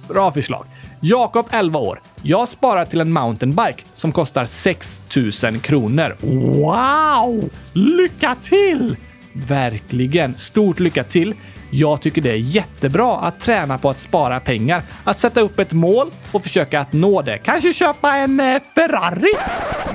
Bra 0.09 0.33
förslag. 0.33 0.67
Jakob, 1.01 1.47
11 1.51 1.79
år. 1.79 2.01
Jag 2.23 2.49
sparar 2.49 2.85
till 2.85 3.01
en 3.01 3.13
mountainbike 3.13 3.83
som 3.95 4.13
kostar 4.13 4.47
6 4.47 5.01
000 5.43 5.61
kronor. 5.61 6.17
Wow! 6.21 7.51
Lycka 7.73 8.37
till! 8.43 8.97
Verkligen. 9.33 10.35
Stort 10.35 10.81
lycka 10.81 11.05
till. 11.05 11.35
Jag 11.71 12.01
tycker 12.01 12.23
det 12.23 12.31
är 12.31 12.37
jättebra 12.37 13.16
att 13.16 13.41
träna 13.41 13.79
på 13.79 13.91
att 13.91 13.99
spara 13.99 14.41
pengar, 14.41 14.83
att 15.05 15.19
sätta 15.19 15.41
upp 15.41 15.59
ett 15.59 15.73
mål 15.73 16.11
och 16.33 16.43
försöka 16.43 16.81
att 16.81 16.93
nå 16.93 17.23
det. 17.23 17.39
Kanske 17.39 17.73
köpa 17.73 18.16
en 18.16 18.41
eh, 18.41 18.62
Ferrari? 18.75 19.33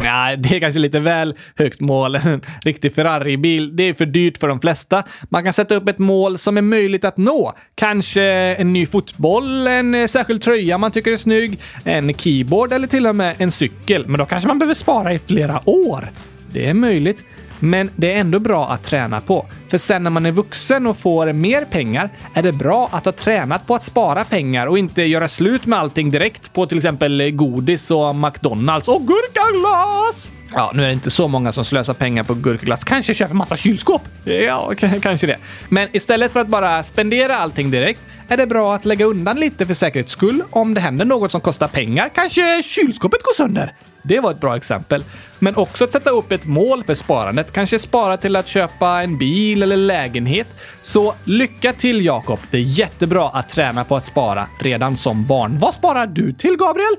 Nej, 0.03 0.37
det 0.37 0.55
är 0.55 0.59
kanske 0.59 0.79
lite 0.79 0.99
väl 0.99 1.35
högt 1.55 1.79
mål. 1.79 2.15
En 2.23 2.41
riktig 2.65 2.95
Ferrari-bil, 2.95 3.75
det 3.75 3.83
är 3.83 3.93
för 3.93 4.05
dyrt 4.05 4.37
för 4.37 4.47
de 4.47 4.59
flesta. 4.59 5.03
Man 5.29 5.43
kan 5.43 5.53
sätta 5.53 5.75
upp 5.75 5.87
ett 5.87 5.97
mål 5.97 6.37
som 6.37 6.57
är 6.57 6.61
möjligt 6.61 7.05
att 7.05 7.17
nå. 7.17 7.53
Kanske 7.75 8.23
en 8.59 8.73
ny 8.73 8.85
fotboll, 8.85 9.67
en 9.67 9.95
eh, 9.95 10.07
särskild 10.07 10.41
tröja 10.41 10.77
man 10.77 10.91
tycker 10.91 11.11
är 11.11 11.17
snygg, 11.17 11.59
en 11.83 12.13
keyboard 12.13 12.71
eller 12.71 12.87
till 12.87 13.07
och 13.07 13.15
med 13.15 13.35
en 13.37 13.51
cykel. 13.51 14.07
Men 14.07 14.19
då 14.19 14.25
kanske 14.25 14.47
man 14.47 14.59
behöver 14.59 14.75
spara 14.75 15.13
i 15.13 15.19
flera 15.19 15.61
år. 15.69 16.07
Det 16.51 16.69
är 16.69 16.73
möjligt. 16.73 17.23
Men 17.63 17.89
det 17.95 18.13
är 18.13 18.17
ändå 18.17 18.39
bra 18.39 18.69
att 18.69 18.83
träna 18.83 19.21
på. 19.21 19.45
För 19.69 19.77
sen 19.77 20.03
när 20.03 20.09
man 20.09 20.25
är 20.25 20.31
vuxen 20.31 20.87
och 20.87 20.97
får 20.97 21.33
mer 21.33 21.65
pengar 21.65 22.09
är 22.33 22.43
det 22.43 22.51
bra 22.51 22.89
att 22.91 23.05
ha 23.05 23.11
tränat 23.11 23.67
på 23.67 23.75
att 23.75 23.83
spara 23.83 24.23
pengar 24.23 24.67
och 24.67 24.77
inte 24.77 25.03
göra 25.03 25.27
slut 25.27 25.65
med 25.65 25.79
allting 25.79 26.11
direkt 26.11 26.53
på 26.53 26.65
till 26.65 26.77
exempel 26.77 27.31
godis 27.31 27.91
och 27.91 28.15
McDonalds 28.15 28.87
och 28.87 29.01
gurkaglass! 29.01 30.31
Ja, 30.53 30.71
nu 30.73 30.83
är 30.83 30.87
det 30.87 30.93
inte 30.93 31.11
så 31.11 31.27
många 31.27 31.51
som 31.51 31.65
slösar 31.65 31.93
pengar 31.93 32.23
på 32.23 32.33
gurkaglass. 32.33 32.83
Kanske 32.83 33.13
köper 33.13 33.33
massa 33.33 33.57
kylskåp. 33.57 34.01
Ja, 34.23 34.71
kanske 35.01 35.27
det. 35.27 35.37
Men 35.69 35.89
istället 35.91 36.31
för 36.31 36.39
att 36.39 36.47
bara 36.47 36.83
spendera 36.83 37.37
allting 37.37 37.71
direkt 37.71 38.01
är 38.27 38.37
det 38.37 38.47
bra 38.47 38.75
att 38.75 38.85
lägga 38.85 39.05
undan 39.05 39.39
lite 39.39 39.65
för 39.65 39.73
säkerhets 39.73 40.11
skull 40.11 40.43
om 40.49 40.73
det 40.73 40.81
händer 40.81 41.05
något 41.05 41.31
som 41.31 41.41
kostar 41.41 41.67
pengar. 41.67 42.09
Kanske 42.15 42.63
kylskåpet 42.63 43.23
går 43.23 43.33
sönder. 43.33 43.73
Det 44.03 44.19
var 44.19 44.31
ett 44.31 44.39
bra 44.39 44.55
exempel. 44.55 45.03
Men 45.39 45.55
också 45.55 45.83
att 45.83 45.91
sätta 45.91 46.09
upp 46.09 46.31
ett 46.31 46.45
mål 46.45 46.83
för 46.83 46.95
sparandet. 46.95 47.51
Kanske 47.51 47.79
spara 47.79 48.17
till 48.17 48.35
att 48.35 48.47
köpa 48.47 49.03
en 49.03 49.17
bil 49.17 49.63
eller 49.63 49.77
lägenhet. 49.77 50.47
Så 50.81 51.15
lycka 51.23 51.73
till 51.73 52.05
Jakob! 52.05 52.39
Det 52.51 52.57
är 52.57 52.61
jättebra 52.61 53.29
att 53.29 53.49
träna 53.49 53.83
på 53.83 53.95
att 53.95 54.05
spara 54.05 54.47
redan 54.59 54.97
som 54.97 55.25
barn. 55.25 55.59
Vad 55.59 55.73
sparar 55.73 56.07
du 56.07 56.33
till, 56.33 56.57
Gabriel? 56.57 56.95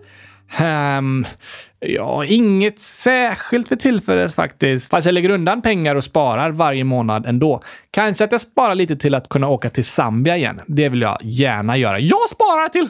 Um, 0.60 1.24
ja, 1.88 2.24
inget 2.24 2.78
särskilt 2.78 3.68
för 3.68 3.76
tillfället 3.76 4.34
faktiskt. 4.34 4.90
Fast 4.90 5.06
jag 5.06 5.12
lägger 5.12 5.30
undan 5.30 5.62
pengar 5.62 5.94
och 5.94 6.04
sparar 6.04 6.50
varje 6.50 6.84
månad 6.84 7.26
ändå. 7.26 7.62
Kanske 7.90 8.24
att 8.24 8.32
jag 8.32 8.40
sparar 8.40 8.74
lite 8.74 8.96
till 8.96 9.14
att 9.14 9.28
kunna 9.28 9.48
åka 9.48 9.70
till 9.70 9.84
Zambia 9.84 10.36
igen. 10.36 10.60
Det 10.66 10.88
vill 10.88 11.00
jag 11.00 11.18
gärna 11.22 11.76
göra. 11.76 11.98
Jag 11.98 12.28
sparar 12.30 12.68
till 12.68 12.88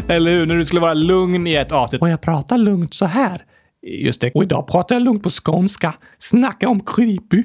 eller 0.07 0.32
hur? 0.32 0.45
När 0.45 0.55
du 0.55 0.65
skulle 0.65 0.82
vara 0.82 0.93
lugn 0.93 1.47
i 1.47 1.53
ett 1.53 1.71
avsnitt. 1.71 2.01
Och 2.01 2.09
jag 2.09 2.21
pratar 2.21 2.57
lugnt 2.57 2.93
så 2.93 3.05
här. 3.05 3.41
Just 3.82 4.21
det. 4.21 4.32
Och 4.34 4.43
idag 4.43 4.67
pratar 4.67 4.95
jag 4.95 5.01
lugnt 5.01 5.23
på 5.23 5.30
skånska. 5.30 5.93
Snacka 6.19 6.69
om 6.69 6.80
creepy. 6.86 7.43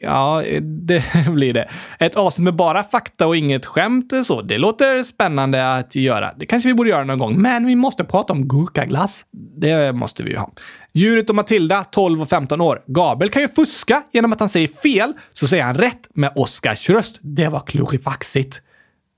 Ja, 0.00 0.42
det 0.60 1.04
blir 1.28 1.52
det. 1.52 1.68
Ett 1.98 2.16
avsnitt 2.16 2.44
med 2.44 2.56
bara 2.56 2.82
fakta 2.82 3.26
och 3.26 3.36
inget 3.36 3.66
skämt 3.66 4.12
så. 4.24 4.42
Det 4.42 4.58
låter 4.58 5.02
spännande 5.02 5.74
att 5.74 5.94
göra. 5.94 6.32
Det 6.36 6.46
kanske 6.46 6.68
vi 6.68 6.74
borde 6.74 6.90
göra 6.90 7.04
någon 7.04 7.18
gång, 7.18 7.42
men 7.42 7.66
vi 7.66 7.76
måste 7.76 8.04
prata 8.04 8.32
om 8.32 8.48
gurkaglass. 8.48 9.24
Det 9.56 9.92
måste 9.92 10.22
vi 10.22 10.30
ju 10.30 10.36
ha. 10.36 10.52
Djuret 10.92 11.30
och 11.30 11.36
Matilda, 11.36 11.84
12 11.84 12.22
och 12.22 12.28
15 12.28 12.60
år. 12.60 12.82
Gabriel 12.86 13.30
kan 13.32 13.42
ju 13.42 13.48
fuska 13.48 14.02
genom 14.12 14.32
att 14.32 14.40
han 14.40 14.48
säger 14.48 14.68
fel, 14.68 15.12
så 15.32 15.46
säger 15.46 15.64
han 15.64 15.74
rätt 15.74 16.08
med 16.14 16.32
Oskars 16.36 16.90
röst. 16.90 17.18
Det 17.20 17.48
var 17.48 17.60
klurifaxigt. 17.60 18.60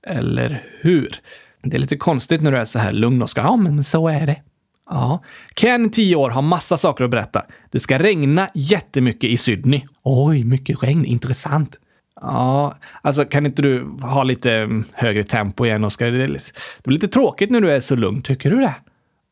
Eller 0.07 0.63
hur? 0.81 1.19
Det 1.63 1.77
är 1.77 1.79
lite 1.79 1.97
konstigt 1.97 2.41
när 2.41 2.51
du 2.51 2.57
är 2.57 2.65
så 2.65 2.79
här 2.79 2.91
lugn, 2.91 3.21
Oskar. 3.21 3.43
Ja, 3.43 3.55
men 3.55 3.83
så 3.83 4.07
är 4.07 4.25
det. 4.25 4.41
Ja. 4.89 5.23
Ken, 5.55 5.89
10 5.89 6.15
år, 6.15 6.29
har 6.29 6.41
massa 6.41 6.77
saker 6.77 7.03
att 7.03 7.11
berätta. 7.11 7.41
Det 7.71 7.79
ska 7.79 7.99
regna 7.99 8.49
jättemycket 8.53 9.29
i 9.29 9.37
Sydney. 9.37 9.81
Oj, 10.03 10.43
mycket 10.43 10.83
regn. 10.83 11.05
Intressant. 11.05 11.77
Ja, 12.21 12.77
alltså 13.01 13.25
kan 13.25 13.45
inte 13.45 13.61
du 13.61 13.83
ha 14.01 14.23
lite 14.23 14.51
mm, 14.53 14.83
högre 14.93 15.23
tempo 15.23 15.65
igen, 15.65 15.83
Oskar? 15.83 16.05
Det, 16.05 16.27
det 16.27 16.51
blir 16.83 16.93
lite 16.93 17.07
tråkigt 17.07 17.49
när 17.49 17.61
du 17.61 17.71
är 17.71 17.79
så 17.79 17.95
lugn. 17.95 18.21
Tycker 18.21 18.51
du 18.51 18.59
det? 18.59 18.75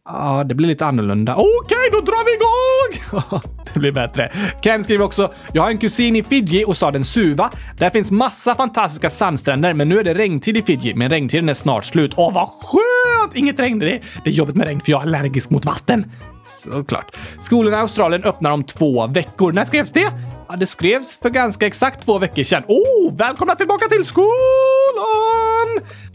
Ja, 0.07 0.43
det 0.43 0.55
blir 0.55 0.67
lite 0.67 0.85
annorlunda. 0.85 1.35
Okej, 1.35 1.77
okay, 1.77 1.89
då 1.91 2.01
drar 2.01 2.25
vi 2.25 2.33
igång! 2.35 3.41
det 3.73 3.79
blir 3.79 3.91
bättre. 3.91 4.31
Ken 4.61 4.83
skriver 4.83 5.05
också, 5.05 5.33
jag 5.53 5.61
har 5.61 5.69
en 5.69 5.77
kusin 5.77 6.15
i 6.15 6.23
Fiji 6.23 6.65
och 6.65 6.77
staden 6.77 7.03
Suva. 7.05 7.49
Där 7.77 7.89
finns 7.89 8.11
massa 8.11 8.55
fantastiska 8.55 9.09
sandstränder, 9.09 9.73
men 9.73 9.89
nu 9.89 9.99
är 9.99 10.03
det 10.03 10.13
regntid 10.13 10.57
i 10.57 10.61
Fiji, 10.61 10.93
men 10.95 11.09
regntiden 11.09 11.49
är 11.49 11.53
snart 11.53 11.85
slut. 11.85 12.13
Åh, 12.17 12.33
vad 12.33 12.47
skönt! 12.47 13.35
Inget 13.35 13.59
regn. 13.59 13.79
Det 13.79 13.91
är, 13.91 14.01
det 14.23 14.29
är 14.29 14.33
jobbigt 14.33 14.55
med 14.55 14.67
regn 14.67 14.81
för 14.81 14.91
jag 14.91 15.01
är 15.01 15.05
allergisk 15.05 15.49
mot 15.49 15.65
vatten. 15.65 16.11
Såklart. 16.45 17.15
Skolorna 17.39 17.77
i 17.77 17.79
Australien 17.79 18.23
öppnar 18.23 18.51
om 18.51 18.63
två 18.63 19.07
veckor. 19.07 19.51
När 19.51 19.65
skrevs 19.65 19.91
det? 19.91 20.11
Ja, 20.47 20.55
det 20.55 20.67
skrevs 20.67 21.19
för 21.21 21.29
ganska 21.29 21.67
exakt 21.67 22.05
två 22.05 22.19
veckor 22.19 22.43
sedan. 22.43 22.63
Oh, 22.67 23.17
välkomna 23.17 23.55
tillbaka 23.55 23.87
till 23.87 24.05
skolan! 24.05 25.54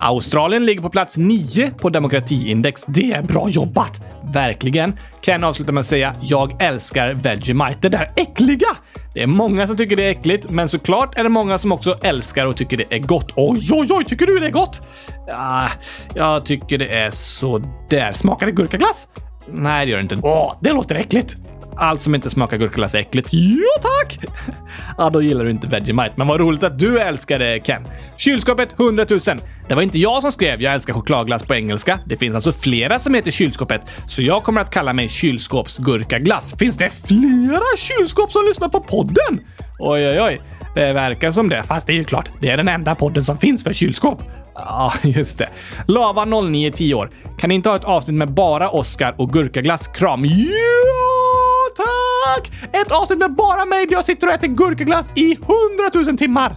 Australien 0.01 0.67
ligger 0.67 0.83
på 0.83 0.91
plats 0.91 1.17
9 1.17 1.71
på 1.71 1.89
demokratiindex. 1.89 2.85
Det 2.87 3.13
är 3.13 3.23
bra 3.23 3.49
jobbat! 3.49 4.01
Verkligen. 4.33 4.99
Ken 5.21 5.45
avslutar 5.45 5.73
med 5.73 5.81
att 5.81 5.87
säga 5.87 6.15
“Jag 6.23 6.63
älskar 6.63 7.15
Vegemite, 7.15 7.79
det 7.81 7.89
där 7.89 8.13
äckliga!” 8.17 8.69
Det 9.15 9.23
är 9.23 9.27
många 9.27 9.67
som 9.67 9.77
tycker 9.77 9.97
det 9.97 10.03
är 10.03 10.11
äckligt, 10.11 10.51
men 10.51 10.69
såklart 10.69 11.19
är 11.19 11.23
det 11.23 11.29
många 11.29 11.59
som 11.59 11.73
också 11.73 11.99
älskar 12.03 12.47
och 12.47 12.57
tycker 12.57 12.77
det 12.77 12.95
är 12.95 12.99
gott. 12.99 13.33
Oj, 13.37 13.69
oj, 13.73 13.87
oj, 13.91 14.05
tycker 14.05 14.27
du 14.27 14.39
det 14.39 14.47
är 14.47 14.51
gott? 14.51 14.81
Ja, 15.27 15.69
jag 16.15 16.45
tycker 16.45 16.79
det 16.79 16.95
är 16.95 17.11
så 17.11 17.63
där. 17.89 18.13
Smakar 18.13 18.47
det 18.47 18.53
gurkaglass? 18.53 19.09
Nej, 19.53 19.87
det 19.87 19.91
gör 19.91 19.99
det 19.99 20.03
inte. 20.03 20.19
Åh, 20.23 20.55
det 20.61 20.73
låter 20.73 20.95
äckligt 20.95 21.37
allt 21.77 22.01
som 22.01 22.14
inte 22.14 22.31
smakar 22.31 22.57
gurkaglass 22.57 22.95
är 22.95 22.99
äckligt. 22.99 23.29
Ja, 23.33 23.83
tack! 23.83 24.18
ja, 24.99 25.11
då 25.11 25.23
gillar 25.23 25.45
du 25.45 25.51
inte 25.51 25.66
Vegemite. 25.66 26.12
Men 26.16 26.27
vad 26.27 26.41
roligt 26.41 26.62
att 26.62 26.79
du 26.79 26.99
älskar 26.99 27.39
det, 27.39 27.61
Ken. 27.61 27.89
Kylskåpet 28.16 28.81
100 28.81 29.07
000. 29.11 29.21
Det 29.68 29.75
var 29.75 29.83
inte 29.83 29.99
jag 29.99 30.23
som 30.23 30.33
skrev 30.33 30.62
“Jag 30.62 30.75
älskar 30.75 30.95
chokladglass” 30.95 31.43
på 31.43 31.55
engelska. 31.55 31.99
Det 32.07 32.16
finns 32.16 32.35
alltså 32.35 32.53
flera 32.53 32.99
som 32.99 33.14
heter 33.14 33.31
kylskåpet, 33.31 33.81
så 34.07 34.23
jag 34.23 34.45
kommer 34.45 34.61
att 34.61 34.71
kalla 34.71 34.93
mig 34.93 35.09
kylskåpsgurkaglass. 35.09 36.55
Finns 36.59 36.77
det 36.77 36.91
flera 36.91 37.77
kylskåp 37.77 38.33
som 38.33 38.45
lyssnar 38.49 38.68
på 38.68 38.81
podden? 38.81 39.41
Oj, 39.79 40.09
oj, 40.09 40.21
oj. 40.21 40.41
Det 40.75 40.93
verkar 40.93 41.33
som 41.33 41.49
det, 41.49 41.62
fast 41.62 41.87
det 41.87 41.93
är 41.93 41.97
ju 41.97 42.05
klart, 42.05 42.31
det 42.41 42.51
är 42.51 42.57
den 42.57 42.68
enda 42.68 42.95
podden 42.95 43.25
som 43.25 43.39
finns 43.39 43.64
för 43.64 43.73
kylskåp. 43.73 44.23
Ja, 44.55 44.93
just 45.03 45.39
det. 45.39 45.49
Lava 45.87 46.25
09 46.25 46.71
10 46.73 46.95
år. 46.95 47.11
Kan 47.39 47.49
ni 47.49 47.55
inte 47.55 47.68
ha 47.68 47.77
ett 47.77 47.85
avsnitt 47.85 48.18
med 48.18 48.33
bara 48.33 48.68
Oscar 48.68 49.14
och 49.18 49.33
gurkaglass? 49.33 49.89
Kram. 49.89 50.25
Ja! 50.25 51.50
Tack! 51.77 52.51
Ett 52.73 52.93
avsnitt 52.93 53.18
med 53.18 53.35
bara 53.35 53.64
mig 53.64 53.87
där 53.87 53.93
jag 53.93 54.05
sitter 54.05 54.27
och 54.27 54.33
äter 54.33 54.49
gurkaglass 54.49 55.07
i 55.14 55.39
hundratusen 55.47 56.16
timmar. 56.16 56.53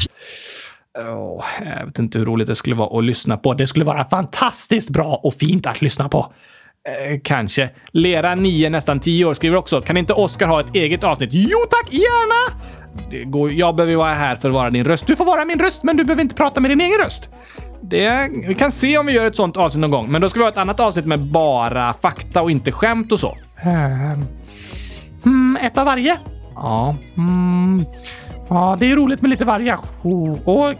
Oh, 0.97 1.45
jag 1.80 1.86
vet 1.86 1.99
inte 1.99 2.18
hur 2.18 2.26
roligt 2.26 2.47
det 2.47 2.55
skulle 2.55 2.76
vara 2.76 2.97
att 2.97 3.03
lyssna 3.03 3.38
på. 3.38 3.53
Det 3.53 3.68
skulle 3.68 3.86
vara 3.86 4.05
fantastiskt 4.09 4.89
bra 4.89 5.20
och 5.24 5.34
fint 5.34 5.68
att 5.68 5.82
lyssna 5.82 6.09
på. 6.09 6.34
Eh, 6.89 7.20
kanske. 7.24 7.70
Lera 7.91 8.36
9, 8.36 8.70
nästan 8.70 8.99
10 8.99 9.26
år 9.26 9.34
skriver 9.34 9.57
också. 9.57 9.82
Kan 9.82 9.97
inte 9.97 10.14
Oskar 10.14 10.47
ha 10.47 10.59
ett 10.59 10.76
eget 10.76 11.03
avsnitt? 11.03 11.30
Jo 11.34 11.57
tack, 11.70 11.93
gärna! 11.93 12.59
Det 13.09 13.24
går, 13.24 13.51
jag 13.51 13.76
behöver 13.76 13.95
vara 13.95 14.14
här 14.14 14.36
för 14.36 14.47
att 14.47 14.53
vara 14.53 14.70
din 14.70 14.86
röst. 14.86 15.07
Du 15.07 15.16
får 15.16 15.26
vara 15.26 15.45
min 15.45 15.59
röst, 15.59 15.84
men 15.84 15.97
du 15.97 16.03
behöver 16.03 16.22
inte 16.22 16.36
prata 16.36 16.59
med 16.59 16.72
din 16.72 16.82
egen 16.82 16.99
röst. 16.99 17.30
Det, 17.82 18.30
vi 18.47 18.53
kan 18.53 18.72
se 18.72 18.97
om 18.97 19.05
vi 19.05 19.11
gör 19.11 19.26
ett 19.26 19.36
sånt 19.36 19.57
avsnitt 19.57 19.82
någon 19.82 19.91
gång, 19.91 20.11
men 20.11 20.22
då 20.22 20.30
ska 20.30 20.39
vi 20.39 20.43
ha 20.43 20.51
ett 20.51 20.57
annat 20.57 20.80
avsnitt 20.80 21.05
med 21.05 21.20
bara 21.20 21.93
fakta 21.93 22.41
och 22.41 22.51
inte 22.51 22.72
skämt 22.72 23.11
och 23.11 23.20
så. 23.20 23.38
Ehm. 23.61 24.26
Mm, 25.26 25.57
ett 25.61 25.78
av 25.78 25.86
varje? 25.86 26.17
Ja. 26.55 26.95
Mm. 27.17 27.86
Ja, 28.49 28.78
det 28.80 28.91
är 28.91 28.95
roligt 28.95 29.21
med 29.21 29.30
lite 29.30 29.45
variation. 29.45 30.39
Och, 30.45 30.74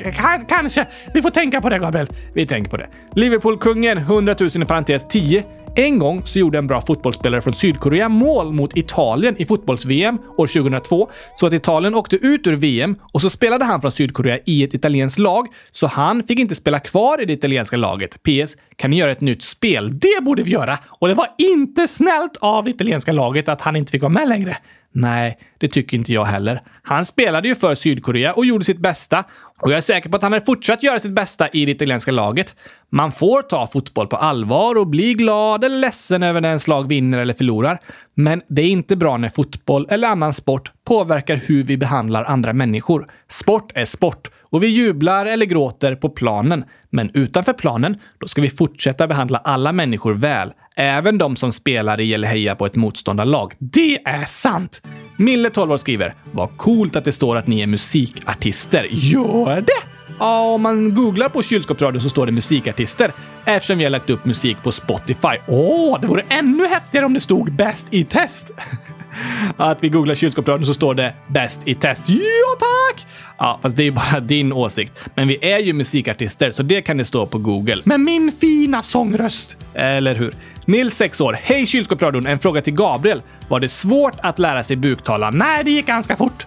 kanske. 0.48 0.88
Vi 1.14 1.22
får 1.22 1.30
tänka 1.30 1.62
på 1.62 1.70
det, 1.70 1.80
Gabriel. 1.80 2.08
Vi 2.34 2.46
tänker 2.46 2.72
på 2.72 2.78
det. 2.78 2.88
Liverpool-kungen, 3.14 3.98
100 3.98 4.36
000 4.40 4.50
i 4.56 4.66
parentes 4.66 5.06
10. 5.10 5.44
En 5.76 6.00
gång 6.00 6.22
så 6.26 6.40
gjorde 6.40 6.58
en 6.58 6.68
bra 6.68 6.82
fotbollsspelare 6.82 7.42
från 7.42 7.54
Sydkorea 7.54 8.10
mål 8.10 8.54
mot 8.54 8.78
Italien 8.78 9.36
i 9.38 9.46
fotbolls-VM 9.46 10.18
år 10.38 10.48
2002, 10.48 11.10
så 11.36 11.46
att 11.46 11.54
Italien 11.54 11.96
åkte 11.96 12.16
ut 12.16 12.48
ur 12.48 12.56
VM 12.56 12.96
och 13.14 13.22
så 13.22 13.30
spelade 13.30 13.66
han 13.66 13.82
från 13.82 13.92
Sydkorea 13.92 14.40
i 14.46 14.64
ett 14.64 14.74
italienskt 14.74 15.20
lag, 15.20 15.48
så 15.72 15.88
han 15.88 16.24
fick 16.24 16.40
inte 16.40 16.56
spela 16.56 16.80
kvar 16.80 17.22
i 17.22 17.26
det 17.26 17.34
italienska 17.34 17.78
laget. 17.78 18.24
PS. 18.24 18.56
Kan 18.76 18.90
ni 18.90 18.98
göra 18.98 19.12
ett 19.12 19.22
nytt 19.22 19.42
spel? 19.42 20.00
Det 20.00 20.24
borde 20.24 20.44
vi 20.44 20.52
göra! 20.52 20.78
Och 20.88 21.08
det 21.08 21.14
var 21.14 21.28
inte 21.38 21.88
snällt 21.88 22.38
av 22.38 22.64
det 22.64 22.70
italienska 22.70 23.12
laget 23.12 23.50
att 23.50 23.62
han 23.62 23.76
inte 23.76 23.92
fick 23.92 24.02
vara 24.02 24.14
med 24.14 24.30
längre. 24.30 24.58
Nej, 24.96 25.38
det 25.58 25.68
tycker 25.68 25.98
inte 25.98 26.14
jag 26.14 26.26
heller. 26.26 26.62
Han 26.82 27.06
spelade 27.06 27.48
ju 27.48 27.56
för 27.56 27.76
Sydkorea 27.76 28.34
och 28.34 28.46
gjorde 28.46 28.66
sitt 28.66 28.80
bästa. 28.80 29.24
Och 29.60 29.72
jag 29.72 29.78
är 29.78 29.82
säker 29.82 30.10
på 30.10 30.16
att 30.16 30.24
han 30.24 30.34
hade 30.34 30.46
fortsatt 30.46 30.84
göra 30.84 31.00
sitt 31.00 31.12
bästa 31.12 31.48
i 31.48 31.66
det 31.66 31.72
italienska 31.72 32.12
laget. 32.12 32.56
Man 32.90 33.12
får 33.12 33.42
ta 33.42 33.68
fotboll 33.68 34.08
på 34.08 34.16
allvar 34.16 34.76
och 34.76 34.88
bli 34.88 35.14
glad 35.14 35.64
eller 35.64 35.78
ledsen 35.78 36.24
över 36.24 36.42
när 36.42 36.50
ens 36.50 36.68
lag 36.68 36.88
vinner 36.88 37.20
eller 37.20 37.34
förlorar. 37.34 37.80
Men 38.14 38.42
det 38.48 38.62
är 38.62 38.68
inte 38.68 38.96
bra 38.96 39.18
när 39.18 39.30
fotboll 39.30 39.88
eller 39.90 40.08
annan 40.08 40.34
sport 40.34 40.72
påverkar 40.84 41.36
hur 41.36 41.64
vi 41.64 41.78
behandlar 41.78 42.24
andra 42.24 42.54
människor. 42.54 43.08
Sport 43.30 43.72
är 43.76 43.86
sport 43.86 44.30
och 44.42 44.64
vi 44.64 44.68
jublar 44.68 45.26
eller 45.26 45.46
gråter 45.46 45.96
på 45.96 46.10
planen. 46.10 46.66
Men 46.90 47.12
utanför 47.14 47.54
planen, 47.54 47.98
då 48.20 48.28
ska 48.28 48.42
vi 48.42 48.50
fortsätta 48.50 49.08
behandla 49.08 49.38
alla 49.38 49.72
människor 49.72 50.14
väl. 50.14 50.54
Även 50.76 51.18
de 51.18 51.36
som 51.36 51.54
spelar 51.54 52.00
i 52.00 52.14
eller 52.14 52.28
hejar 52.28 52.56
på 52.56 52.66
ett 52.66 52.76
motståndarlag. 52.76 53.54
Det 53.60 53.98
är 54.06 54.26
sant! 54.26 54.82
Mille, 55.18 55.50
12 55.50 55.72
år, 55.72 55.78
skriver 55.78 56.16
“Vad 56.32 56.58
coolt 56.58 56.96
att 56.96 57.06
det 57.06 57.12
står 57.12 57.36
att 57.36 57.48
ni 57.48 57.62
är 57.62 57.68
musikartister. 57.68 58.88
Gör 58.90 59.62
det?” 59.62 59.90
Ja, 60.20 60.42
om 60.42 60.62
man 60.62 60.96
googlar 60.96 61.30
på 61.30 61.44
kylskåpsradion 61.44 62.02
så 62.02 62.10
står 62.10 62.26
det 62.26 62.32
musikartister 62.32 63.12
eftersom 63.46 63.78
vi 63.78 63.84
har 63.84 63.92
lagt 63.92 64.10
upp 64.10 64.26
musik 64.26 64.58
på 64.64 64.72
Spotify. 64.72 65.38
Åh, 65.48 66.02
det 66.02 66.08
vore 66.08 66.24
ännu 66.30 66.68
häftigare 66.68 67.06
om 67.06 67.14
det 67.14 67.20
stod 67.20 67.52
bäst 67.52 67.88
i 67.90 68.04
test! 68.04 68.52
Att 69.58 69.84
vi 69.84 69.90
googlar 69.90 70.16
kylskåpsradion 70.16 70.66
så 70.66 70.74
står 70.74 70.96
det 70.96 71.14
bäst 71.28 71.62
i 71.66 71.76
test. 71.76 72.04
Ja, 72.08 72.58
tack! 72.60 73.06
Ja, 73.38 73.60
fast 73.62 73.76
det 73.76 73.84
är 73.84 73.86
ju 73.86 73.92
bara 73.92 74.20
din 74.20 74.54
åsikt. 74.54 74.94
Men 75.16 75.28
vi 75.28 75.38
är 75.42 75.60
ju 75.60 75.74
musikartister, 75.74 76.52
så 76.52 76.64
det 76.64 76.82
kan 76.82 76.98
det 76.98 77.06
stå 77.06 77.26
på 77.26 77.38
Google. 77.38 77.82
Med 77.84 78.00
min 78.00 78.32
fina 78.32 78.84
sångröst! 78.84 79.58
Eller 79.74 80.16
hur? 80.16 80.34
Nils, 80.66 80.98
6 80.98 81.22
år. 81.22 81.40
Hej 81.42 81.66
kylskåpsradion! 81.66 82.28
En 82.28 82.40
fråga 82.40 82.62
till 82.62 82.76
Gabriel. 82.76 83.22
Var 83.48 83.60
det 83.60 83.70
svårt 83.70 84.16
att 84.22 84.40
lära 84.40 84.64
sig 84.64 84.76
buktala? 84.76 85.30
Nej, 85.30 85.64
det 85.64 85.72
gick 85.72 85.86
ganska 85.86 86.16
fort 86.16 86.46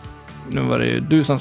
nu 0.51 0.61
var 0.61 0.79
det 0.79 0.87
ju 0.87 1.01
du 1.01 1.25
som... 1.25 1.39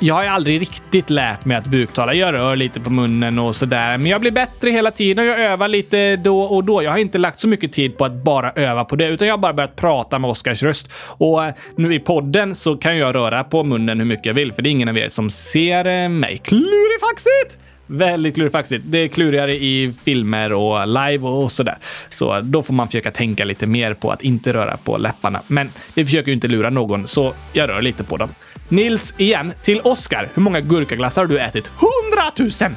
Jag 0.00 0.14
har 0.14 0.22
ju 0.22 0.28
aldrig 0.28 0.60
riktigt 0.60 1.10
lärt 1.10 1.44
mig 1.44 1.56
att 1.56 1.66
buktala. 1.66 2.14
Jag 2.14 2.34
rör 2.34 2.56
lite 2.56 2.80
på 2.80 2.90
munnen 2.90 3.38
och 3.38 3.56
sådär, 3.56 3.98
men 3.98 4.10
jag 4.10 4.20
blir 4.20 4.30
bättre 4.30 4.70
hela 4.70 4.90
tiden 4.90 5.24
och 5.24 5.30
jag 5.30 5.40
övar 5.40 5.68
lite 5.68 6.16
då 6.16 6.40
och 6.40 6.64
då. 6.64 6.82
Jag 6.82 6.90
har 6.90 6.98
inte 6.98 7.18
lagt 7.18 7.40
så 7.40 7.48
mycket 7.48 7.72
tid 7.72 7.98
på 7.98 8.04
att 8.04 8.12
bara 8.12 8.52
öva 8.52 8.84
på 8.84 8.96
det, 8.96 9.08
utan 9.08 9.28
jag 9.28 9.32
har 9.32 9.38
bara 9.38 9.52
börjat 9.52 9.76
prata 9.76 10.18
med 10.18 10.30
Oskars 10.30 10.62
röst. 10.62 10.88
Och 11.08 11.44
eh, 11.44 11.54
nu 11.76 11.94
i 11.94 11.98
podden 11.98 12.54
så 12.54 12.76
kan 12.76 12.96
jag 12.96 13.14
röra 13.14 13.44
på 13.44 13.64
munnen 13.64 13.98
hur 13.98 14.06
mycket 14.06 14.26
jag 14.26 14.34
vill, 14.34 14.52
för 14.52 14.62
det 14.62 14.68
är 14.68 14.70
ingen 14.70 14.88
av 14.88 14.98
er 14.98 15.08
som 15.08 15.30
ser 15.30 15.84
eh, 15.84 16.08
mig. 16.08 16.40
Klurifaxigt! 16.44 17.65
Väldigt 17.86 18.34
klurifaxigt. 18.34 18.84
Det 18.86 18.98
är 18.98 19.08
klurigare 19.08 19.52
i 19.52 19.92
filmer 20.04 20.52
och 20.52 20.88
live 20.88 21.28
och 21.28 21.52
sådär. 21.52 21.78
Så 22.10 22.40
då 22.40 22.62
får 22.62 22.74
man 22.74 22.86
försöka 22.86 23.10
tänka 23.10 23.44
lite 23.44 23.66
mer 23.66 23.94
på 23.94 24.10
att 24.10 24.22
inte 24.22 24.52
röra 24.52 24.76
på 24.76 24.96
läpparna. 24.96 25.40
Men 25.46 25.70
vi 25.94 26.04
försöker 26.04 26.26
ju 26.28 26.34
inte 26.34 26.48
lura 26.48 26.70
någon, 26.70 27.06
så 27.06 27.34
jag 27.52 27.68
rör 27.68 27.82
lite 27.82 28.04
på 28.04 28.16
dem. 28.16 28.28
Nils 28.68 29.14
igen, 29.16 29.52
till 29.62 29.80
Oscar. 29.80 30.28
Hur 30.34 30.42
många 30.42 30.60
gurkaglassar 30.60 31.22
har 31.22 31.28
du 31.28 31.38
ätit? 31.38 31.70
100 32.10 32.32
000! 32.60 32.74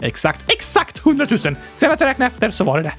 Exakt, 0.00 0.40
exakt 0.46 0.98
hundratusen! 0.98 1.56
Sen 1.76 1.90
att 1.90 2.00
jag 2.00 2.08
räknade 2.08 2.26
efter 2.26 2.50
så 2.50 2.64
var 2.64 2.78
det 2.78 2.82
det. 2.82 2.94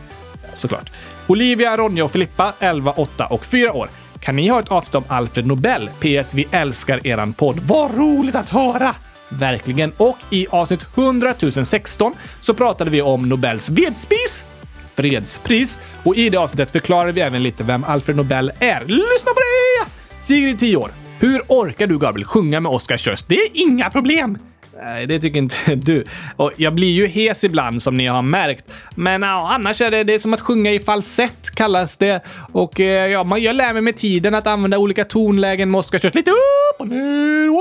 Såklart. 0.54 0.92
Olivia, 1.28 1.78
Ronja 1.78 2.06
och 2.06 2.12
Filippa, 2.12 2.54
11, 2.60 2.92
8 2.92 3.26
och 3.26 3.46
4 3.46 3.74
år. 3.74 3.90
Kan 4.20 4.36
ni 4.36 4.48
ha 4.48 4.60
ett 4.60 4.72
avsnitt 4.72 4.96
om 4.96 5.04
Alfred 5.08 5.48
Nobel? 5.48 5.90
PS. 6.00 6.34
Vi 6.34 6.48
älskar 6.52 7.08
eran 7.08 7.34
podd. 7.34 7.60
Vad 7.60 7.98
roligt 7.98 8.36
att 8.36 8.50
höra! 8.50 8.96
Verkligen. 9.30 9.92
Och 9.98 10.18
i 10.30 10.48
avsnitt 10.50 10.86
100 10.96 11.34
016 11.66 12.14
så 12.42 12.54
pratade 12.54 12.90
vi 12.90 13.02
om 13.02 13.30
Nobels 13.30 13.70
vedspis, 13.70 14.44
fredspris. 14.96 15.80
Och 16.04 16.16
i 16.16 16.30
det 16.30 16.38
avsnittet 16.38 16.72
förklarade 16.72 17.12
vi 17.12 17.22
även 17.22 17.44
lite 17.44 17.64
vem 17.64 17.84
Alfred 17.84 18.16
Nobel 18.16 18.52
är. 18.60 18.86
Lyssna 18.86 19.32
på 19.34 19.40
det! 19.40 19.92
Sigrid, 20.20 20.60
10 20.60 20.78
år. 20.78 20.92
Hur 21.20 21.42
orkar 21.48 21.88
du, 21.88 21.98
Gabriel, 22.00 22.26
sjunga 22.26 22.60
med 22.60 22.72
Oscar 22.72 22.98
Sjöst? 22.98 23.28
Det 23.30 23.36
är 23.36 23.50
inga 23.54 23.90
problem! 23.90 24.38
Nej, 24.84 25.08
det 25.08 25.20
tycker 25.20 25.40
inte 25.40 25.76
du. 25.76 26.04
Och 26.36 26.52
jag 26.56 26.74
blir 26.74 26.92
ju 26.92 27.08
hes 27.08 27.44
ibland 27.44 27.82
som 27.82 27.96
ni 27.96 28.08
har 28.08 28.22
märkt. 28.22 28.74
Men 28.96 29.22
ja, 29.22 29.54
annars 29.54 29.82
är 29.82 29.92
det, 29.92 30.04
det 30.04 30.14
är 30.14 30.20
som 30.20 30.34
att 30.34 30.42
sjunga 30.42 30.72
i 30.72 30.80
falsett 30.80 31.56
kallas 31.56 31.98
det. 31.98 32.24
Och 32.52 32.80
eh, 32.80 33.12
ja, 33.12 33.24
man, 33.24 33.44
jag 33.44 33.56
lär 33.56 33.74
mig 33.74 33.82
med 33.82 33.98
tiden 33.98 34.36
att 34.36 34.48
använda 34.48 34.78
olika 34.78 35.06
tonlägen 35.06 35.72
med 35.72 35.80
Oscars. 35.80 36.04
Lite 36.04 36.32
upp 36.32 36.80
och 36.80 36.88
ner. 36.88 37.50
Oj, 37.50 37.58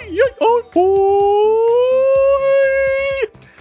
oj, 0.00 0.10
oj, 0.10 0.20
oj, 0.40 0.62
oj. 0.74 0.86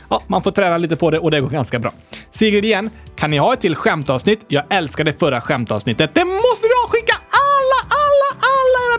Ja, 0.10 0.24
man 0.28 0.44
får 0.44 0.52
träna 0.52 0.78
lite 0.78 0.96
på 0.96 1.12
det 1.12 1.20
och 1.20 1.32
det 1.32 1.42
går 1.42 1.50
ganska 1.50 1.80
bra. 1.80 1.94
Sigrid 2.32 2.66
igen, 2.66 2.90
kan 3.16 3.30
ni 3.30 3.38
ha 3.38 3.54
ett 3.54 3.62
till 3.62 3.76
skämtavsnitt? 3.76 4.46
Jag 4.48 4.64
älskade 4.70 5.14
förra 5.14 5.42
skämtavsnittet. 5.42 6.14
Det 6.14 6.26
måste 6.26 6.68
vi 6.68 6.74
ha! 6.82 6.88
Skicka 6.90 7.16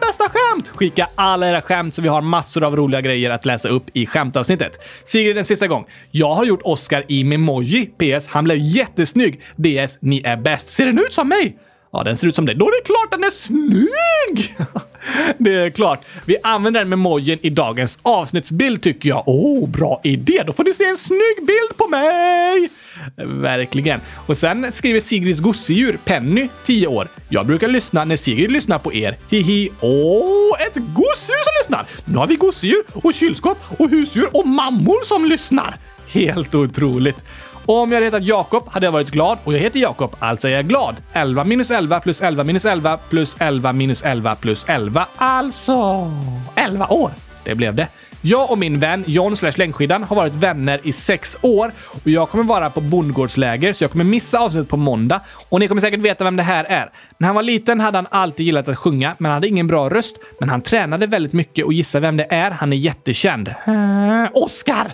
bästa 0.06 0.24
skämt! 0.28 0.68
Skicka 0.68 1.08
alla 1.14 1.48
era 1.50 1.62
skämt 1.62 1.94
så 1.94 2.02
vi 2.02 2.08
har 2.08 2.20
massor 2.20 2.64
av 2.64 2.76
roliga 2.76 3.00
grejer 3.00 3.30
att 3.30 3.44
läsa 3.44 3.68
upp 3.68 3.84
i 3.92 4.06
skämtavsnittet. 4.06 4.78
Sigrid, 5.04 5.38
en 5.38 5.44
sista 5.44 5.66
gång. 5.66 5.86
Jag 6.10 6.34
har 6.34 6.44
gjort 6.44 6.60
Oscar 6.62 7.04
i 7.08 7.24
Memoji. 7.24 7.86
PS. 7.86 8.28
Han 8.28 8.44
blev 8.44 8.58
jättesnygg. 8.58 9.40
DS. 9.56 9.98
Ni 10.00 10.22
är 10.24 10.36
bäst. 10.36 10.70
Ser 10.70 10.86
den 10.86 10.98
ut 10.98 11.12
som 11.12 11.28
mig? 11.28 11.58
Ja, 11.92 12.02
den 12.02 12.16
ser 12.16 12.26
ut 12.26 12.34
som 12.34 12.46
dig. 12.46 12.54
Då 12.54 12.66
är 12.66 12.80
det 12.80 12.84
klart 12.84 13.10
den 13.10 13.24
är 13.24 13.30
snygg! 13.30 14.56
det 15.38 15.54
är 15.54 15.70
klart. 15.70 16.04
Vi 16.24 16.36
använder 16.42 16.80
den 16.80 16.88
memojen 16.88 17.38
i 17.42 17.50
dagens 17.50 17.98
avsnittsbild 18.02 18.82
tycker 18.82 19.08
jag. 19.08 19.22
Åh, 19.26 19.64
oh, 19.64 19.68
bra 19.68 20.00
idé! 20.04 20.42
Då 20.46 20.52
får 20.52 20.64
ni 20.64 20.74
se 20.74 20.84
en 20.84 20.96
snygg 20.96 21.46
bild 21.46 21.76
på 21.76 21.88
mig! 21.88 22.70
Verkligen. 23.16 24.00
Och 24.26 24.36
sen 24.36 24.72
skriver 24.72 25.00
Sigrids 25.00 25.40
gosedjur, 25.40 25.98
Penny, 26.04 26.48
10 26.64 26.86
år. 26.86 27.08
Jag 27.28 27.46
brukar 27.46 27.68
lyssna 27.68 28.04
när 28.04 28.16
Sigrid 28.16 28.52
lyssnar 28.52 28.78
på 28.78 28.94
er. 28.94 29.16
Hihi. 29.30 29.70
Åh, 29.80 30.62
ett 30.66 30.74
gosedjur 30.74 31.44
som 31.44 31.52
lyssnar! 31.60 31.86
Nu 32.04 32.18
har 32.18 32.26
vi 32.26 32.36
gosedjur 32.36 32.82
och 32.92 33.14
kylskåp 33.14 33.58
och 33.78 33.90
husdjur 33.90 34.28
och 34.32 34.48
mammor 34.48 35.04
som 35.04 35.24
lyssnar. 35.24 35.76
Helt 36.08 36.54
otroligt. 36.54 37.24
Om 37.68 37.92
jag 37.92 37.96
hade 37.96 38.06
hetat 38.06 38.24
Jakob 38.24 38.68
hade 38.68 38.86
jag 38.86 38.92
varit 38.92 39.10
glad 39.10 39.38
och 39.44 39.54
jag 39.54 39.58
heter 39.58 39.80
Jakob, 39.80 40.16
alltså 40.18 40.48
är 40.48 40.52
jag 40.52 40.68
glad. 40.68 40.96
11 41.12 41.44
minus 41.44 41.70
11 41.70 42.00
plus 42.00 42.22
11 42.22 42.44
minus 42.44 42.64
11 42.64 42.98
plus 43.08 43.36
11 43.38 43.72
minus 43.72 44.02
11 44.02 44.34
plus 44.34 44.64
11. 44.68 45.06
Alltså 45.16 46.10
11 46.54 46.86
år. 46.88 47.10
Det 47.44 47.54
blev 47.54 47.74
det. 47.74 47.88
Jag 48.20 48.50
och 48.50 48.58
min 48.58 48.80
vän 48.80 49.04
John 49.06 49.36
slash 49.36 49.52
längdskidan 49.56 50.04
har 50.04 50.16
varit 50.16 50.34
vänner 50.34 50.80
i 50.82 50.92
sex 50.92 51.36
år 51.42 51.72
och 52.04 52.06
jag 52.06 52.28
kommer 52.28 52.44
vara 52.44 52.70
på 52.70 52.80
bondgårdsläger 52.80 53.72
så 53.72 53.84
jag 53.84 53.90
kommer 53.90 54.04
missa 54.04 54.38
avsnittet 54.38 54.68
på 54.68 54.76
måndag. 54.76 55.20
Och 55.48 55.60
ni 55.60 55.68
kommer 55.68 55.80
säkert 55.80 56.00
veta 56.00 56.24
vem 56.24 56.36
det 56.36 56.42
här 56.42 56.64
är. 56.64 56.90
När 57.18 57.26
han 57.26 57.34
var 57.34 57.42
liten 57.42 57.80
hade 57.80 57.98
han 57.98 58.06
alltid 58.10 58.46
gillat 58.46 58.68
att 58.68 58.78
sjunga, 58.78 59.14
men 59.18 59.30
han 59.30 59.34
hade 59.36 59.48
ingen 59.48 59.66
bra 59.66 59.88
röst. 59.88 60.16
Men 60.40 60.48
han 60.48 60.62
tränade 60.62 61.06
väldigt 61.06 61.32
mycket 61.32 61.64
och 61.64 61.72
gissa 61.72 62.00
vem 62.00 62.16
det 62.16 62.26
är? 62.30 62.50
Han 62.50 62.72
är 62.72 62.76
jättekänd. 62.76 63.48
Äh, 63.48 64.26
Oscar! 64.32 64.92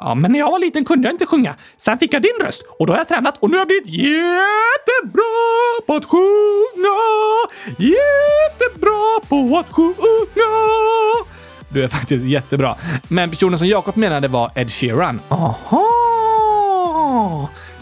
Ja, 0.00 0.14
men 0.14 0.32
när 0.32 0.38
jag 0.38 0.50
var 0.50 0.58
liten 0.58 0.84
kunde 0.84 1.08
jag 1.08 1.14
inte 1.14 1.26
sjunga. 1.26 1.54
Sen 1.76 1.98
fick 1.98 2.14
jag 2.14 2.22
din 2.22 2.46
röst 2.46 2.62
och 2.78 2.86
då 2.86 2.92
har 2.92 2.98
jag 2.98 3.08
tränat 3.08 3.36
och 3.40 3.50
nu 3.50 3.56
har 3.56 3.60
jag 3.60 3.68
blivit 3.68 3.86
jättebra 3.86 5.22
på 5.86 5.94
att 5.94 6.04
sjunga. 6.04 6.96
Jättebra 7.78 9.20
på 9.28 9.58
att 9.58 9.72
sjunga. 9.72 10.50
Du 11.68 11.84
är 11.84 11.88
faktiskt 11.88 12.24
jättebra. 12.24 12.76
Men 13.08 13.30
personen 13.30 13.58
som 13.58 13.66
Jakob 13.66 13.96
menade 13.96 14.28
var 14.28 14.50
Ed 14.54 14.72
Sheeran. 14.72 15.20
Aha! 15.28 15.86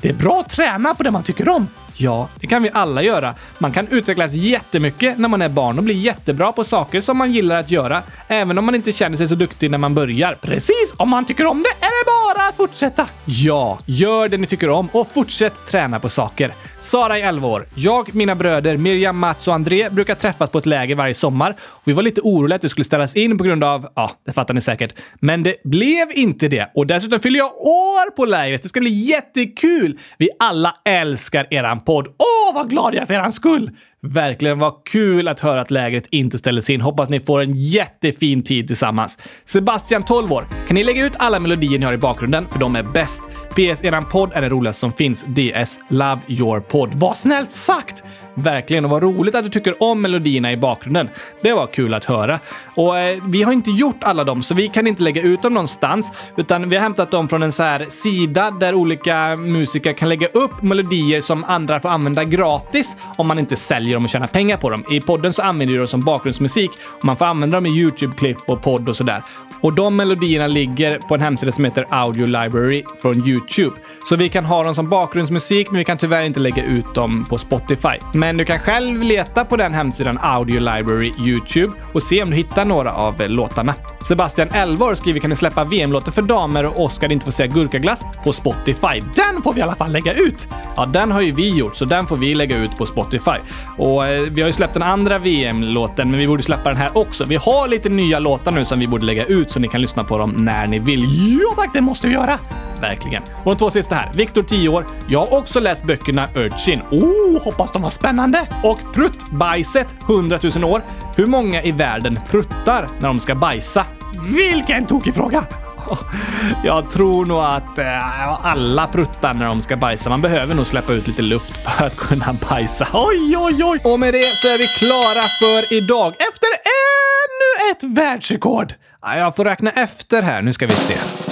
Det 0.00 0.08
är 0.08 0.14
bra 0.14 0.40
att 0.40 0.48
träna 0.48 0.94
på 0.94 1.02
det 1.02 1.10
man 1.10 1.22
tycker 1.22 1.48
om. 1.48 1.68
Ja, 2.00 2.28
det 2.40 2.46
kan 2.46 2.62
vi 2.62 2.70
alla 2.72 3.02
göra. 3.02 3.34
Man 3.58 3.72
kan 3.72 3.88
utvecklas 3.88 4.32
jättemycket 4.32 5.18
när 5.18 5.28
man 5.28 5.42
är 5.42 5.48
barn 5.48 5.78
och 5.78 5.84
bli 5.84 5.94
jättebra 5.94 6.52
på 6.52 6.64
saker 6.64 7.00
som 7.00 7.18
man 7.18 7.32
gillar 7.32 7.56
att 7.56 7.70
göra, 7.70 8.02
även 8.28 8.58
om 8.58 8.64
man 8.64 8.74
inte 8.74 8.92
känner 8.92 9.16
sig 9.16 9.28
så 9.28 9.34
duktig 9.34 9.70
när 9.70 9.78
man 9.78 9.94
börjar. 9.94 10.36
Precis! 10.40 10.94
Om 10.96 11.08
man 11.08 11.24
tycker 11.24 11.46
om 11.46 11.62
det 11.62 11.86
är 11.86 11.90
det 11.90 12.36
bara 12.36 12.48
att 12.48 12.56
fortsätta. 12.56 13.06
Ja, 13.24 13.78
gör 13.86 14.28
det 14.28 14.36
ni 14.36 14.46
tycker 14.46 14.70
om 14.70 14.88
och 14.92 15.08
fortsätt 15.12 15.54
träna 15.70 16.00
på 16.00 16.08
saker. 16.08 16.52
Sara 16.80 17.18
är 17.18 17.28
11 17.28 17.48
år. 17.48 17.66
Jag, 17.74 18.14
mina 18.14 18.34
bröder 18.34 18.76
Miriam, 18.76 19.18
Mats 19.18 19.48
och 19.48 19.54
André 19.54 19.90
brukar 19.90 20.14
träffas 20.14 20.50
på 20.50 20.58
ett 20.58 20.66
läger 20.66 20.94
varje 20.94 21.14
sommar. 21.14 21.56
Och 21.60 21.82
vi 21.84 21.92
var 21.92 22.02
lite 22.02 22.20
oroliga 22.20 22.56
att 22.56 22.62
det 22.62 22.68
skulle 22.68 22.84
ställas 22.84 23.16
in 23.16 23.38
på 23.38 23.44
grund 23.44 23.64
av, 23.64 23.88
ja, 23.94 24.10
det 24.26 24.32
fattar 24.32 24.54
ni 24.54 24.60
säkert. 24.60 24.94
Men 25.20 25.42
det 25.42 25.62
blev 25.64 26.08
inte 26.14 26.48
det. 26.48 26.70
Och 26.74 26.86
dessutom 26.86 27.20
fyller 27.20 27.38
jag 27.38 27.52
år 27.56 28.10
på 28.10 28.24
lägret. 28.24 28.62
Det 28.62 28.68
ska 28.68 28.80
bli 28.80 28.90
jättekul! 28.90 29.98
Vi 30.18 30.28
alla 30.38 30.74
älskar 30.84 31.46
eran 31.50 31.80
podd. 31.84 32.06
Åh, 32.06 32.54
vad 32.54 32.70
glad 32.70 32.94
jag 32.94 33.02
är 33.02 33.06
för 33.06 33.14
eran 33.14 33.32
skull! 33.32 33.70
Verkligen 34.02 34.58
vad 34.58 34.84
kul 34.84 35.28
att 35.28 35.40
höra 35.40 35.60
att 35.60 35.70
lägret 35.70 36.06
inte 36.10 36.38
ställdes 36.38 36.70
in. 36.70 36.80
Hoppas 36.80 37.08
ni 37.08 37.20
får 37.20 37.40
en 37.40 37.52
jättefin 37.54 38.42
tid 38.42 38.66
tillsammans. 38.66 39.18
Sebastian, 39.44 40.02
12 40.02 40.32
år. 40.32 40.48
Kan 40.66 40.74
ni 40.74 40.84
lägga 40.84 41.06
ut 41.06 41.16
alla 41.18 41.40
melodier 41.40 41.78
ni 41.78 41.84
har 41.86 41.92
i 41.92 41.98
bakgrunden? 41.98 42.48
För 42.48 42.58
de 42.58 42.76
är 42.76 42.82
bäst. 42.82 43.22
PS. 43.50 43.84
Eran 43.84 44.04
podd 44.04 44.30
är 44.34 44.40
den 44.40 44.50
roligaste 44.50 44.80
som 44.80 44.92
finns. 44.92 45.24
DS. 45.24 45.78
Love 45.88 46.20
your 46.28 46.60
podd. 46.60 46.94
Vad 46.94 47.16
snällt 47.16 47.50
sagt! 47.50 48.04
Verkligen, 48.42 48.84
och 48.84 48.90
vad 48.90 49.02
roligt 49.02 49.34
att 49.34 49.44
du 49.44 49.50
tycker 49.50 49.82
om 49.82 50.02
melodierna 50.02 50.52
i 50.52 50.56
bakgrunden. 50.56 51.08
Det 51.42 51.52
var 51.52 51.66
kul 51.66 51.94
att 51.94 52.04
höra. 52.04 52.40
Och 52.74 52.98
eh, 52.98 53.22
vi 53.24 53.42
har 53.42 53.52
inte 53.52 53.70
gjort 53.70 54.04
alla 54.04 54.24
dem, 54.24 54.42
så 54.42 54.54
vi 54.54 54.68
kan 54.68 54.86
inte 54.86 55.02
lägga 55.02 55.22
ut 55.22 55.42
dem 55.42 55.54
någonstans, 55.54 56.12
utan 56.36 56.68
vi 56.68 56.76
har 56.76 56.82
hämtat 56.82 57.10
dem 57.10 57.28
från 57.28 57.42
en 57.42 57.52
så 57.52 57.62
här 57.62 57.86
sida 57.90 58.50
där 58.50 58.74
olika 58.74 59.36
musiker 59.36 59.92
kan 59.92 60.08
lägga 60.08 60.26
upp 60.26 60.62
melodier 60.62 61.20
som 61.20 61.44
andra 61.44 61.80
får 61.80 61.88
använda 61.88 62.24
gratis 62.24 62.96
om 63.16 63.28
man 63.28 63.38
inte 63.38 63.56
säljer 63.56 63.94
dem 63.94 64.04
och 64.04 64.10
tjänar 64.10 64.26
pengar 64.26 64.56
på 64.56 64.70
dem. 64.70 64.84
I 64.90 65.00
podden 65.00 65.32
så 65.32 65.42
använder 65.42 65.72
vi 65.72 65.78
dem 65.78 65.88
som 65.88 66.00
bakgrundsmusik 66.00 66.70
och 66.98 67.04
man 67.04 67.16
får 67.16 67.24
använda 67.24 67.56
dem 67.56 67.66
i 67.66 67.70
YouTube-klipp 67.80 68.38
och 68.46 68.62
podd 68.62 68.88
och 68.88 68.96
sådär. 68.96 69.22
Och 69.60 69.72
de 69.72 69.96
melodierna 69.96 70.46
ligger 70.46 70.98
på 70.98 71.14
en 71.14 71.20
hemsida 71.20 71.52
som 71.52 71.64
heter 71.64 71.86
Audio 71.90 72.26
Library 72.26 72.84
från 73.02 73.28
YouTube. 73.28 73.76
Så 74.08 74.16
vi 74.16 74.28
kan 74.28 74.44
ha 74.44 74.62
dem 74.64 74.74
som 74.74 74.88
bakgrundsmusik, 74.88 75.70
men 75.70 75.78
vi 75.78 75.84
kan 75.84 75.98
tyvärr 75.98 76.22
inte 76.22 76.40
lägga 76.40 76.64
ut 76.64 76.94
dem 76.94 77.26
på 77.30 77.38
Spotify. 77.38 77.98
Men 78.14 78.27
men 78.28 78.36
du 78.36 78.44
kan 78.44 78.58
själv 78.58 79.02
leta 79.02 79.44
på 79.44 79.56
den 79.56 79.74
hemsidan 79.74 80.18
Audio 80.20 80.60
Library 80.60 81.12
YouTube 81.18 81.72
och 81.94 82.02
se 82.02 82.22
om 82.22 82.30
du 82.30 82.36
hittar 82.36 82.64
några 82.64 82.92
av 82.92 83.22
eh, 83.22 83.28
låtarna. 83.28 83.74
Sebastian 84.08 84.48
11 84.52 84.96
skriver 84.96 85.20
kan 85.20 85.30
ni 85.30 85.36
släppa 85.36 85.64
VM-låtar 85.64 86.12
för 86.12 86.22
damer 86.22 86.66
och 86.66 86.80
Oscar 86.80 87.12
inte 87.12 87.24
får 87.24 87.32
säga 87.32 87.46
gurkaglass 87.46 88.04
på 88.24 88.32
Spotify. 88.32 89.00
Den 89.16 89.42
får 89.42 89.52
vi 89.52 89.60
i 89.60 89.62
alla 89.62 89.74
fall 89.74 89.92
lägga 89.92 90.12
ut! 90.12 90.48
Ja, 90.76 90.86
den 90.86 91.10
har 91.10 91.20
ju 91.20 91.32
vi 91.32 91.58
gjort, 91.58 91.76
så 91.76 91.84
den 91.84 92.06
får 92.06 92.16
vi 92.16 92.34
lägga 92.34 92.56
ut 92.56 92.76
på 92.76 92.86
Spotify. 92.86 93.38
Och 93.78 94.06
eh, 94.06 94.20
vi 94.20 94.40
har 94.40 94.48
ju 94.48 94.52
släppt 94.52 94.74
den 94.74 94.82
andra 94.82 95.18
VM-låten, 95.18 96.10
men 96.10 96.20
vi 96.20 96.26
borde 96.26 96.42
släppa 96.42 96.68
den 96.68 96.78
här 96.78 96.98
också. 96.98 97.24
Vi 97.24 97.36
har 97.36 97.68
lite 97.68 97.88
nya 97.88 98.18
låtar 98.18 98.52
nu 98.52 98.64
som 98.64 98.78
vi 98.78 98.86
borde 98.86 99.06
lägga 99.06 99.24
ut 99.24 99.50
så 99.50 99.60
ni 99.60 99.68
kan 99.68 99.80
lyssna 99.80 100.02
på 100.02 100.18
dem 100.18 100.34
när 100.38 100.66
ni 100.66 100.78
vill. 100.78 101.04
Ja 101.42 101.54
tack, 101.56 101.70
det 101.72 101.80
måste 101.80 102.08
vi 102.08 102.14
göra! 102.14 102.38
Verkligen. 102.80 103.22
Och 103.22 103.44
de 103.44 103.56
två 103.56 103.70
sista 103.70 103.94
här. 103.94 104.10
Viktor 104.14 104.42
10 104.42 104.68
år. 104.68 104.86
Jag 105.08 105.18
har 105.18 105.38
också 105.38 105.60
läst 105.60 105.84
böckerna 105.84 106.28
Urchin. 106.34 106.80
Oh, 106.90 107.44
hoppas 107.44 107.72
de 107.72 107.82
var 107.82 107.90
spännande! 107.90 108.46
Och 108.62 108.80
Pruttbajset 108.94 109.94
100 110.08 110.38
000 110.56 110.64
år. 110.64 110.82
Hur 111.16 111.26
många 111.26 111.62
i 111.62 111.72
världen 111.72 112.20
pruttar 112.30 112.88
när 113.00 113.08
de 113.08 113.20
ska 113.20 113.34
bajsa? 113.34 113.86
Vilken 114.34 114.86
tokig 114.86 115.14
fråga! 115.14 115.44
Jag 116.64 116.90
tror 116.90 117.26
nog 117.26 117.40
att 117.40 117.78
eh, 117.78 118.46
alla 118.46 118.86
pruttar 118.86 119.34
när 119.34 119.46
de 119.46 119.62
ska 119.62 119.76
bajsa. 119.76 120.10
Man 120.10 120.22
behöver 120.22 120.54
nog 120.54 120.66
släppa 120.66 120.92
ut 120.92 121.06
lite 121.06 121.22
luft 121.22 121.56
för 121.64 121.86
att 121.86 121.96
kunna 121.96 122.34
bajsa. 122.50 122.86
Oj, 122.92 123.36
oj, 123.36 123.64
oj! 123.64 123.92
Och 123.92 124.00
med 124.00 124.14
det 124.14 124.36
så 124.36 124.48
är 124.48 124.58
vi 124.58 124.66
klara 124.66 125.22
för 125.22 125.74
idag 125.74 126.14
efter 126.18 126.48
ännu 126.48 127.70
ett 127.72 127.82
världsrekord. 127.82 128.74
Jag 129.02 129.36
får 129.36 129.44
räkna 129.44 129.70
efter 129.70 130.22
här. 130.22 130.42
Nu 130.42 130.52
ska 130.52 130.66
vi 130.66 130.72
se. 130.72 131.27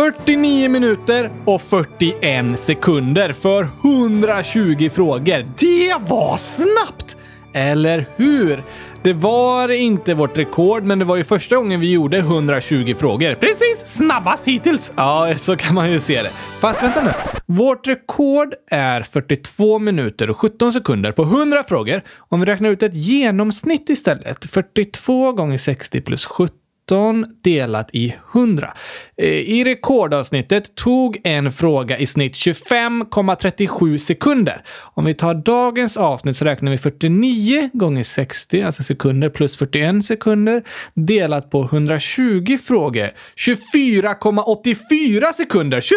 49 0.00 0.68
minuter 0.68 1.30
och 1.44 1.62
41 1.62 2.60
sekunder 2.60 3.32
för 3.32 3.66
120 3.84 4.88
frågor. 4.92 5.46
Det 5.58 6.10
var 6.10 6.36
snabbt! 6.36 7.16
Eller 7.52 8.06
hur? 8.16 8.62
Det 9.02 9.12
var 9.12 9.68
inte 9.68 10.14
vårt 10.14 10.38
rekord, 10.38 10.82
men 10.82 10.98
det 10.98 11.04
var 11.04 11.16
ju 11.16 11.24
första 11.24 11.56
gången 11.56 11.80
vi 11.80 11.92
gjorde 11.92 12.18
120 12.18 12.94
frågor. 12.98 13.34
Precis! 13.34 13.82
Snabbast 13.86 14.44
hittills! 14.44 14.92
Ja, 14.96 15.34
så 15.38 15.56
kan 15.56 15.74
man 15.74 15.92
ju 15.92 16.00
se 16.00 16.22
det. 16.22 16.30
Fast 16.60 16.82
vänta 16.82 17.02
nu. 17.02 17.10
Vårt 17.46 17.86
rekord 17.86 18.54
är 18.70 19.02
42 19.02 19.78
minuter 19.78 20.30
och 20.30 20.36
17 20.38 20.72
sekunder 20.72 21.12
på 21.12 21.22
100 21.22 21.62
frågor. 21.62 22.02
Om 22.18 22.40
vi 22.40 22.46
räknar 22.46 22.70
ut 22.70 22.82
ett 22.82 22.94
genomsnitt 22.94 23.90
istället. 23.90 24.44
42 24.44 25.32
gånger 25.32 25.58
60 25.58 26.00
plus 26.00 26.24
17 26.24 26.59
15 26.90 27.26
delat 27.42 27.90
i 27.92 28.14
100. 28.34 28.74
Eh, 29.16 29.28
I 29.28 29.64
rekordavsnittet 29.64 30.74
tog 30.74 31.20
en 31.24 31.52
fråga 31.52 31.98
i 31.98 32.06
snitt 32.06 32.34
25,37 32.34 33.98
sekunder. 33.98 34.64
Om 34.94 35.04
vi 35.04 35.14
tar 35.14 35.34
dagens 35.34 35.96
avsnitt 35.96 36.36
så 36.36 36.44
räknar 36.44 36.70
vi 36.70 36.78
49 36.78 37.70
gånger 37.72 38.04
60, 38.04 38.62
alltså 38.62 38.82
sekunder, 38.82 39.28
plus 39.28 39.56
41 39.56 40.04
sekunder 40.04 40.62
delat 40.94 41.50
på 41.50 41.62
120 41.64 42.58
frågor. 42.62 43.10
24,84 43.36 45.32
sekunder! 45.32 45.80
25,37 45.80 45.90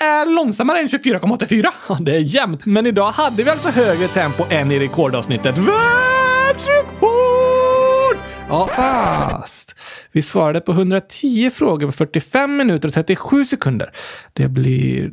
är 0.00 0.26
långsammare 0.34 0.78
än 0.78 0.86
24,84. 0.86 1.66
Ja, 1.88 1.98
det 2.00 2.12
är 2.12 2.20
jämnt. 2.20 2.66
Men 2.66 2.86
idag 2.86 3.10
hade 3.10 3.42
vi 3.42 3.50
alltså 3.50 3.68
högre 3.68 4.08
tempo 4.08 4.44
än 4.50 4.72
i 4.72 4.78
rekordavsnittet. 4.78 5.58
Världsrekord! 5.58 7.13
Ja, 8.48 8.66
fast 8.66 9.76
vi 10.12 10.22
svarade 10.22 10.60
på 10.60 10.72
110 10.72 11.50
frågor 11.50 11.86
på 11.86 11.92
45 11.92 12.56
minuter 12.56 12.88
och 12.88 12.94
37 12.94 13.44
sekunder. 13.44 13.92
Det 14.32 14.48
blir 14.48 15.08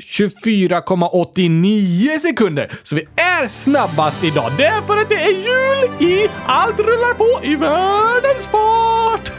24,89 0.00 2.18
sekunder. 2.18 2.72
Så 2.82 2.94
vi 2.94 3.08
är 3.16 3.48
snabbast 3.48 4.24
idag. 4.24 4.52
därför 4.58 4.96
att 4.96 5.08
det 5.08 5.14
är 5.14 5.32
jul 5.32 5.90
i 6.10 6.28
Allt 6.46 6.80
rullar 6.80 7.14
på 7.14 7.40
i 7.46 7.56
världens 7.56 8.46
fart. 8.46 9.32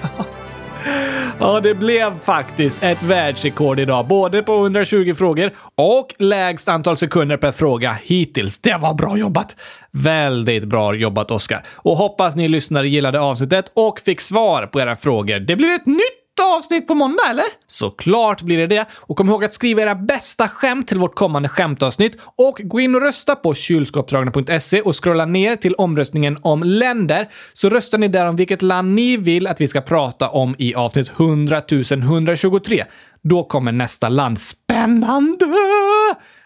Ja, 1.39 1.59
det 1.59 1.75
blev 1.75 2.19
faktiskt 2.19 2.83
ett 2.83 3.03
världsrekord 3.03 3.79
idag, 3.79 4.07
både 4.07 4.43
på 4.43 4.53
120 4.53 5.13
frågor 5.13 5.51
och 5.75 6.15
lägst 6.19 6.67
antal 6.67 6.97
sekunder 6.97 7.37
per 7.37 7.51
fråga 7.51 7.97
hittills. 8.03 8.59
Det 8.59 8.77
var 8.77 8.93
bra 8.93 9.17
jobbat! 9.17 9.55
Väldigt 9.91 10.63
bra 10.63 10.95
jobbat, 10.95 11.31
Oskar. 11.31 11.63
Och 11.73 11.97
hoppas 11.97 12.35
ni 12.35 12.47
lyssnare 12.47 12.87
gillade 12.87 13.19
avsnittet 13.19 13.71
och 13.73 13.99
fick 13.99 14.21
svar 14.21 14.65
på 14.65 14.81
era 14.81 14.95
frågor. 14.95 15.39
Det 15.39 15.55
blir 15.55 15.75
ett 15.75 15.85
nytt 15.85 16.20
avsnitt 16.43 16.87
på 16.87 16.95
måndag, 16.95 17.23
eller? 17.29 17.45
Såklart 17.67 18.41
blir 18.41 18.57
det 18.57 18.67
det. 18.67 18.85
Och 18.93 19.17
kom 19.17 19.29
ihåg 19.29 19.43
att 19.43 19.53
skriva 19.53 19.81
era 19.81 19.95
bästa 19.95 20.47
skämt 20.47 20.87
till 20.87 20.97
vårt 20.97 21.15
kommande 21.15 21.49
skämtavsnitt 21.49 22.17
och 22.37 22.61
gå 22.63 22.79
in 22.79 22.95
och 22.95 23.01
rösta 23.01 23.35
på 23.35 23.53
kylskåpsdragna.se 23.53 24.81
och 24.81 25.03
scrolla 25.03 25.25
ner 25.25 25.55
till 25.55 25.75
omröstningen 25.75 26.37
om 26.41 26.63
länder 26.63 27.29
så 27.53 27.69
röstar 27.69 27.97
ni 27.97 28.07
där 28.07 28.25
om 28.25 28.35
vilket 28.35 28.61
land 28.61 28.95
ni 28.95 29.17
vill 29.17 29.47
att 29.47 29.61
vi 29.61 29.67
ska 29.67 29.81
prata 29.81 30.29
om 30.29 30.55
i 30.57 30.75
avsnitt 30.75 31.11
100 31.19 31.61
123. 31.91 32.83
Då 33.23 33.43
kommer 33.43 33.71
nästa 33.71 34.09
land. 34.09 34.39
Spännande! 34.39 35.45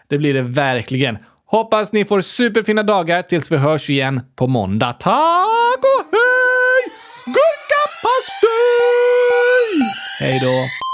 Det 0.08 0.18
blir 0.18 0.34
det 0.34 0.42
verkligen. 0.42 1.18
Hoppas 1.46 1.92
ni 1.92 2.04
får 2.04 2.20
superfina 2.20 2.82
dagar 2.82 3.22
tills 3.22 3.52
vi 3.52 3.56
hörs 3.56 3.90
igen 3.90 4.20
på 4.36 4.46
måndag. 4.46 4.92
Tack 4.92 5.78
och 5.78 6.06
hej! 6.12 6.92
Gurkapastej! 7.24 9.05
Hej 10.18 10.40
då! 10.40 10.85